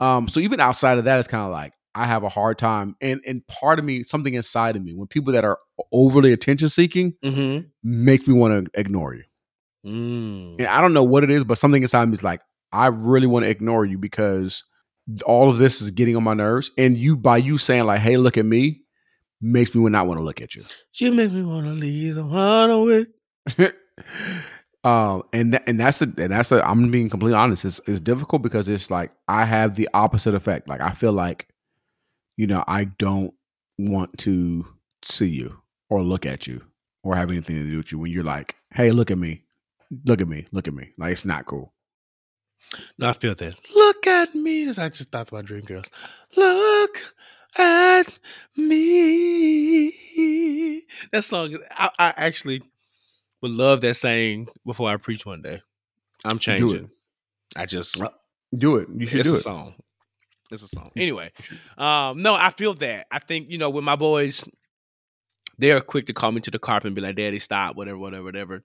[0.00, 2.96] Um, so even outside of that, it's kind of like I have a hard time,
[3.00, 5.58] and and part of me, something inside of me, when people that are
[5.92, 7.66] overly attention seeking mm-hmm.
[7.82, 9.24] make me want to ignore you.
[9.84, 10.56] Mm.
[10.58, 12.40] And I don't know what it is, but something inside me is like
[12.72, 14.64] I really want to ignore you because
[15.24, 18.16] all of this is getting on my nerves, and you by you saying like, "Hey,
[18.16, 18.82] look at me,"
[19.40, 20.64] makes me not want to look at you.
[20.94, 23.08] You make me want to leave the one with.
[24.84, 27.64] um, and and that's the and that's the I'm being completely honest.
[27.64, 30.68] It's it's difficult because it's like I have the opposite effect.
[30.68, 31.48] Like I feel like,
[32.36, 33.32] you know, I don't
[33.78, 34.66] want to
[35.02, 36.62] see you or look at you
[37.02, 39.44] or have anything to do with you when you're like, hey, look at me,
[40.04, 40.92] look at me, look at me.
[40.98, 41.72] Like it's not cool.
[42.98, 43.54] No, I feel that.
[43.74, 44.68] Look at me.
[44.68, 45.88] I just thought about Dreamgirls.
[46.36, 47.00] Look
[47.58, 48.18] at
[48.56, 49.92] me.
[51.12, 52.62] That song, I, I actually
[53.42, 55.62] would love that saying before I preach one day.
[56.24, 56.90] I'm changing.
[57.56, 58.00] I just,
[58.56, 58.88] Do it.
[58.94, 59.40] You should it's do a it.
[59.40, 59.74] song.
[60.52, 60.90] It's a song.
[60.96, 61.32] Anyway,
[61.78, 63.06] um, no, I feel that.
[63.10, 64.44] I think, you know, with my boys,
[65.58, 68.24] they're quick to call me to the carpet and be like, Daddy, stop, whatever, whatever,
[68.24, 68.64] whatever.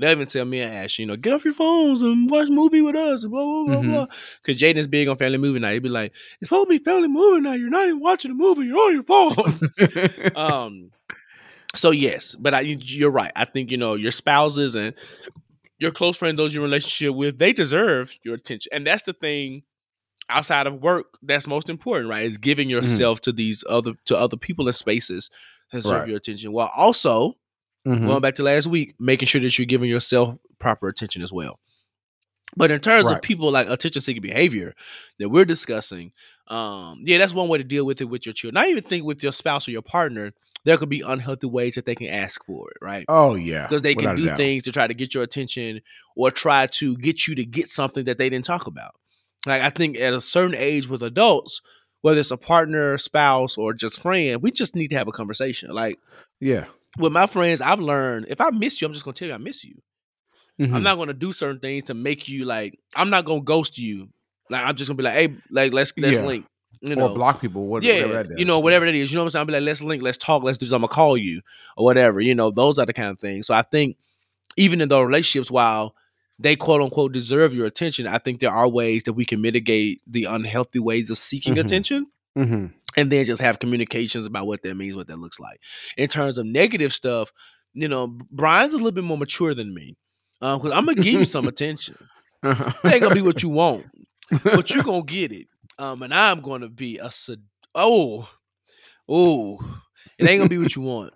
[0.00, 2.50] They'll even tell me and Ash, you know, get off your phones and watch a
[2.52, 3.92] movie with us, blah, blah, blah, Mhm.
[3.92, 4.06] blah.
[4.42, 5.74] Because Jaden's big on family movie night.
[5.74, 7.60] He'd be like, it's supposed to be family movie night.
[7.60, 8.64] You're not even watching the movie.
[8.66, 10.34] You're on your phone.
[10.36, 10.90] um,
[11.74, 13.30] so, yes, but I, you- you're right.
[13.36, 14.94] I think, you know, your spouses and
[15.78, 18.70] your close friends, those you're in relationship with, they deserve your attention.
[18.72, 19.62] And that's the thing
[20.28, 22.24] outside of work that's most important, right?
[22.24, 25.28] Is giving yourself to these other to other people and spaces
[25.72, 26.08] that deserve Right.
[26.08, 27.36] your attention, while also
[27.86, 28.06] Mhm.
[28.06, 31.58] going back to last week, making sure that you're giving yourself proper attention as well.
[32.56, 33.16] But in terms Right.
[33.16, 34.74] of people like attention seeking behavior
[35.20, 36.12] that we're discussing,
[36.48, 38.54] um, yeah, that's one way to deal with it with your children.
[38.60, 40.32] Not even think with your spouse or your partner,
[40.64, 43.04] there could be unhealthy ways that they can ask for it, right?
[43.08, 45.80] Oh yeah, Because they can do things to try to get your attention
[46.16, 48.92] or try to get you to get something that they didn't talk about.
[49.46, 51.62] Like I think at a certain age with adults,
[52.02, 55.70] whether it's a partner, spouse, or just friend, we just need to have a conversation.
[55.70, 55.98] Like
[56.40, 56.64] Yeah,
[56.98, 59.38] with my friends, I've learned if I miss you, I'm just gonna tell you I
[59.38, 59.76] miss you.
[60.60, 60.74] Mhm.
[60.74, 62.78] I'm not gonna do certain things to make you like.
[62.96, 64.08] I'm not gonna ghost you.
[64.50, 66.26] Like I'm just gonna be like, hey, like let's let's Yeah.
[66.26, 66.46] link.
[66.82, 67.66] You know, or block people.
[67.66, 69.10] What, yeah, whatever that you know, whatever that is.
[69.10, 69.40] You know what I'm saying?
[69.40, 70.76] I'll be like, let's link, let's talk, let's do something.
[70.76, 71.42] I'm gonna call you
[71.76, 72.20] or whatever.
[72.20, 73.46] You know, those are the kind of things.
[73.46, 73.96] So I think
[74.56, 75.94] even in those relationships, while
[76.38, 80.00] they quote unquote deserve your attention, I think there are ways that we can mitigate
[80.06, 81.60] the unhealthy ways of seeking Mhm.
[81.60, 82.06] attention
[82.36, 82.72] Mhm.
[82.96, 85.60] And then just have communications about what that means, what that looks like.
[85.96, 87.30] In terms of negative stuff,
[87.72, 89.96] you know, Bryan's a little bit more mature than me.
[90.40, 91.96] because I'm gonna give you some attention.
[92.42, 93.86] It ain't gonna be what you want,
[94.42, 95.46] but you gonna get it.
[95.78, 97.44] Um, and I'm gonna be a sed-
[97.74, 98.28] oh,
[99.08, 99.58] oh,
[100.18, 101.12] it ain't gonna be what you want.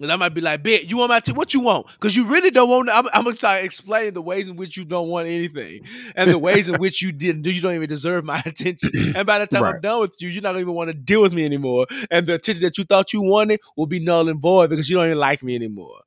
[0.00, 2.26] And I might be like, "Bitch, you want my t- what you want?" Because you
[2.26, 2.90] really don't want.
[2.92, 5.82] I'm, I'm gonna try to explain the ways in which you don't want anything,
[6.16, 7.50] and the ways in which you didn't do.
[7.52, 8.90] You don't even deserve my attention.
[9.14, 11.22] And by the time I'm done with you, you're not gonna even want to deal
[11.22, 11.86] with me anymore.
[12.10, 14.96] And the attention that you thought you wanted will be null and void because you
[14.96, 16.00] don't even like me anymore.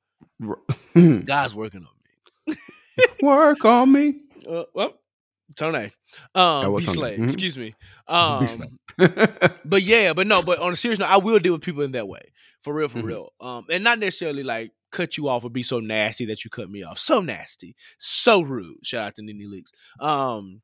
[1.25, 1.87] God's working on
[2.47, 2.55] me.
[3.21, 4.15] Work on me.
[4.49, 4.95] Uh, well,
[5.55, 5.91] Tone.
[6.35, 6.85] Um, B.
[6.93, 7.17] Slay.
[7.17, 7.23] Mhm.
[7.25, 7.73] Excuse me.
[8.07, 8.47] Um,
[9.65, 11.91] but yeah, but no, but on a serious note, I will deal with people in
[11.93, 12.21] that way.
[12.63, 13.03] For real, for Mhm.
[13.05, 13.33] real.
[13.39, 16.69] Um, and not necessarily like cut you off or be so nasty that you cut
[16.69, 16.97] me off.
[16.99, 17.75] So nasty.
[17.99, 18.85] So rude.
[18.85, 19.71] Shout out to Nene Leakes.
[20.03, 20.61] Um,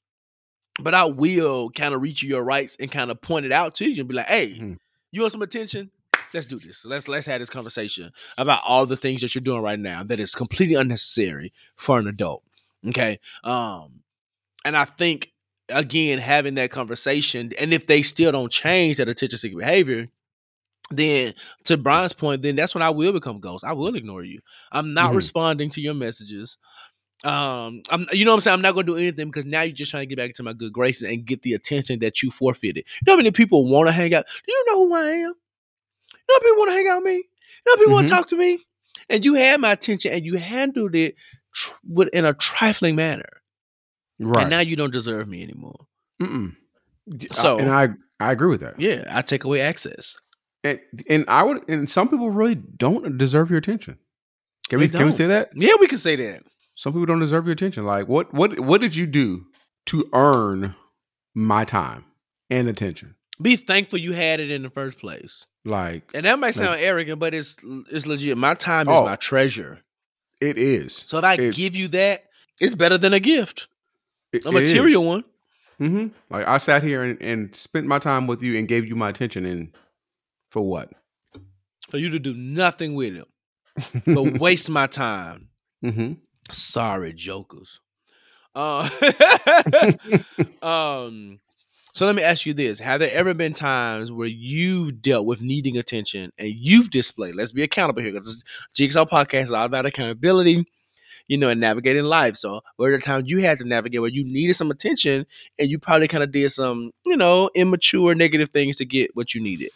[0.80, 3.76] but I will kind of reach you your rights and kind of point it out
[3.76, 4.78] to you and be like, hey, Mhm.
[5.11, 5.91] you want some attention?
[6.34, 6.84] Let's do this.
[6.84, 10.20] Let's let's have this conversation about all the things that you're doing right now that
[10.20, 12.44] is completely unnecessary for an adult.
[12.88, 13.20] Okay.
[13.44, 14.02] Um,
[14.65, 15.32] and I think
[15.70, 20.10] again having that conversation, and if they still don't change that attention seeking behavior,
[20.91, 21.34] then
[21.65, 23.64] to Bryan's point, then that's when I will become ghost.
[23.64, 24.39] I will ignore you.
[24.72, 25.15] I'm not Mhm.
[25.15, 26.57] responding to your messages.
[27.23, 28.53] Um, I'm, you know what I'm saying.
[28.55, 30.43] I'm not going to do anything because now you're just trying to get back into
[30.43, 32.85] my good graces and get the attention that you forfeited.
[32.85, 34.26] You know how many people want to hang out?
[34.27, 35.15] Do you know who I am?
[35.18, 35.26] You
[36.30, 37.15] know how people want to hang out with me?
[37.15, 37.23] You
[37.65, 38.10] know people want Mhm.
[38.10, 38.60] to talk to me?
[39.10, 41.15] And you had my attention and you handled it
[41.53, 43.30] tr- with in a trifling manner.
[44.19, 44.41] right.
[44.41, 45.88] And now you don't deserve me anymore.
[46.22, 46.55] Mm-mm.
[47.31, 47.89] I- So- and I
[48.19, 48.80] I agree with that.
[48.80, 50.15] Yeah, I take away access.
[50.64, 50.80] And
[51.10, 53.98] and I would and some people really don't deserve your attention.
[54.69, 55.49] Can we can we say that?
[55.56, 56.44] Yeah, we can say that.
[56.76, 57.85] Some people don't deserve your attention.
[57.85, 59.45] Like what what what did you do
[59.88, 60.76] to earn
[61.34, 62.06] my time
[62.49, 63.15] and attention?
[63.41, 65.45] Be thankful you had it in the first place.
[65.65, 67.57] Like And that might sound arrogant, but it's
[67.91, 68.38] it's legit.
[68.38, 69.06] My time is Oh.
[69.06, 69.80] my treasure.
[70.41, 70.94] it is.
[71.07, 72.26] So if I It's- give you that,
[72.60, 73.68] it's better than a gift,
[74.34, 75.23] It- a material one.
[75.80, 76.07] Mm-hmm.
[76.30, 79.10] Like I sat here and, and spent my time with you and gave you my
[79.10, 79.72] attention and
[80.53, 80.91] for what?
[81.89, 83.27] For you to do nothing with it,
[84.05, 85.49] but waste my time.
[85.81, 86.13] hmm
[86.51, 87.80] Sorry, jokers.
[88.53, 88.88] Uh,
[90.61, 91.39] um,
[91.93, 95.41] so let me ask you this: Have there ever been times where you've dealt with
[95.41, 97.35] needing attention and you've displayed?
[97.35, 98.43] Let's be accountable here, because
[98.75, 100.65] Jigsaw Podcast is all about accountability,
[101.27, 102.35] you know, and navigating life.
[102.35, 105.25] So, were there times you had to navigate where you needed some attention
[105.57, 109.34] and you probably kind of did some, you know, immature, negative things to get what
[109.34, 109.71] you needed?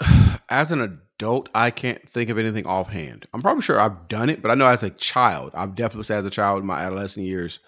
[0.48, 3.26] As an adult, I can't think of anything offhand.
[3.32, 6.18] I'm probably sure I've done it, but I know as a child, I've definitely said
[6.18, 7.60] as a child in my adolescent years,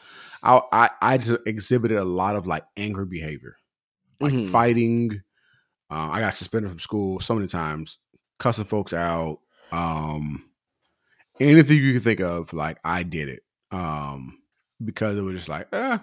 [0.42, 3.56] I I, I just exhibited a lot of like angry behavior,
[4.20, 4.48] like Mhm.
[4.50, 5.22] fighting.
[5.90, 7.98] Uh, I got suspended from school so many times,
[8.38, 9.40] cussing folks out.
[9.70, 10.48] Um,
[11.38, 13.42] anything you can think of, like I did it.
[13.70, 14.38] Um,
[14.82, 15.98] because it was just like, eh.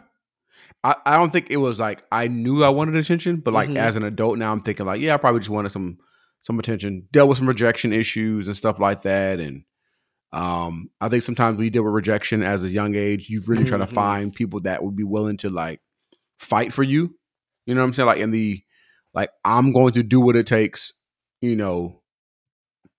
[0.84, 3.78] I, I don't think it was like I knew I wanted attention, but like Mhm.
[3.78, 5.98] as an adult now, I'm thinking like, yeah, I probably just wanted some
[6.42, 7.08] some attention.
[7.12, 9.64] Dealt with some rejection issues and stuff like that, and
[10.32, 13.30] um, I think sometimes we deal with rejection as a young age.
[13.30, 13.88] You've really trying Mhm.
[13.90, 15.82] to find people that would be willing to like
[16.40, 17.16] fight for you.
[17.66, 18.08] You know what I'm saying?
[18.08, 18.64] Like in the
[19.14, 20.94] like, I'm going to do what it takes,
[21.42, 22.02] you know,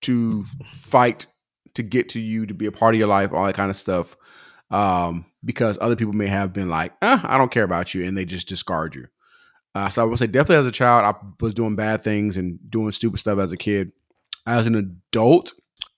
[0.02, 1.26] to fight
[1.74, 3.76] to get to you, to be a part of your life, all that kind of
[3.76, 4.16] stuff.
[4.70, 8.16] Um, because other people may have been like, eh, I don't care about you, and
[8.16, 9.06] they just discard you.
[9.74, 12.58] Uh, so I would say definitely as a child, I was doing bad things and
[12.68, 13.92] doing stupid stuff as a kid.
[14.46, 15.52] As an adult,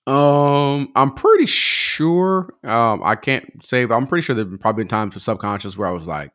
[0.05, 2.53] um, I'm pretty sure.
[2.63, 5.87] Um, I can't say, but I'm pretty sure there've probably been times for subconscious where
[5.87, 6.31] I was like,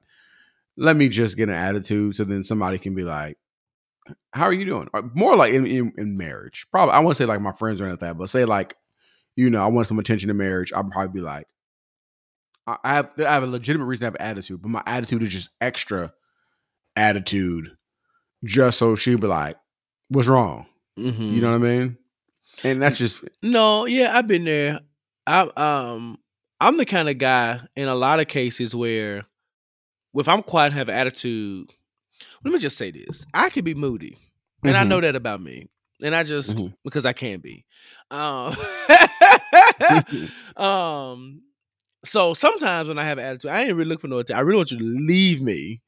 [0.77, 3.37] let me just get an attitude so then somebody can be like,
[4.33, 4.89] how are you doing?
[4.95, 6.67] Or more like in, in, in marriage.
[6.71, 8.75] Probably, I won't say like my friends or anything like that, but say like,
[9.37, 10.73] you know, I want some attention in marriage.
[10.73, 11.47] I'll probably be like,
[12.67, 15.33] I I have, I have a legitimate reason to have attitude, but my attitude is
[15.33, 16.13] just extra
[16.99, 17.71] attitude
[18.45, 19.57] just so she'd be like,
[20.09, 20.67] what's wrong?
[20.99, 21.33] Mhm.
[21.35, 21.99] You know what I mean?
[22.65, 24.81] And that's just, No, yeah, I've been there.
[25.27, 26.19] I um
[26.61, 29.25] I'm the kind of guy in a lot of cases where
[30.15, 31.73] if I'm quiet and have attitude,
[32.45, 33.25] let me just say this.
[33.33, 34.19] I can be moody.
[34.65, 34.89] And I Mhm.
[34.89, 35.69] know that about me.
[36.03, 36.75] And I just Mhm.
[36.85, 37.65] because I can be.
[38.11, 38.55] Um
[40.57, 41.43] um
[42.05, 44.39] so sometimes when I have attitude, I ain't really looking for no attention.
[44.39, 45.81] I really want you to leave me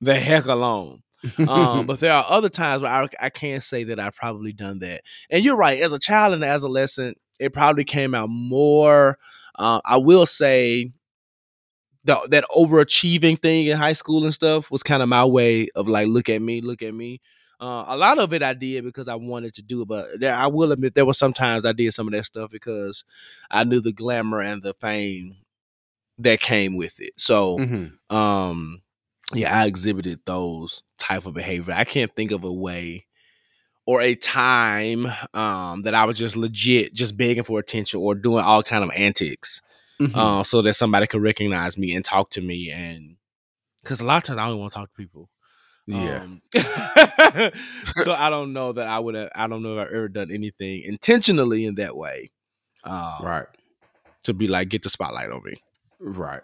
[0.00, 1.02] the heck alone.
[1.46, 4.78] um, but there are other times where I, I can't say that I've probably done
[4.80, 5.02] that.
[5.30, 5.80] And you're right.
[5.80, 9.18] As a child and as a adolescent, it probably came out more.
[9.58, 10.92] Uh, I will say
[12.04, 15.88] the, that overachieving thing in high school and stuff was kind of my way of
[15.88, 17.20] like, look at me, look at me.
[17.60, 20.34] Uh, a lot of it I did because I wanted to do it, but there,
[20.34, 23.04] I will admit there were some times I did some of that stuff because
[23.50, 25.36] I knew the glamour and the fame
[26.16, 27.12] that came with it.
[27.18, 27.92] So, Mhm.
[28.14, 28.80] um
[29.34, 33.06] yeah i exhibited those type of behavior i can't think of a way
[33.86, 38.44] or a time um that i was just legit just begging for attention or doing
[38.44, 39.60] all kind of antics
[40.00, 40.16] Mhm.
[40.16, 43.16] uh, so that somebody could recognize me and talk to me and
[43.82, 45.28] because a lot of times i don't want to talk to people
[45.86, 46.22] yeah.
[46.22, 46.40] um,
[48.02, 50.30] so i don't know that i would have i don't know if i've ever done
[50.30, 52.30] anything intentionally in that way
[52.84, 53.46] um, right.
[54.22, 55.62] to be like get the spotlight on me
[56.02, 56.40] Right.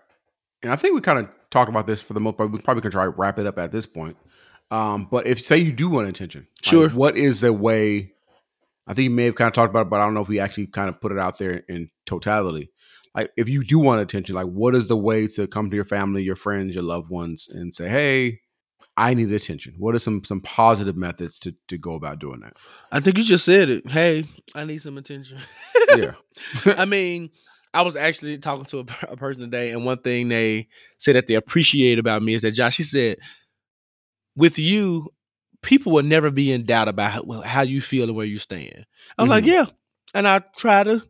[0.66, 2.51] And I think we kind of talked about this for the most part.
[2.51, 4.16] We probably can try to wrap it up at this point.
[4.70, 6.88] Um, but if say you do want attention, like, Sure.
[6.90, 8.12] what is the way?
[8.88, 10.28] I think you may have kind of talked about it, but I don't know if
[10.28, 12.70] we actually kind of put it out there in totality.
[13.14, 15.84] Like, if you do want attention, like, what is the way to come to your
[15.84, 18.40] family, your friends, your loved ones, and say, "Hey,
[18.97, 22.55] I need attention." What are some some positive methods to to go about doing that?
[22.93, 24.24] i think you just said it hey
[24.55, 25.38] i need some attention
[25.97, 26.12] Yeah.
[26.66, 27.30] I mean,
[27.76, 31.26] I was actually talking to a, a person today, and one thing they said that
[31.26, 33.18] they appreciate about me is that Josh, he said,
[34.36, 35.08] with you,
[35.62, 38.86] people will never be in doubt about how, how you feel and where you stand.
[39.18, 39.48] I'm like, Mhm.
[39.48, 39.66] yeah,
[40.14, 41.02] and I try to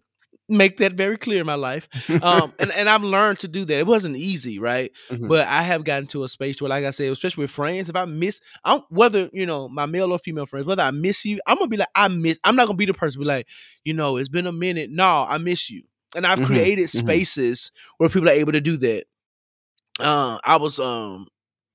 [0.49, 1.89] make that very clear in my life.
[2.23, 3.79] Um, and and I've learned to do that.
[3.79, 4.93] It wasn't easy, right?
[5.11, 5.29] Mhm.
[5.29, 7.97] But I have gotten to a space where, like I said, especially with friends, if
[7.97, 11.41] I miss, I'm whether you know my male or female friends, whether I miss you,
[11.47, 12.39] I'm gonna be like, I miss.
[12.45, 13.49] I'm not gonna be the person to be like,
[13.85, 14.91] you know, it's been a minute.
[14.91, 15.83] No, I miss you,
[16.17, 16.91] and I've Mhm, created mhm.
[16.91, 19.07] spaces where people are able to do that.
[20.01, 21.29] Uh, I was um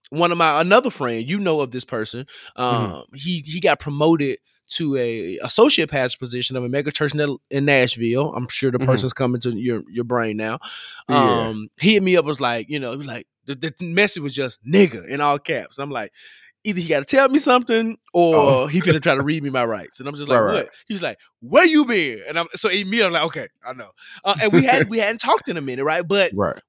[0.10, 2.28] one of my another friend, you know of this person.
[2.56, 4.40] Um, he he got promoted
[4.72, 7.14] to a associate pastor position of a mega church
[7.50, 8.34] in, Nashville.
[8.36, 8.86] I'm sure the Mhm.
[8.86, 10.60] person's coming to your your brain now.
[11.08, 11.50] Yeah.
[11.50, 14.34] Um, he hit me up was like, you know, was like the, the message was
[14.34, 15.80] just nigga in all caps.
[15.80, 16.12] I'm like,
[16.64, 18.68] either he got to tell me something or Oh.
[18.68, 20.00] he finna try to read me my rights.
[20.00, 20.66] And I'm just like, Right, right.
[20.66, 20.70] what?
[20.88, 22.22] He's like, where you been?
[22.28, 23.90] And I'm so immediately I'm like, okay, I know.
[24.24, 26.08] Uh, and we had we hadn't talked in a minute, right?
[26.08, 26.62] But right.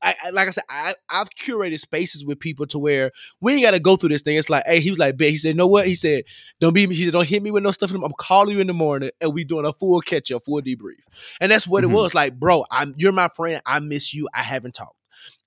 [0.00, 3.10] I, I like I said, I I've curated spaces with people to where
[3.40, 4.36] we ain't got to go through this thing.
[4.36, 5.30] It's like, hey, he was like, bet.
[5.30, 5.88] He said, know what?
[5.88, 6.22] He said,
[6.60, 6.86] don't be.
[6.86, 7.90] He said, don't hit me with no stuff.
[7.90, 11.00] I'm calling you in the morning, and we doing a full catch up, full debrief.
[11.40, 11.90] And that's what Mhm.
[11.90, 12.14] it was.
[12.14, 13.60] Like, bro, I'm you're my friend.
[13.66, 14.28] I miss you.
[14.32, 14.94] I haven't talked,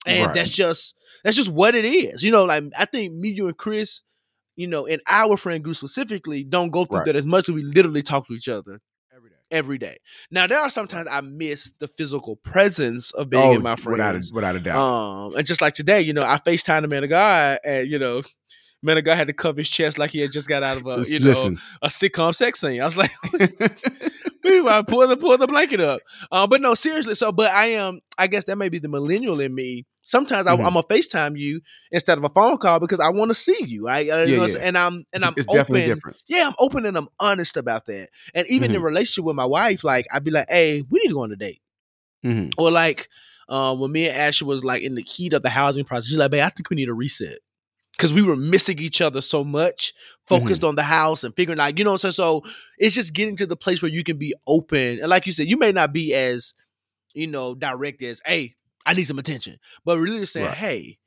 [0.05, 0.33] and Right.
[0.35, 2.23] that's just that's just what it is.
[2.23, 4.01] You know, like I think me, you, and Chris,
[4.55, 7.05] you know, and our friend group specifically, don't go through Right.
[7.05, 8.81] that as much as we literally talk to each other
[9.15, 9.35] Every day.
[9.51, 9.97] every day.
[10.31, 13.87] Now there are sometimes I miss the physical presence of being in my friends.
[13.87, 14.77] Oh, without a, without a doubt.
[14.77, 17.99] Um, and just like today, you know, I FaceTime the man of God, and you
[17.99, 18.23] know,
[18.81, 20.87] man of God had to cover his chest like he had just got out of
[20.87, 22.81] a you know Listen, a sitcom sex scene.
[22.81, 23.11] I was like,
[24.45, 26.01] I pull the pull the blanket up.
[26.31, 27.15] Um, but no, seriously.
[27.15, 27.99] So, but I am.
[28.17, 29.85] I guess that may be the millennial in me.
[30.03, 30.65] Sometimes I, Mhm.
[30.65, 31.61] I'm a FaceTime you
[31.91, 33.87] instead of a phone call because I want to see you.
[33.87, 34.57] I, I Yeah, you know, yeah.
[34.61, 35.57] and I'm and it's, I'm it's open.
[35.57, 36.23] definitely different.
[36.27, 38.09] Yeah, I'm open and I'm honest about that.
[38.33, 38.85] And even in Mhm.
[38.85, 41.35] relationship with my wife, like I'd be like, "Hey, we need to go on a
[41.35, 41.61] date."
[42.25, 42.53] Mhm.
[42.57, 43.09] Or like
[43.47, 46.17] uh, when me and Ashley was like in the heat of the housing process, she's
[46.17, 47.39] like, "Babe, I think we need a reset."
[47.91, 49.93] Because we were missing each other so much,
[50.39, 52.43] focused on the house and figuring out, you know, so so
[52.77, 54.99] it's just getting to the place where you can be open.
[54.99, 56.53] And like you said, you may not be as,
[57.13, 58.55] you know, direct as, hey,
[58.85, 59.57] I need some attention.
[59.85, 60.57] But really just saying, Right.
[60.57, 60.97] hey,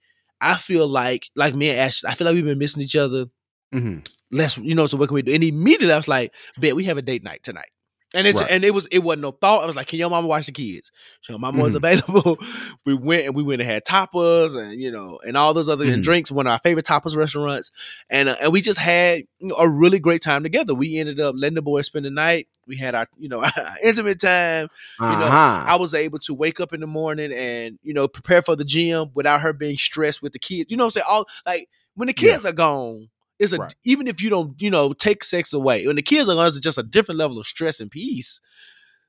[0.40, 3.26] I feel like like me and Ash, I feel like we've been missing each other.
[3.74, 4.06] Mhm.
[4.30, 5.32] Let's, you know, so what can we do?
[5.34, 7.68] And immediately I was like, bet we have a date night tonight.
[8.14, 8.50] And it's Right.
[8.50, 9.64] and it was it wasn't no thought.
[9.64, 10.92] I was like, "Can your mama watch the kids?"
[11.22, 11.76] So your mama was Mhm.
[11.76, 12.38] available.
[12.86, 15.84] we went and we went and had tapas and you know and all those other
[15.84, 16.02] Mhm.
[16.02, 16.30] drinks.
[16.30, 17.72] One of our favorite tapas restaurants,
[18.08, 19.24] and uh, and we just had
[19.58, 20.74] a really great time together.
[20.74, 22.46] We ended up letting the boys spend the night.
[22.66, 24.68] We had our you know our intimate time.
[25.00, 25.64] You know, Uh-huh.
[25.66, 28.64] I was able to wake up in the morning and you know prepare for the
[28.64, 30.70] gym without her being stressed with the kids.
[30.70, 31.06] You know what I'm saying?
[31.08, 32.32] All like when the Yeah.
[32.32, 33.08] kids are gone,
[33.44, 33.74] it's a Right.
[33.84, 36.78] even if you don't you know take sex away when the kids are it's just
[36.78, 38.40] a different level of stress and peace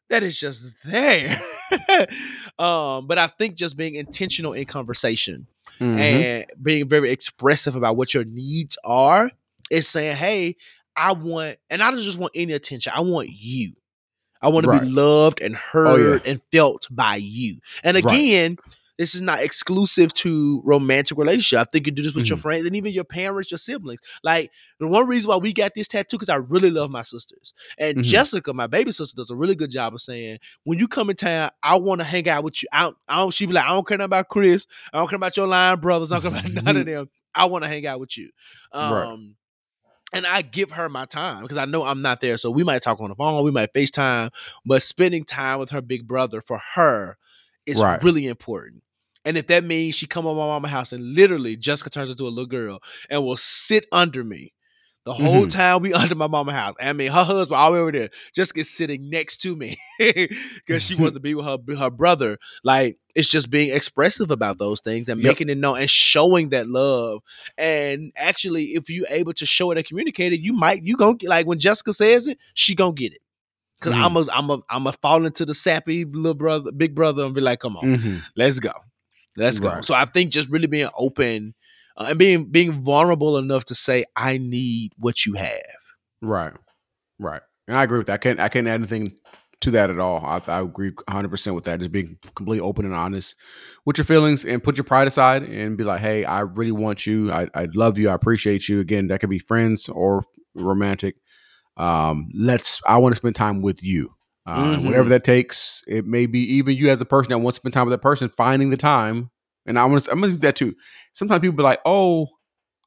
[0.09, 1.35] that is just there.
[2.59, 5.47] um, but I think just being intentional in conversation
[5.79, 5.99] Mhm.
[5.99, 9.31] and being very expressive about what your needs are
[9.71, 10.55] is saying, hey,
[10.95, 12.93] I want, and I don't just want any attention.
[12.95, 13.73] I want you.
[14.41, 14.81] I want to Right.
[14.83, 16.03] be loved and Oh, yeah.
[16.11, 17.59] heard and felt by you.
[17.83, 18.03] And Right.
[18.97, 21.59] This is not exclusive to romantic relationship.
[21.59, 22.41] I think you do this with your Mhm.
[22.41, 23.99] friends and even your parents, your siblings.
[24.23, 27.53] Like the one reason why we got this tattoo because I really love my sisters.
[27.77, 28.03] And Mhm.
[28.03, 31.15] Jessica, my baby sister, does a really good job of saying, when you come in
[31.17, 32.69] town, I want to hang out with you.
[32.71, 34.65] I don't, I don't she be like, I don't care nothing about Chris.
[34.93, 36.11] I don't care about your line brothers.
[36.11, 37.09] I don't care about none of them.
[37.33, 38.29] I want to hang out with you.
[38.71, 39.19] Um Right.
[40.13, 42.37] and I give her my time because I know I'm not there.
[42.37, 44.29] So we might talk on the phone, we might FaceTime,
[44.65, 47.17] but spending time with her big brother for her
[47.65, 48.01] is Right.
[48.01, 48.83] really important.
[49.25, 52.23] And if that means she come over my mama house and literally Jessica turns into
[52.25, 54.53] a little girl and will sit under me
[55.05, 55.51] the whole Mhm.
[55.51, 56.75] time we under my mama house.
[56.81, 60.81] I mean, her husband all the way over there, Jessica's sitting next to me because
[60.83, 62.37] she wants to be with her her brother.
[62.63, 65.29] Like it's just being expressive about those things and Yep.
[65.33, 67.21] making it known and showing that love.
[67.57, 71.15] And actually, if you're able to show it and communicate it, you might you gonna
[71.17, 73.19] get like when Jessica says it, she gonna get it.
[73.79, 74.03] because Mhm.
[74.05, 77.35] I'm a I'm a I'm a fall into the sappy little brother, big brother, and
[77.35, 78.23] be like, come on, Mhm.
[78.35, 78.71] let's go,
[79.37, 79.69] let's go.
[79.69, 79.85] Right.
[79.85, 81.53] So I think just really being open
[81.97, 85.61] uh, and being being vulnerable enough to say, I need what you have.
[86.21, 86.53] Right,
[87.19, 88.13] right, and I agree with that.
[88.13, 89.17] I can't I can't add anything
[89.61, 90.23] to that at all.
[90.25, 91.79] I, I agree 100 percent with that.
[91.79, 93.35] Just being completely open and honest
[93.85, 97.05] with your feelings and put your pride aside and be like, hey, I really want
[97.05, 97.31] you.
[97.31, 98.09] I I love you.
[98.09, 98.79] I appreciate you.
[98.79, 100.25] Again, that could be friends or
[100.55, 101.15] romantic.
[101.77, 102.81] Um, let's.
[102.87, 104.14] I want to spend time with you.
[104.45, 104.85] Uh, Mhm.
[104.85, 105.83] Whatever that takes.
[105.87, 108.01] It may be even you as the person that wants to spend time with that
[108.03, 109.31] person, finding the time.
[109.65, 110.11] And I want to.
[110.11, 110.75] I'm gonna do that too.
[111.13, 112.27] Sometimes people be like, oh.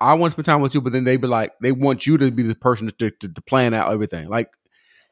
[0.01, 2.17] I want to spend time with you, but then they be like, they want you
[2.19, 4.29] to be the person to, to, to plan out everything.
[4.29, 4.49] Like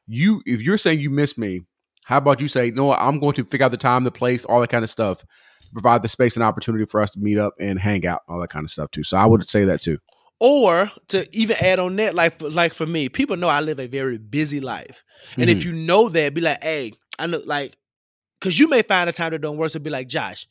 [0.06, 1.62] you, if you're saying you miss me,
[2.04, 4.60] how about you say, no, I'm going to figure out the time, the place, all
[4.60, 5.24] that kind of stuff,
[5.72, 8.50] provide the space and opportunity for us to meet up and hang out, all that
[8.50, 9.02] kind of stuff too.
[9.02, 9.98] So I would say that too.
[10.38, 13.86] Or to even add on that, like like for me, people know I live a
[13.86, 15.02] very busy life,
[15.38, 15.64] and if Mhm.
[15.64, 17.76] you know that, be like, hey, I know, like,
[18.40, 20.46] because you may find a time that don't work, so be like, Josh,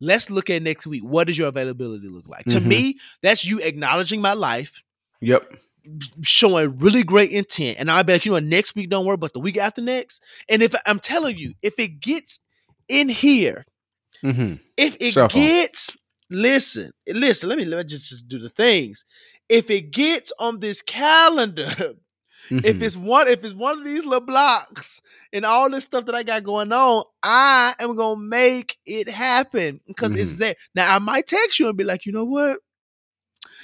[0.00, 1.02] let's look at next week.
[1.04, 2.46] What does your availability look like?
[2.46, 2.66] To Mhm.
[2.66, 4.82] me, that's you acknowledging my life,
[5.20, 5.60] Yep.
[6.22, 9.32] showing really great intent, and I'll be like, you know, next week don't work, but
[9.32, 12.38] the week after next, and if I'm telling you, if it gets
[12.88, 13.64] in here,
[14.24, 14.54] Mm-hmm.
[14.76, 15.28] if it phone.
[15.28, 15.96] gets
[16.30, 19.04] listen listen let me let me just, just do the things
[19.48, 21.74] if it gets on this calendar
[22.50, 22.66] Mm-hmm.
[22.66, 25.00] if it's one if it's one of these little blocks
[25.32, 29.80] and all this stuff that i got going on i am gonna make it happen
[29.86, 30.38] because it's Mhm.
[30.38, 32.58] there now i might text you and be like you know what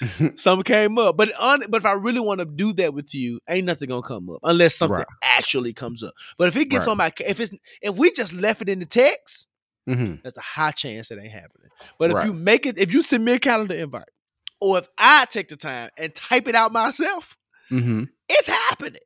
[0.36, 3.40] something came up but on but if i really want to do that with you
[3.48, 5.06] ain't nothing gonna come up unless something Right.
[5.22, 6.92] actually comes up but if it gets Right.
[6.92, 7.52] on my if it's
[7.82, 9.48] if we just left it in the text
[9.88, 10.14] mm-hmm.
[10.22, 11.68] there's a high chance it ain't happening.
[11.98, 12.26] But if Right.
[12.26, 14.08] you make it, if you send me a calendar invite,
[14.60, 17.36] or if I take the time and type it out myself,
[17.70, 18.04] Mm-hmm.
[18.28, 19.00] it's happening.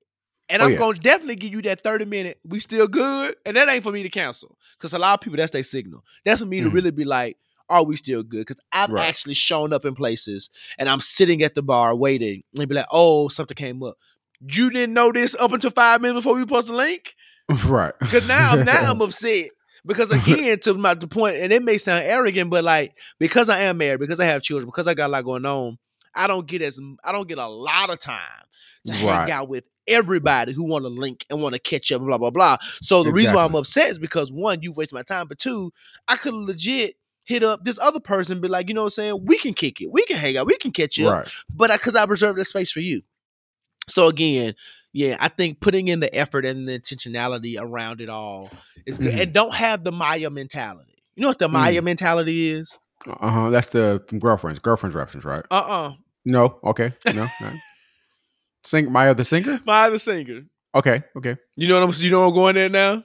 [0.49, 0.79] And Oh, I'm yeah.
[0.79, 3.37] gonna definitely give you that 30 minute, we still good.
[3.47, 4.59] And that ain't for me to cancel.
[4.77, 6.05] Because a lot of people, that's their signal.
[6.25, 6.75] That's for me to Mhm.
[6.75, 7.37] really be like,
[7.69, 8.41] are we still good?
[8.41, 9.07] Because I've Right.
[9.09, 12.87] actually shown up in places and I'm sitting at the bar waiting and be like,
[12.91, 13.97] oh, something came up.
[14.41, 17.15] You didn't know this up until five minutes before we post the link?
[17.67, 17.95] Right.
[18.01, 19.51] Because now, now I'm upset.
[19.87, 23.61] Because again, to my the point, and it may sound arrogant, but like because I
[23.63, 25.79] am married, because I have children, because I got a lot going on,
[26.15, 28.21] I don't get as I don't get a lot of time
[28.87, 32.19] to hang out with everybody who want to link and want to catch up, blah
[32.19, 32.57] blah blah.
[32.83, 35.73] So the reason why I'm upset is because one, you've wasted my time, but two,
[36.09, 38.91] I could legit hit up this other person, and be like, you know what I'm
[38.91, 39.25] saying?
[39.25, 41.29] We can kick it, we can hang out, we can catch up Right.
[41.55, 43.03] but because I, reserved that space for you.
[43.89, 44.55] So again,
[44.93, 48.51] yeah, I think putting in the effort and the intentionality around it all
[48.87, 49.23] is good, Mhm.
[49.23, 50.95] and don't have the Mya mentality.
[51.17, 51.73] You know what the Mm.
[51.73, 52.79] Mya mentality is?
[53.07, 53.51] Uh huh.
[53.51, 54.59] That's the girlfriends.
[54.61, 55.43] Girlfriends reference, right?
[55.51, 55.93] Uh uh
[56.25, 56.59] No.
[56.65, 56.93] Okay.
[57.07, 57.29] No.
[57.41, 57.53] no.
[58.65, 59.61] Sing Mya the singer.
[59.67, 60.43] Mya the singer.
[60.75, 61.03] Okay.
[61.17, 61.37] Okay.
[61.57, 62.03] You know what I'm?
[62.03, 63.03] You know what I'm going there now.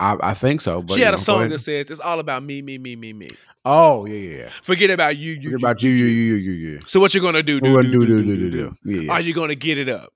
[0.00, 0.82] I, I think so.
[0.82, 2.94] But she had a know, go song that says it's all about me, me, me,
[2.96, 3.28] me, me.
[3.64, 4.48] Oh yeah, yeah, yeah.
[4.62, 5.36] Forget about you, you.
[5.36, 6.78] Forget you, about you, you, you, you, you, you.
[6.86, 7.60] So what you're gonna do?
[7.62, 8.76] We're gonna do, do, do, do, do.
[8.84, 10.12] Yeah, Are you gonna get it up?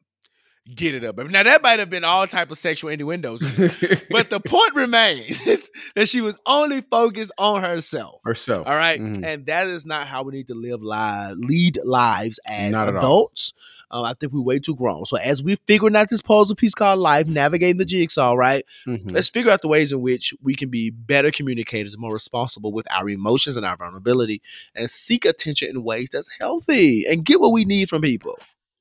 [0.74, 1.16] Get it up.
[1.18, 3.40] Now that might have been all type of sexual innuendos,
[4.10, 5.40] but the point remains
[5.96, 8.20] that she was only focused on herself.
[8.24, 8.66] herself.
[8.66, 9.00] All right?
[9.00, 9.24] Mhm.
[9.24, 13.52] and that is not how we need to live live, lead lives as Not adults.
[13.90, 15.04] Um, I think we're way too grown.
[15.04, 18.64] So as we're figuring out this puzzle piece called life, navigating the jigsaw, right?
[18.86, 19.12] Mhm.
[19.12, 22.86] Let's figure out the ways in which we can be better communicators, more responsible with
[22.90, 24.40] our emotions and our vulnerability,
[24.74, 28.38] and seek attention in ways that's healthy and get what we need from people.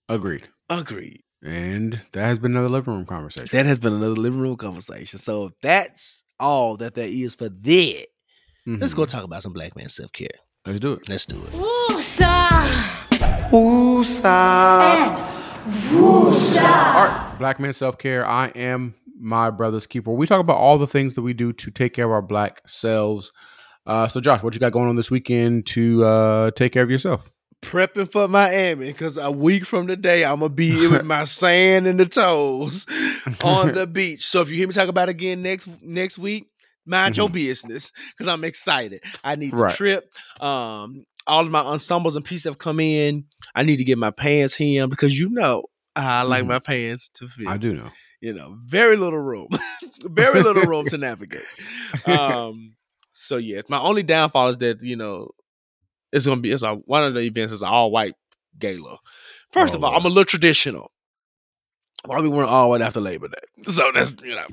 [0.08, 0.48] Agreed.
[0.70, 1.24] Agreed.
[1.44, 3.50] And that has been another living room conversation.
[3.52, 5.18] That has been another living room conversation.
[5.20, 8.06] So if that's all that there is for that.
[8.68, 8.98] Let's Mhm.
[8.98, 10.28] go talk about some black man self care.
[10.66, 11.10] Let's do it.
[11.10, 12.62] Let's do it.
[15.74, 18.26] All right, Black Man Self Care.
[18.28, 20.12] I am my brother's keeper.
[20.12, 22.62] We talk about all the things that we do to take care of our black
[22.68, 23.32] selves.
[23.86, 26.92] Uh, so, Josh, what you got going on this weekend to uh, take care of
[26.92, 27.32] yourself?
[27.62, 31.98] Prepping for Miami because a week from today I'm gonna be with my sand in
[31.98, 32.86] the toes
[33.44, 34.26] on the beach.
[34.28, 36.48] So if you hear me talk about it again next next week,
[36.86, 39.04] mind your business because I'm excited.
[39.24, 39.76] I need the Right.
[39.76, 40.12] trip.
[40.40, 43.26] Um, all of my ensembles and pieces have come in.
[43.54, 45.64] I need to get my pants hemmed because you know
[45.96, 46.48] I like Mhm.
[46.48, 47.48] my pants to fit.
[47.48, 47.92] I do know.
[48.22, 49.50] You know, very little room,
[50.04, 51.46] very little room to navigate.
[52.06, 52.76] Um,
[53.12, 55.32] so yes, my only downfall is that you know
[56.12, 58.14] it's gonna be it's a one of the events is an all white
[58.60, 58.98] gala.
[59.52, 59.96] First Oh, of all.
[59.96, 60.92] I'm a little traditional.
[62.06, 63.64] Why we weren't all white after Labor Day?
[63.72, 64.48] So that's you know,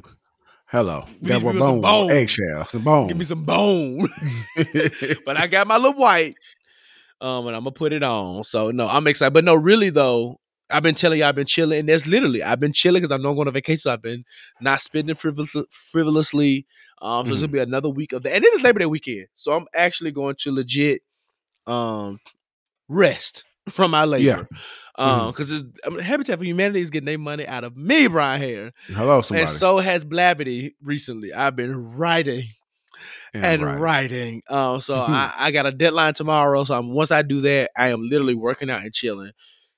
[0.66, 1.06] Hello.
[1.22, 3.06] We Got need one to do some bone, eggshell, some bone.
[3.08, 4.08] give me some bone.
[5.24, 6.34] but I got my little white,
[7.20, 8.44] um, and I'm gonna put it on.
[8.44, 9.32] So no, I'm excited.
[9.32, 10.38] But no, really though,
[10.70, 13.16] I've been telling you I've been chilling, and that's literally I've been chilling because I
[13.16, 13.80] know I'm going on vacation.
[13.80, 14.24] So I've been
[14.60, 16.66] not spending frivolous, frivolously.
[17.00, 19.28] Um, so it's gonna be another week of that, and then it's Labor Day weekend.
[19.36, 21.00] So I'm actually going to legit,
[21.68, 22.18] um,
[22.88, 24.48] rest from my labor.
[24.50, 24.58] Yeah.
[24.96, 28.40] Um, because I mean, Habitat for Humanity is getting their money out of me, Bryan
[28.40, 29.48] Hare, Hello, somebody.
[29.48, 31.32] and so has Blavity recently.
[31.32, 32.48] I've been writing
[33.34, 33.78] and right.
[33.78, 34.42] writing.
[34.48, 35.08] Um, so Mhm.
[35.10, 36.64] I, I got a deadline tomorrow.
[36.64, 39.30] So I'm, once I do that, I am literally working out and chilling.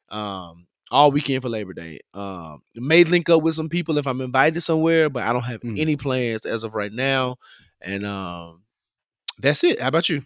[0.08, 2.00] Um, all weekend for Labor Day.
[2.14, 5.60] Um, may link up with some people if I'm invited somewhere, but I don't have
[5.60, 5.78] Mm.
[5.78, 7.36] any plans as of right now.
[7.80, 8.62] And um,
[9.38, 9.80] that's it.
[9.80, 10.24] How about you?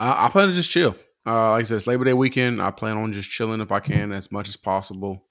[0.00, 0.94] I, I plan to just chill.
[1.26, 2.60] Uh, like I said, it's Labor Day weekend.
[2.60, 5.24] I plan on just chilling if I can as much as possible.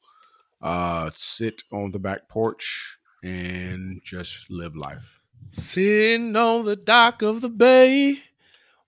[0.62, 5.20] Uh, sit on the back porch and just live life.
[5.52, 8.20] Sitting on the dock of the bay,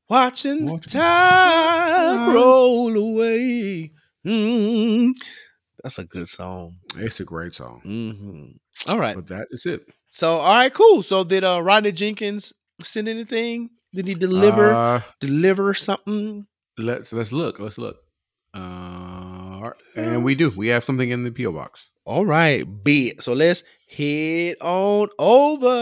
[0.09, 2.33] watching the Watching time time.
[2.33, 3.91] roll away.
[4.25, 5.13] Mm.
[5.83, 6.77] That's a good song.
[6.97, 7.81] It's a great song.
[7.83, 9.15] hmm All right.
[9.15, 9.85] But that is it.
[10.09, 11.03] So, all right, cool.
[11.03, 13.69] So, did uh, Rodney Jenkins send anything?
[13.95, 16.45] Did he deliver Uh, deliver something?
[16.77, 17.59] let's let's look.
[17.59, 17.97] Let's look.
[18.53, 20.51] Uh, and we do.
[20.55, 21.91] We have something in the PO box.
[22.03, 23.21] All right, bid.
[23.21, 25.75] So let's head on over.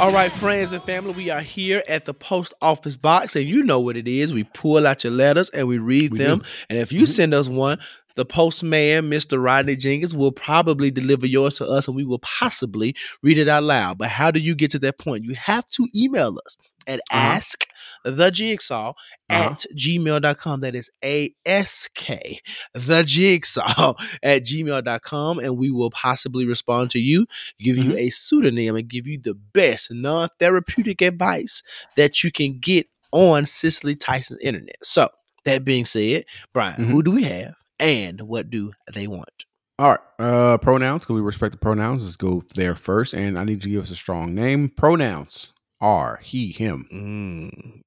[0.00, 3.62] All right, friends and family, we are here at the post office box, and you
[3.62, 4.34] know what it is.
[4.34, 6.40] We pull out your letters and we read We them.
[6.40, 6.44] do.
[6.68, 7.08] And if you Mhm.
[7.08, 7.78] send us one,
[8.16, 9.42] the postman, Mr.
[9.42, 13.62] Rodney Jenkins, will probably deliver yours to us and we will possibly read it out
[13.62, 13.96] loud.
[13.98, 15.24] But how do you get to that point?
[15.24, 17.18] You have to email us at Uh-huh.
[17.36, 17.64] ask
[18.04, 18.90] the jigsaw
[19.30, 19.50] Uh-huh.
[19.50, 20.60] at gmail.com.
[20.60, 22.40] That is A S K,
[22.74, 25.38] the jigsaw at gmail.com.
[25.38, 27.26] And we will possibly respond to you,
[27.58, 31.62] give you a pseudonym, and give you the best non therapeutic advice
[31.96, 34.76] that you can get on Cicely Tyson's internet.
[34.82, 35.08] So,
[35.44, 36.90] that being said, Bryan, Mhm.
[36.90, 39.44] who do we have and what do they want?
[39.78, 40.00] All right.
[40.20, 42.04] Uh, pronouns, because we respect the pronouns.
[42.04, 43.12] Let's go there first.
[43.14, 44.68] And I need you to give us a strong name.
[44.68, 45.52] Pronouns
[45.84, 46.88] are he, him.
[46.92, 47.82] Mm.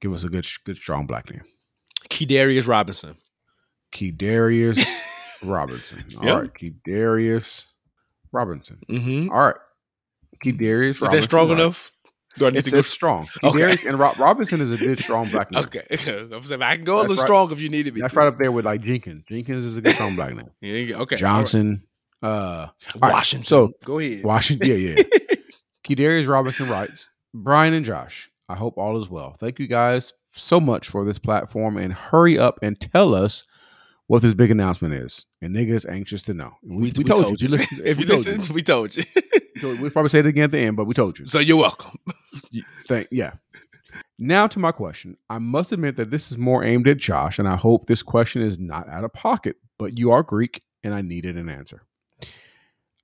[0.00, 1.42] Give us a good, good, strong black name.
[2.08, 3.16] Kedarius Robinson.
[3.92, 4.82] Keydarius
[5.42, 6.04] Robinson.
[6.18, 6.56] All Yep.
[6.86, 7.64] right.
[8.32, 8.78] Robinson.
[8.88, 9.30] Mm-hmm.
[9.32, 9.54] All right.
[10.44, 11.20] Keydarius Is Robinson.
[11.20, 11.60] that strong right.
[11.60, 11.90] enough?
[12.38, 12.80] Do I need It's, to go?
[12.82, 13.28] strong.
[13.42, 13.58] Okay.
[13.58, 15.64] Keydarius and Ro- Robinson is a good, strong black name.
[15.64, 15.84] Okay.
[16.32, 17.22] I'm saying I can go a little right.
[17.24, 18.00] strong if you needed me.
[18.00, 18.20] That's to.
[18.20, 19.24] right up there with like Jenkins.
[19.28, 20.48] Jenkins is a good, strong black name.
[20.60, 20.96] Yeah.
[20.98, 21.16] Okay.
[21.16, 21.82] Johnson.
[22.22, 23.02] Uh, right.
[23.02, 23.44] right, Washington.
[23.46, 24.22] so- go ahead.
[24.24, 24.68] Washington.
[24.68, 25.02] Yeah, yeah.
[25.84, 29.32] Keydarius Robinson writes, Bryan and Josh, I hope all is well.
[29.32, 33.44] Thank you guys so much for this platform and hurry up and tell us
[34.06, 35.26] what this big announcement is.
[35.40, 36.52] And niggas anxious to know.
[36.62, 37.48] And We, we, told, you.
[37.48, 39.04] You listen- if you told listen, we told you.
[39.62, 41.28] We'll probably say it again at the end, but we told you.
[41.28, 41.98] so you're welcome.
[42.86, 43.34] Thank, yeah.
[44.18, 45.16] Now to my question.
[45.28, 48.42] I must admit that this is more aimed at Josh, and I hope this question
[48.42, 51.82] is not out of pocket, but you are Greek, and I needed an answer.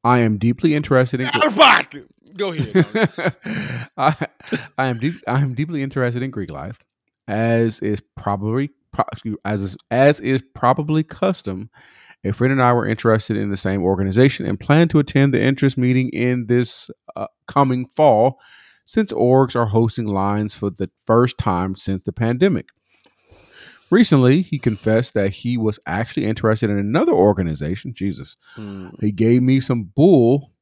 [0.06, 1.28] I am deeply interested in.
[2.36, 3.88] Go ahead.
[3.96, 4.26] I,
[4.78, 6.78] I am deep, I am deeply interested in Greek life,
[7.26, 9.04] as is probably pro-
[9.44, 11.70] as is, as is probably custom.
[12.24, 15.42] A friend and I were interested in the same organization and plan to attend the
[15.42, 18.38] interest meeting in this uh, coming fall,
[18.84, 22.66] since orgs are hosting lines for the first time since the pandemic.
[23.90, 27.94] Recently, he confessed that he was actually interested in another organization.
[27.94, 28.88] Jesus, Hmm.
[29.00, 30.52] he gave me some bull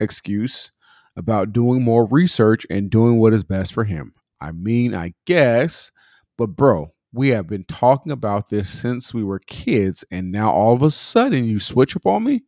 [0.00, 0.72] excuse
[1.16, 4.14] about doing more research and doing what is best for him.
[4.40, 5.92] I mean, I guess,
[6.38, 10.72] but bro, we have been talking about this since we were kids, and now all
[10.72, 12.44] of a sudden you switch up on me?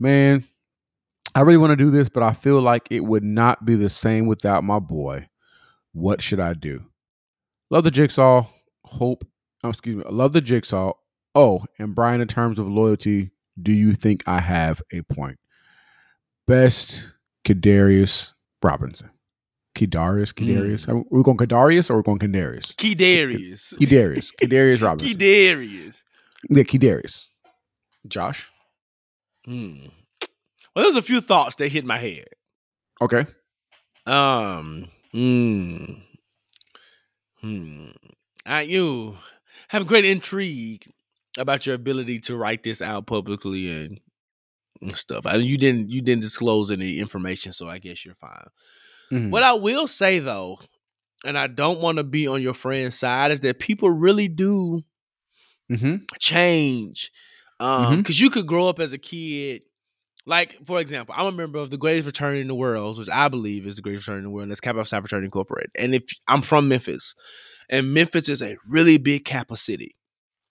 [0.00, 0.44] Man,
[1.34, 3.90] I really want to do this, but I feel like it would not be the
[3.90, 5.28] same without my boy.
[5.92, 6.84] What should I do?
[7.68, 8.46] Love the jigsaw.
[8.88, 9.26] Hope,
[9.64, 10.04] oh, excuse me.
[10.06, 10.92] I love the jigsaw.
[11.34, 15.38] Oh, and Bryan, in terms of loyalty, do you think I have a point?
[16.46, 17.10] Best
[17.44, 18.32] Kadarius
[18.62, 19.10] Robinson.
[19.74, 20.88] Kadarius, Kadarius.
[20.88, 22.76] Are we going Kadarius or we're going Kadarius?
[22.76, 23.72] Key Darius.
[23.78, 24.30] Kadarius.
[24.40, 25.18] Kadarius Robinson.
[25.18, 26.02] Darius.
[26.50, 27.28] Yeah, Kadarius.
[28.08, 28.50] Josh.
[29.44, 29.86] Hmm.
[30.74, 32.26] Well, there's a few thoughts that hit my head.
[33.00, 33.26] Okay.
[34.06, 34.88] Um.
[35.12, 35.84] Hmm.
[37.40, 37.88] Hmm.
[38.48, 39.16] I you
[39.68, 40.90] have great intrigue
[41.38, 44.00] about your ability to write this out publicly and,
[44.96, 45.26] stuff.
[45.26, 48.46] I, you didn't you didn't disclose any information, so I guess you're fine.
[49.12, 49.30] Mhm.
[49.30, 50.60] What I will say though,
[51.24, 54.82] and I don't want to be on your friend's side, is that people really do
[55.70, 56.04] Mhm.
[56.18, 57.10] change.
[57.60, 57.96] Um, Mhm.
[57.98, 59.64] because you could grow up as a kid.
[60.26, 63.28] Like, for example, I'm a member of the greatest fraternity in the world, which I
[63.28, 65.70] believe is the greatest fraternity in the world, and that's Kappa Psi Fraternity Incorporated.
[65.78, 67.14] And if I'm from Memphis,
[67.68, 69.96] and Memphis is a really big Kappa city,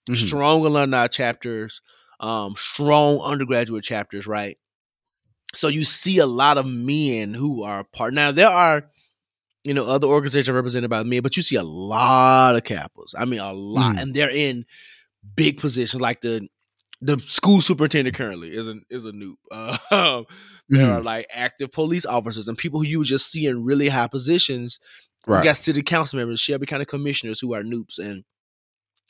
[0.08, 0.26] Mhm.
[0.26, 1.80] strong alumni chapters,
[2.20, 4.56] um, strong undergraduate chapters, right?
[5.54, 8.12] So you see a lot of men who are part.
[8.14, 8.90] Now there are,
[9.64, 13.14] you know, other organizations represented by men, but you see a lot of Kappas.
[13.18, 14.02] I mean, a lot, Mm.
[14.02, 14.64] and they're in
[15.36, 16.00] big positions.
[16.00, 16.48] Like the
[17.00, 19.36] the school superintendent currently is a is a Nupe.
[19.52, 20.24] Uh,
[20.68, 24.08] there are like active police officers and people who you just see in really high
[24.08, 24.80] positions
[25.26, 25.40] Right.
[25.40, 27.98] we got city council members, Shelby County commissioners who are Nupes.
[27.98, 28.24] And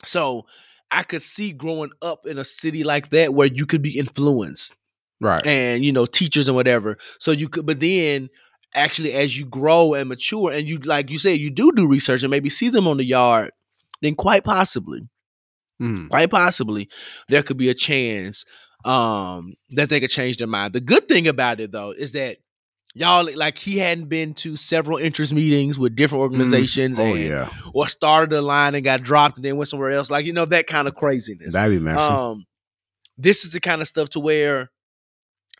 [0.05, 0.45] so
[0.91, 4.75] I could see growing up in a city like that where you could be influenced
[5.21, 5.45] Right.
[5.45, 6.97] and, you know, teachers and whatever.
[7.19, 8.29] So you could, but then
[8.75, 12.23] actually as you grow and mature and you, like you said, you do do research
[12.23, 13.51] and maybe see them on the yard,
[14.01, 15.01] then quite possibly,
[15.81, 16.09] Mhm.
[16.09, 16.89] quite possibly
[17.29, 18.45] there could be a chance
[18.85, 20.71] um that they could change their mind.
[20.73, 22.37] The good thing about it though is that
[22.99, 27.49] y'all like he hadn't been to several interest meetings with different organizations Oh and yeah.
[27.73, 30.11] or started a line and got dropped and then went somewhere else.
[30.11, 31.53] Like, you know, that kind of craziness.
[31.53, 31.99] That'd be messy.
[31.99, 32.45] Um,
[33.17, 34.69] this is the kind of stuff to where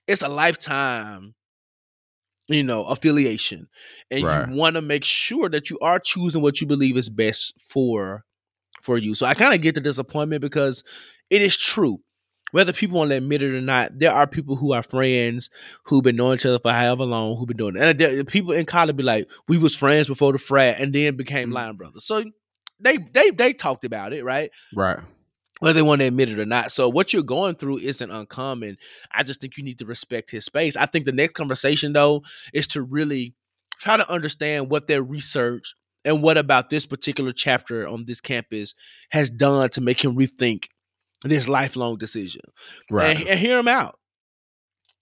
[0.08, 1.34] it's a lifetime,
[2.48, 3.70] you know, affiliation.
[4.12, 4.50] And Right.
[4.50, 8.26] you want to make sure that you are choosing what you believe is best for
[8.82, 9.14] for you.
[9.16, 10.84] So I kind of get the disappointment because
[11.30, 12.00] it is true.
[12.52, 15.52] Whether people want to admit it or not, there are people who are friends
[15.84, 17.82] who've been knowing each other for however long who've been doing it.
[17.84, 21.16] And there- people in college be like, we was friends before the frat and then
[21.16, 21.54] became Mhm.
[21.54, 22.06] line brothers.
[22.06, 22.24] So
[22.80, 24.50] they they they talked about it, right?
[24.74, 24.98] right.
[25.60, 26.72] Whether they want to admit it or not.
[26.72, 28.78] So what you're going through isn't uncommon.
[29.12, 30.76] I just think you need to respect his space.
[30.78, 33.36] I think the next conversation though is to really
[33.78, 35.76] try to understand what their research
[36.06, 38.74] and what about this particular chapter on this campus
[39.10, 40.66] has done to make him rethink
[41.24, 42.42] this lifelong decision
[42.90, 43.18] Right.
[43.18, 43.98] and, and hear him out.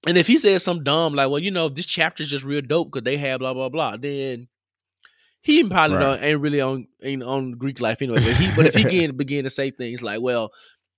[0.08, 2.62] And if he says something dumb like, "Well, you know, this chapter is just real
[2.62, 4.48] dope because they have blah blah blah," then
[5.42, 6.02] he probably Right.
[6.04, 8.20] don't, ain't really on ain't on Greek life anyway.
[8.20, 10.52] But, he, but if he begin begin to say things like, "Well,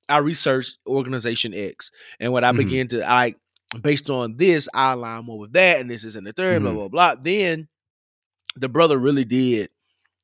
[0.10, 2.58] I researched organization X, and when I Mhm.
[2.58, 3.36] begin to I
[3.82, 6.72] based on this, I align more with that, and this is in the 3rd blah
[6.72, 6.76] Mhm.
[6.76, 7.68] blah blah," then
[8.56, 9.70] the brother really did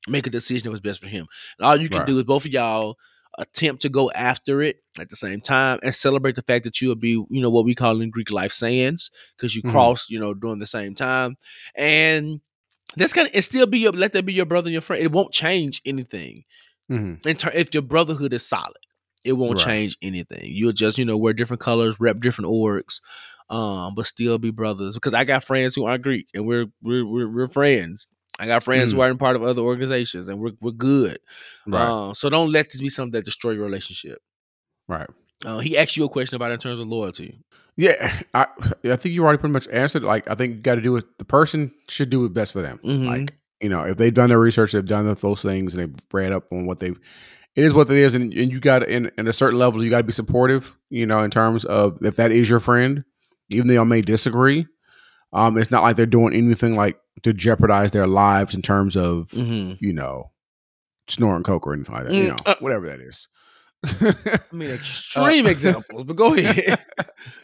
[0.07, 1.27] make a decision that was best for him.
[1.59, 2.07] And all you can Right.
[2.07, 2.97] do is both of y'all
[3.38, 6.95] attempt to go after it at the same time and celebrate the fact that you'll
[6.95, 9.72] be, you know, what we call in Greek life sands, because you Mhm.
[9.72, 11.36] cross, you know, during the same time.
[11.76, 12.41] And
[12.95, 15.03] that's kind of and still be your let that be your brother and your friend.
[15.03, 16.44] It won't change anything.
[16.90, 17.26] Mhm.
[17.26, 18.78] In ter- if your brotherhood is solid,
[19.24, 19.66] it won't Right.
[19.66, 20.52] change anything.
[20.53, 23.02] You'll just, you know, wear different colors, rep different orgs,
[23.49, 24.94] um, but still be brothers.
[24.94, 28.07] Because I got friends who aren't Greek and we're we're we're, we're friends.
[28.40, 29.02] I got friends who Mm.
[29.02, 31.20] aren't part of other organizations and we're we're good.
[31.68, 31.82] Right.
[32.10, 34.20] Uh, so don't let this be something that destroy your relationship.
[34.88, 35.07] right.
[35.44, 37.40] Uh, he asked you a question about it in terms of loyalty.
[37.78, 38.48] Yeah, I
[38.86, 40.03] I think you already pretty much answered.
[40.03, 42.62] Like, I think you got to do what the person should do what's best for
[42.62, 42.80] them.
[42.84, 43.06] Mhm.
[43.06, 46.32] Like, you know, if they've done their research, they've done those things, and they've read
[46.32, 46.99] up on what they've.
[47.56, 49.90] It is what it is, and, and you got in in a certain level, you
[49.90, 50.76] got to be supportive.
[50.90, 53.03] You know, in terms of if that is your friend,
[53.49, 54.68] even though y'all may disagree,
[55.36, 59.28] um, it's not like they're doing anything like to jeopardize their lives in terms of
[59.30, 59.84] Mm-hmm.
[59.86, 60.32] you know
[61.07, 62.14] snoring coke or anything like that.
[62.14, 63.28] You Mm, know, uh, whatever that is.
[63.84, 66.80] I mean, extreme examples, but go ahead.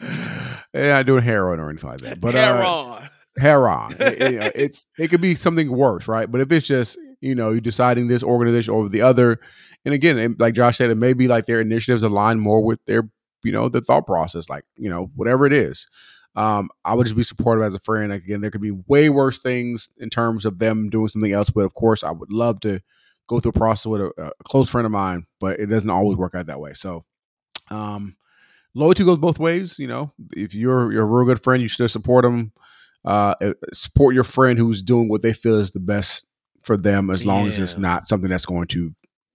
[0.72, 2.20] They're not doing heroin or anything like that.
[2.20, 3.00] But uh,
[3.38, 3.92] heroin.
[3.98, 6.30] It- it, you know, it's it could be something worse, right?
[6.30, 9.38] But if it's just you know you deciding this organization over the other,
[9.84, 12.84] and again, it- like Josh said, it may be like their initiatives align more with
[12.86, 13.08] their
[13.44, 15.86] you know the thought process, like you know whatever it is.
[16.34, 18.10] Um, I would just be supportive as a friend.
[18.10, 21.50] Like, again, there could be way worse things in terms of them doing something else,
[21.50, 22.80] but of course, I would love to
[23.28, 26.16] go through a process with a, a close friend of mine, but it doesn't always
[26.16, 26.72] work out that way.
[26.74, 27.04] So,
[27.70, 28.16] um,
[28.74, 29.78] loyalty goes both ways.
[29.78, 32.52] You know, if you're you're a real good friend, you should support them.
[33.04, 36.26] Uh, uh, support your friend who's doing what they feel is the best
[36.62, 38.94] for them, as long as it's not something that's going to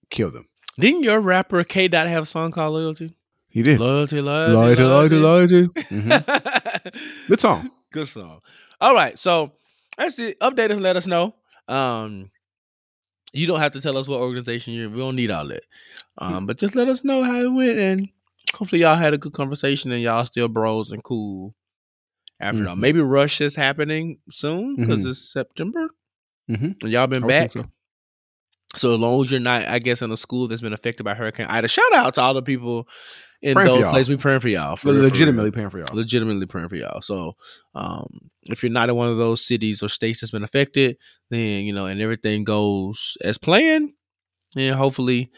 [0.10, 0.48] kill them.
[0.80, 3.17] Didn't your rapper K Dot have a song called Loyalty?
[3.50, 3.80] He did.
[3.80, 4.54] Loyalty, loyalty,
[4.84, 5.68] Loyalty, loyalty, loyalty.
[5.90, 7.28] Mhm.
[7.28, 7.72] Good song.
[7.92, 8.42] Good song.
[8.82, 9.54] All right, so
[9.98, 10.40] that's it.
[10.40, 11.34] Update us and let us know.
[11.68, 12.30] Um,
[13.34, 14.86] you don't have to tell us what organization you're.
[14.86, 14.94] in.
[14.94, 15.64] We don't need all that.
[16.18, 18.10] Um, but just let us know how it went, and
[18.54, 21.56] hopefully y'all had a good conversation and y'all still bros and cool.
[22.40, 22.80] After all, Mhm.
[22.80, 25.10] maybe Rush is happening soon because Mhm.
[25.10, 25.90] it's September,
[26.50, 26.76] Mhm.
[26.84, 27.52] and y'all been back.
[27.54, 27.66] so.
[28.76, 31.16] So as long as you're not, I guess, in a school that's been affected by
[31.16, 32.88] Hurricane Ida, shout out to all the people
[33.42, 34.10] in Praying those places.
[34.10, 34.76] We praying for y'all.
[34.76, 35.96] For real, for legitimately paying for y'all.
[35.96, 37.02] legitimately praying for y'all.
[37.02, 37.36] So,
[37.76, 40.98] um, if you're not in one of those cities or states that's been affected,
[41.30, 43.92] then you know, and everything goes as planned,
[44.56, 45.30] then hopefully,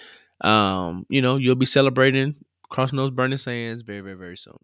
[0.42, 2.36] um, you know, you'll be celebrating
[2.70, 4.58] crossing those burning sands very, very, very soon.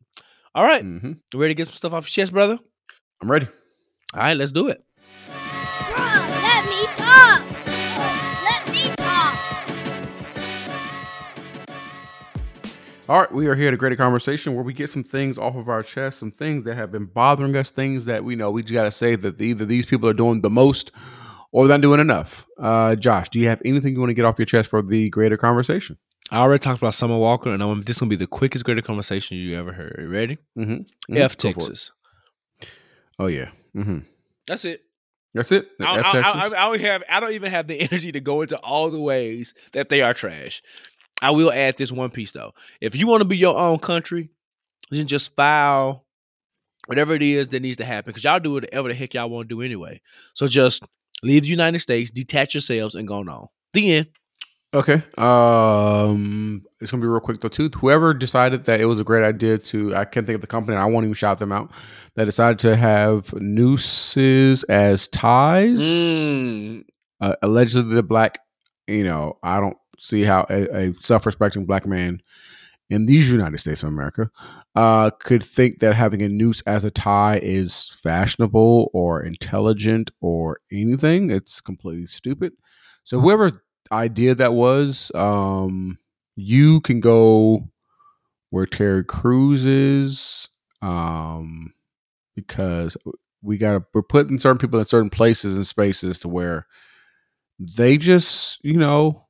[0.54, 2.58] All right, hmm ready to get some stuff off your chest, brother?
[3.22, 3.48] I'm ready.
[4.14, 4.82] All right, let's do it.
[13.08, 15.56] All right, we are here at a greater conversation where we get some things off
[15.56, 18.64] of our chest, some things that have been bothering us, things that we know we
[18.64, 20.92] just got to say that either these people are doing the most
[21.52, 22.48] or they're not doing enough.
[22.58, 25.10] Uh, Josh, do you have anything you want to get off your chest for the
[25.12, 26.00] greater conversation?
[26.32, 29.38] I already talked about Summer Walker, and I'm, this gonna be the quickest, greater conversation
[29.38, 29.98] you ever heard.
[30.00, 30.40] You ready?
[30.58, 31.16] Mm-hmm.
[31.16, 31.92] F Texas.
[33.20, 33.52] Oh yeah.
[33.76, 34.00] Mm-hmm.
[34.48, 34.82] That's it.
[35.36, 35.68] That's it.
[35.80, 36.34] I, F I, Texas?
[36.34, 37.04] I, I don't have.
[37.08, 40.16] I don't even have the energy to go into all the ways that they are
[40.16, 40.64] trash.
[41.26, 42.54] I will add this one piece though.
[42.80, 44.30] If you want to be your own country,
[44.92, 46.06] then just file
[46.86, 49.50] whatever it is that needs to happen because y'all do whatever the heck y'all want
[49.50, 50.00] to do anyway.
[50.36, 50.84] So just
[51.24, 53.48] leave the United States, detach yourselves, and go on.
[53.74, 54.08] The end.
[54.72, 55.02] Okay.
[55.18, 57.72] Um, it's gonna be real quick though too.
[57.76, 60.78] Whoever decided that it was a great idea to, I can't think of the company.
[60.78, 61.72] I won't even shout them out.
[62.18, 65.82] That decided to have nooses as ties.
[65.82, 66.84] Mm.
[67.20, 68.38] Uh, allegedly, the black.
[68.88, 72.22] You know, I don't see how a, a self-respecting black man
[72.90, 74.30] in these United States of America
[74.76, 80.60] uh, could think that having a noose as a tie is fashionable or intelligent or
[80.72, 81.30] anything.
[81.32, 82.54] It's completely stupid.
[83.04, 85.98] So whoever idea that was, um,
[86.36, 87.70] you can go
[88.50, 90.50] where Terry Crews is,
[90.82, 91.74] um,
[92.36, 92.98] because
[93.42, 96.68] we got we're putting certain people in certain places and spaces to where
[97.60, 99.25] they just you know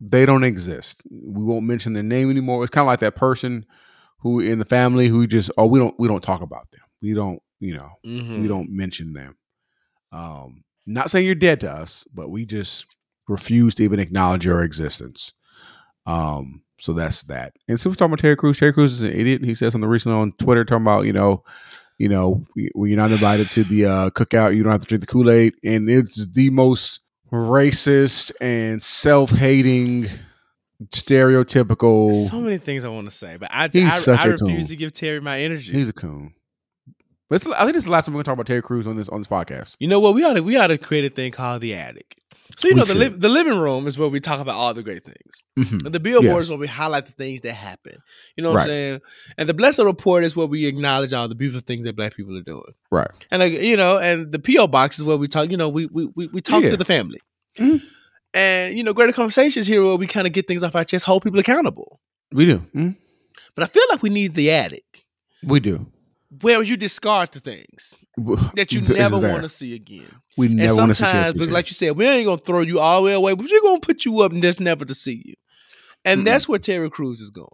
[0.00, 1.02] they don't exist.
[1.10, 2.62] We won't mention their name anymore.
[2.64, 3.66] It's kind of like that person
[4.20, 6.80] who in the family who just oh we don't we don't talk about them.
[7.02, 8.40] We don't you know Mhm.
[8.42, 9.36] we don't mention them.
[10.12, 12.86] Um, not saying you're dead to us, but we just
[13.28, 15.32] refuse to even acknowledge your existence.
[16.06, 17.52] Um, so that's that.
[17.68, 18.58] And so we're talking about Terry Crews.
[18.58, 19.44] Terry Crews is an idiot.
[19.44, 21.42] He said something recently on Twitter talking about, you know,
[21.98, 22.44] you know,
[22.74, 25.28] when you're not invited to the uh, cookout, you don't have to drink the Kool
[25.30, 27.00] Aid, and it's the most
[27.32, 30.08] racist and self-hating,
[30.90, 32.28] stereotypical.
[32.28, 34.66] So many things I want to say, but I I, such I a refuse coon.
[34.66, 35.72] to give Terry my energy.
[35.72, 36.34] He's a coon.
[37.28, 38.86] But it's, I think this is the last time we're gonna talk about Terry Crews
[38.86, 39.74] on this on this podcast.
[39.78, 40.14] You know what?
[40.14, 42.16] We ought to we ought to create a thing called the attic.
[42.56, 44.72] So you We know the li- the living room is where we talk about all
[44.72, 45.32] the great things.
[45.58, 45.84] Mhm.
[45.86, 46.44] And the billboard Yes.
[46.44, 47.96] is where we highlight the things that happen.
[48.36, 48.62] You know what Right.
[48.64, 49.00] I'm saying?
[49.36, 52.36] And the blessed report is where we acknowledge all the beautiful things that black people
[52.36, 52.72] are doing.
[52.90, 53.10] Right.
[53.30, 55.50] And like, you know, and the PO box is where we talk.
[55.50, 56.70] You know, we we we, we talk Yeah.
[56.70, 57.20] to the family.
[57.58, 57.82] Mhm.
[58.34, 61.04] And you know, greater conversations here where we kind of get things off our chest,
[61.04, 62.00] hold people accountable.
[62.32, 62.64] We do.
[62.74, 62.96] Mhm.
[63.54, 65.04] But I feel like we need the attic
[65.42, 65.86] We do.
[66.40, 67.94] where you discard the things
[68.54, 70.08] that you never want to see again.
[70.36, 72.80] We never want to see sometimes, but like you said, we ain't gonna throw you
[72.80, 75.22] all the way away, but we're gonna put you up and just never to see
[75.24, 75.34] you.
[76.04, 76.24] And Mm-mm.
[76.26, 77.48] that's where Terry Crews is going.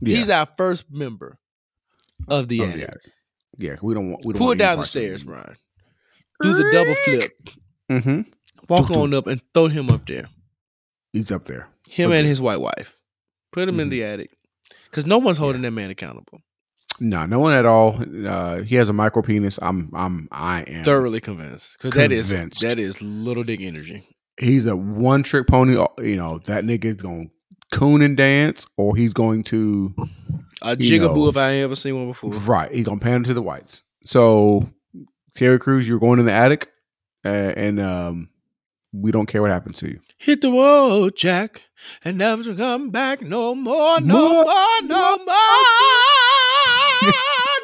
[0.00, 0.16] yeah.
[0.18, 1.38] He's our first member
[2.28, 2.80] of the attic.
[2.80, 2.94] yeah.
[3.58, 4.24] Yeah, we don't want.
[4.24, 5.56] We don't Pull want down the stairs, Bryan.
[6.42, 7.32] Do the double flip.
[7.90, 8.20] Mm-hmm.
[8.68, 9.00] Walk Doo-doo.
[9.00, 10.28] on up and throw him up there.
[11.12, 11.68] He's up there.
[11.88, 12.18] Him Okay.
[12.20, 12.96] and his white wife.
[13.52, 13.90] Put him in Mhm.
[13.90, 14.30] the attic.
[14.84, 16.40] Because no one's holding that man accountable.
[17.00, 18.00] No, no one at all.
[18.26, 19.58] Uh, he has a micro penis.
[19.62, 20.84] I'm, I'm, I am.
[20.84, 22.28] Thoroughly convinced because that is
[22.60, 24.16] that is little dick energy.
[24.38, 25.72] He's a one trick pony.
[25.98, 29.94] You know that nigga's going to coon and dance, or he's going to
[30.62, 31.28] A jigaboo know.
[31.28, 32.30] if I ain't ever seen one before.
[32.32, 32.72] right.
[32.72, 33.82] He's gonna pander to the whites.
[34.04, 34.68] So,
[35.34, 36.70] Terry Crews, you're going in the attic,
[37.24, 38.28] uh, and um,
[38.92, 40.00] we don't care what happens to you.
[40.18, 41.62] Hit the road, Jack,
[42.04, 44.44] and never to come back no more, no More.
[44.44, 45.26] more, no more,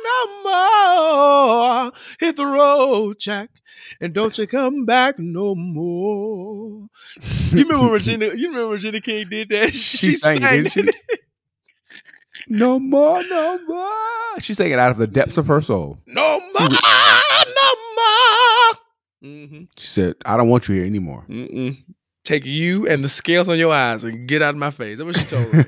[0.04, 1.92] no more.
[2.18, 3.50] Hit the road, Jack,
[4.00, 6.88] and don't you come back no more.
[7.50, 8.26] You remember Regina?
[8.34, 9.72] You remember Regina King did that?
[9.74, 11.18] She, sang, it, didn't she?
[12.48, 14.40] no more, no more.
[14.40, 15.98] She sang it out of the depths of her soul.
[16.06, 16.78] No more, no
[17.96, 18.78] more.
[19.24, 19.64] Mm-hmm.
[19.76, 21.76] She said, "I don't want you here anymore." Mm-mm.
[22.28, 24.98] Take you and the scales on your eyes and get out of my face.
[24.98, 25.64] That's what she told me.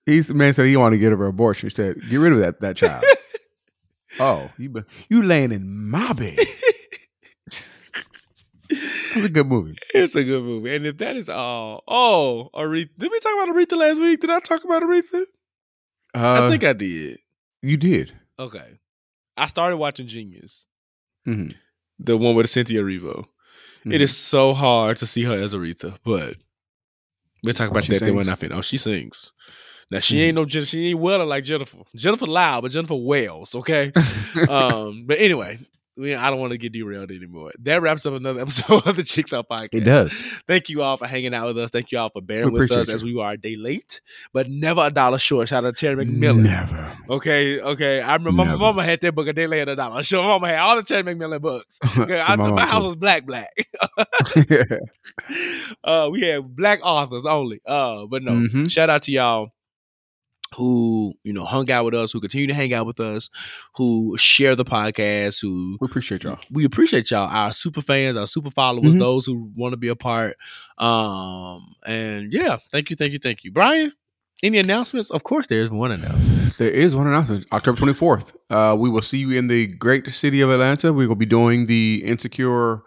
[0.04, 1.68] He's the man said he wanted to get her abortion.
[1.68, 3.04] She said, "Get rid of that that child."
[4.18, 6.36] oh, you you laying in my bed.
[8.68, 9.76] It's a good movie.
[9.94, 10.74] It's a good movie.
[10.74, 12.90] And if that is all, oh, Aretha.
[12.98, 14.20] Did we talk about Aretha last week?
[14.20, 15.22] Did I talk about Aretha?
[16.16, 17.18] Uh, I think I did.
[17.62, 18.12] you did.
[18.40, 18.80] Okay.
[19.36, 20.66] I started watching Genius,
[21.28, 21.54] Mhm.
[22.00, 22.82] the one with Cynthia
[23.86, 23.94] Erivo.
[23.94, 26.36] It is so hard to see her as Aretha, but
[27.42, 28.28] we'll talk about she that then when?
[28.28, 28.56] I finish.
[28.56, 29.32] Oh, she sings.
[29.90, 30.20] Now she Mhm.
[30.20, 31.78] ain't no Jen- she ain't well like Jennifer.
[31.94, 33.92] Jennifer loud, but Jennifer Wells, okay?
[34.48, 35.58] um, but anyway,
[35.96, 37.52] we, I don't want to get derailed anymore.
[37.60, 39.68] That wraps up another episode of the Jigsaw Podcast.
[39.72, 40.12] it does.
[40.46, 41.70] Thank you all for hanging out with us.
[41.70, 44.00] Thank you all for bearing We with us appreciate as we are a day late,
[44.32, 45.48] but never a dollar short.
[45.48, 46.42] Shout out to Terry McMillan.
[46.42, 46.96] Never.
[47.08, 48.00] Okay, okay.
[48.00, 49.72] I remember my mama had that book a day later.
[49.72, 50.02] A dollar.
[50.02, 51.78] Sure, my mama had all the Terry McMillan books.
[51.98, 53.50] Okay, I, My my, house was black, black.
[55.84, 57.60] uh, we had black authors only.
[57.66, 58.70] Uh, but no, Mhm.
[58.70, 59.50] shout out to y'all
[60.56, 63.28] who you know hung out with us, who continue to hang out with us,
[63.76, 66.38] who share the podcast, who we appreciate y'all.
[66.50, 68.98] we appreciate y'all, our super fans, our super followers, Mhm.
[69.00, 70.36] those who want to be a part.
[70.78, 73.92] Um, and yeah, thank you, thank you, thank you, Bryan.
[74.42, 75.10] Any announcements?
[75.10, 76.58] Of course, there's one announcement.
[76.58, 77.46] There is one announcement.
[77.52, 78.34] October 24th.
[78.50, 80.92] Uh, we will see you in the great city of Atlanta.
[80.92, 82.82] We will be doing the Insecure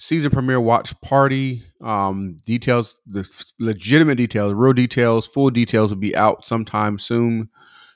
[0.00, 1.62] season premiere watch party.
[1.82, 3.28] Um, details, the
[3.58, 7.50] legitimate details, real details, full details will be out sometime soon.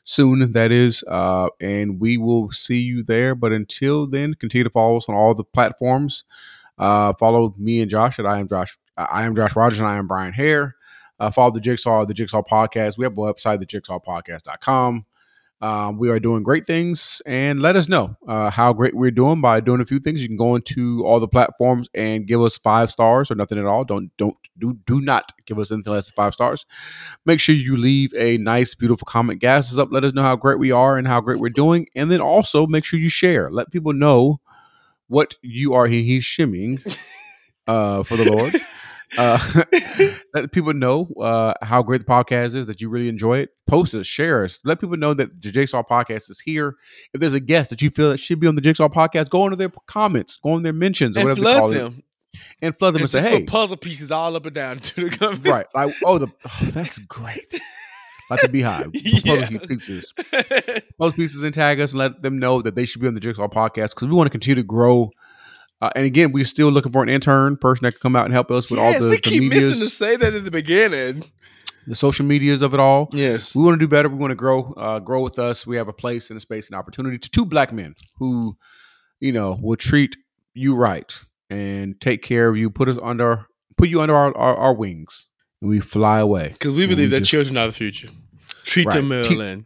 [0.06, 1.02] Soon, that is.
[1.09, 3.35] Uh, and we will see you there.
[3.35, 6.24] But until then, continue to follow us on all the platforms.
[6.76, 8.76] Uh, follow me and Josh at I am Josh.
[8.98, 10.76] I am Josh Rogers and I am Bryan Hare.
[11.18, 12.98] Uh, follow the Jigsaw, the Jigsaw Podcast.
[12.98, 15.06] We have a website, thejigsawpodcast.com.
[15.65, 19.41] Um, we are doing great things, and let us know uh, how great we're doing
[19.41, 20.20] by doing a few things.
[20.20, 23.65] You can go into all the platforms and give us five stars or nothing at
[23.65, 23.82] all.
[23.82, 26.66] Don't don't do do not give us anything less than five stars.
[27.24, 29.41] Make sure you leave a nice, beautiful comment.
[29.41, 29.89] Gas us up.
[29.91, 32.66] Let us know how great we are and how great we're doing, and then also
[32.66, 33.51] make sure you share.
[33.51, 34.41] Let people know
[35.09, 35.86] what you are.
[35.86, 36.78] He, he's shimming
[37.66, 38.55] uh, for the Lord.
[39.16, 39.39] Uh,
[40.35, 43.51] let people know uh, how great the podcast is, that you really enjoy it.
[43.66, 44.61] Post us, share us.
[44.65, 46.77] Let people know that the Jigsaw podcast is here.
[47.12, 49.45] If there's a guest that you feel that should be on the Jigsaw podcast, go
[49.45, 52.05] into their comments, go in their mentions, or And whatever they call flood it,
[52.62, 55.09] and flood them and, And say, "Hey, put puzzle pieces all up and down to
[55.09, 55.45] the comments.
[55.47, 55.66] right?
[55.74, 57.55] Like, oh, the oh, that's great."
[58.31, 59.45] Like the beehive, Yeah.
[59.45, 60.12] puzzle pieces,
[60.99, 63.20] post pieces, and tag us, and let them know that they should be on the
[63.20, 65.11] Jigsaw podcast because we want to continue to grow.
[65.80, 68.32] Uh, and again, we're still looking for an intern person that can come out and
[68.32, 70.51] help us with all the, we the keep medias, missing to say that in the
[70.51, 71.24] beginning.
[71.86, 73.09] the social medias of it all.
[73.12, 73.55] Yes.
[73.55, 74.09] We want to do better.
[74.09, 75.66] We want to grow, uh, grow with us.
[75.66, 78.56] We have a place and a space and opportunity to two black men who,
[79.20, 80.16] you know, will treat
[80.55, 81.12] you right
[81.51, 83.46] and take care of you, put us under,
[83.76, 85.28] put you under our, our, our wings,
[85.60, 86.51] and we fly away.
[86.51, 88.09] Because we believe we that just- children are the future.
[88.62, 89.64] Treat them well Te- and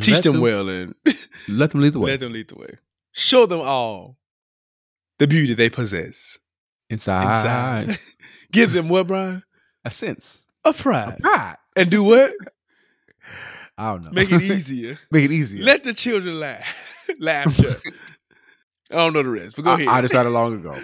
[0.00, 0.94] teach them, them- well and
[1.46, 2.78] Let them lead the way let them lead the way.
[3.12, 4.18] Show them all
[5.18, 6.38] the beauty they possess
[6.90, 7.28] inside.
[7.28, 7.98] inside.
[8.52, 9.42] Give them what, Bryan?
[9.84, 11.18] A sense, A a pride.
[11.20, 11.56] pride.
[11.76, 12.32] And do what?
[13.78, 14.10] I don't know.
[14.12, 14.98] Make it easier.
[15.10, 15.62] Make it easier.
[15.62, 16.66] Let the children laugh.
[17.20, 17.76] Laughter.
[18.90, 19.88] I don't know the rest, but go I, ahead.
[19.88, 20.76] I decided long ago.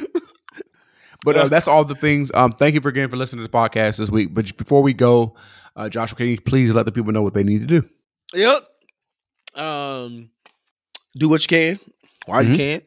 [1.25, 2.31] But uh, that's all the things.
[2.35, 4.35] Um, thank you for again for listening to the podcast this week.
[4.35, 5.37] But before we go,
[5.77, 7.89] uh, Joshua, can you please let the people know what they need to do?
[8.35, 8.67] Yep.
[9.55, 10.31] Um,
[11.17, 11.81] do what you can
[12.27, 12.57] while you Mhm.
[12.57, 12.83] can,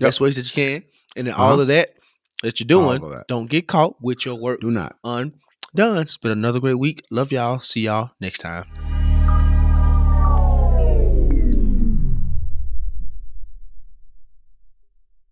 [0.00, 0.82] best ways that you can,
[1.16, 1.42] and then Uh-huh.
[1.42, 1.94] all of that
[2.42, 3.00] that you're doing.
[3.00, 3.24] That.
[3.28, 4.96] Don't get caught with your work Do not.
[5.04, 5.32] undone.
[6.02, 7.02] It's been another great week.
[7.10, 7.60] Love y'all.
[7.60, 9.07] See y'all next time.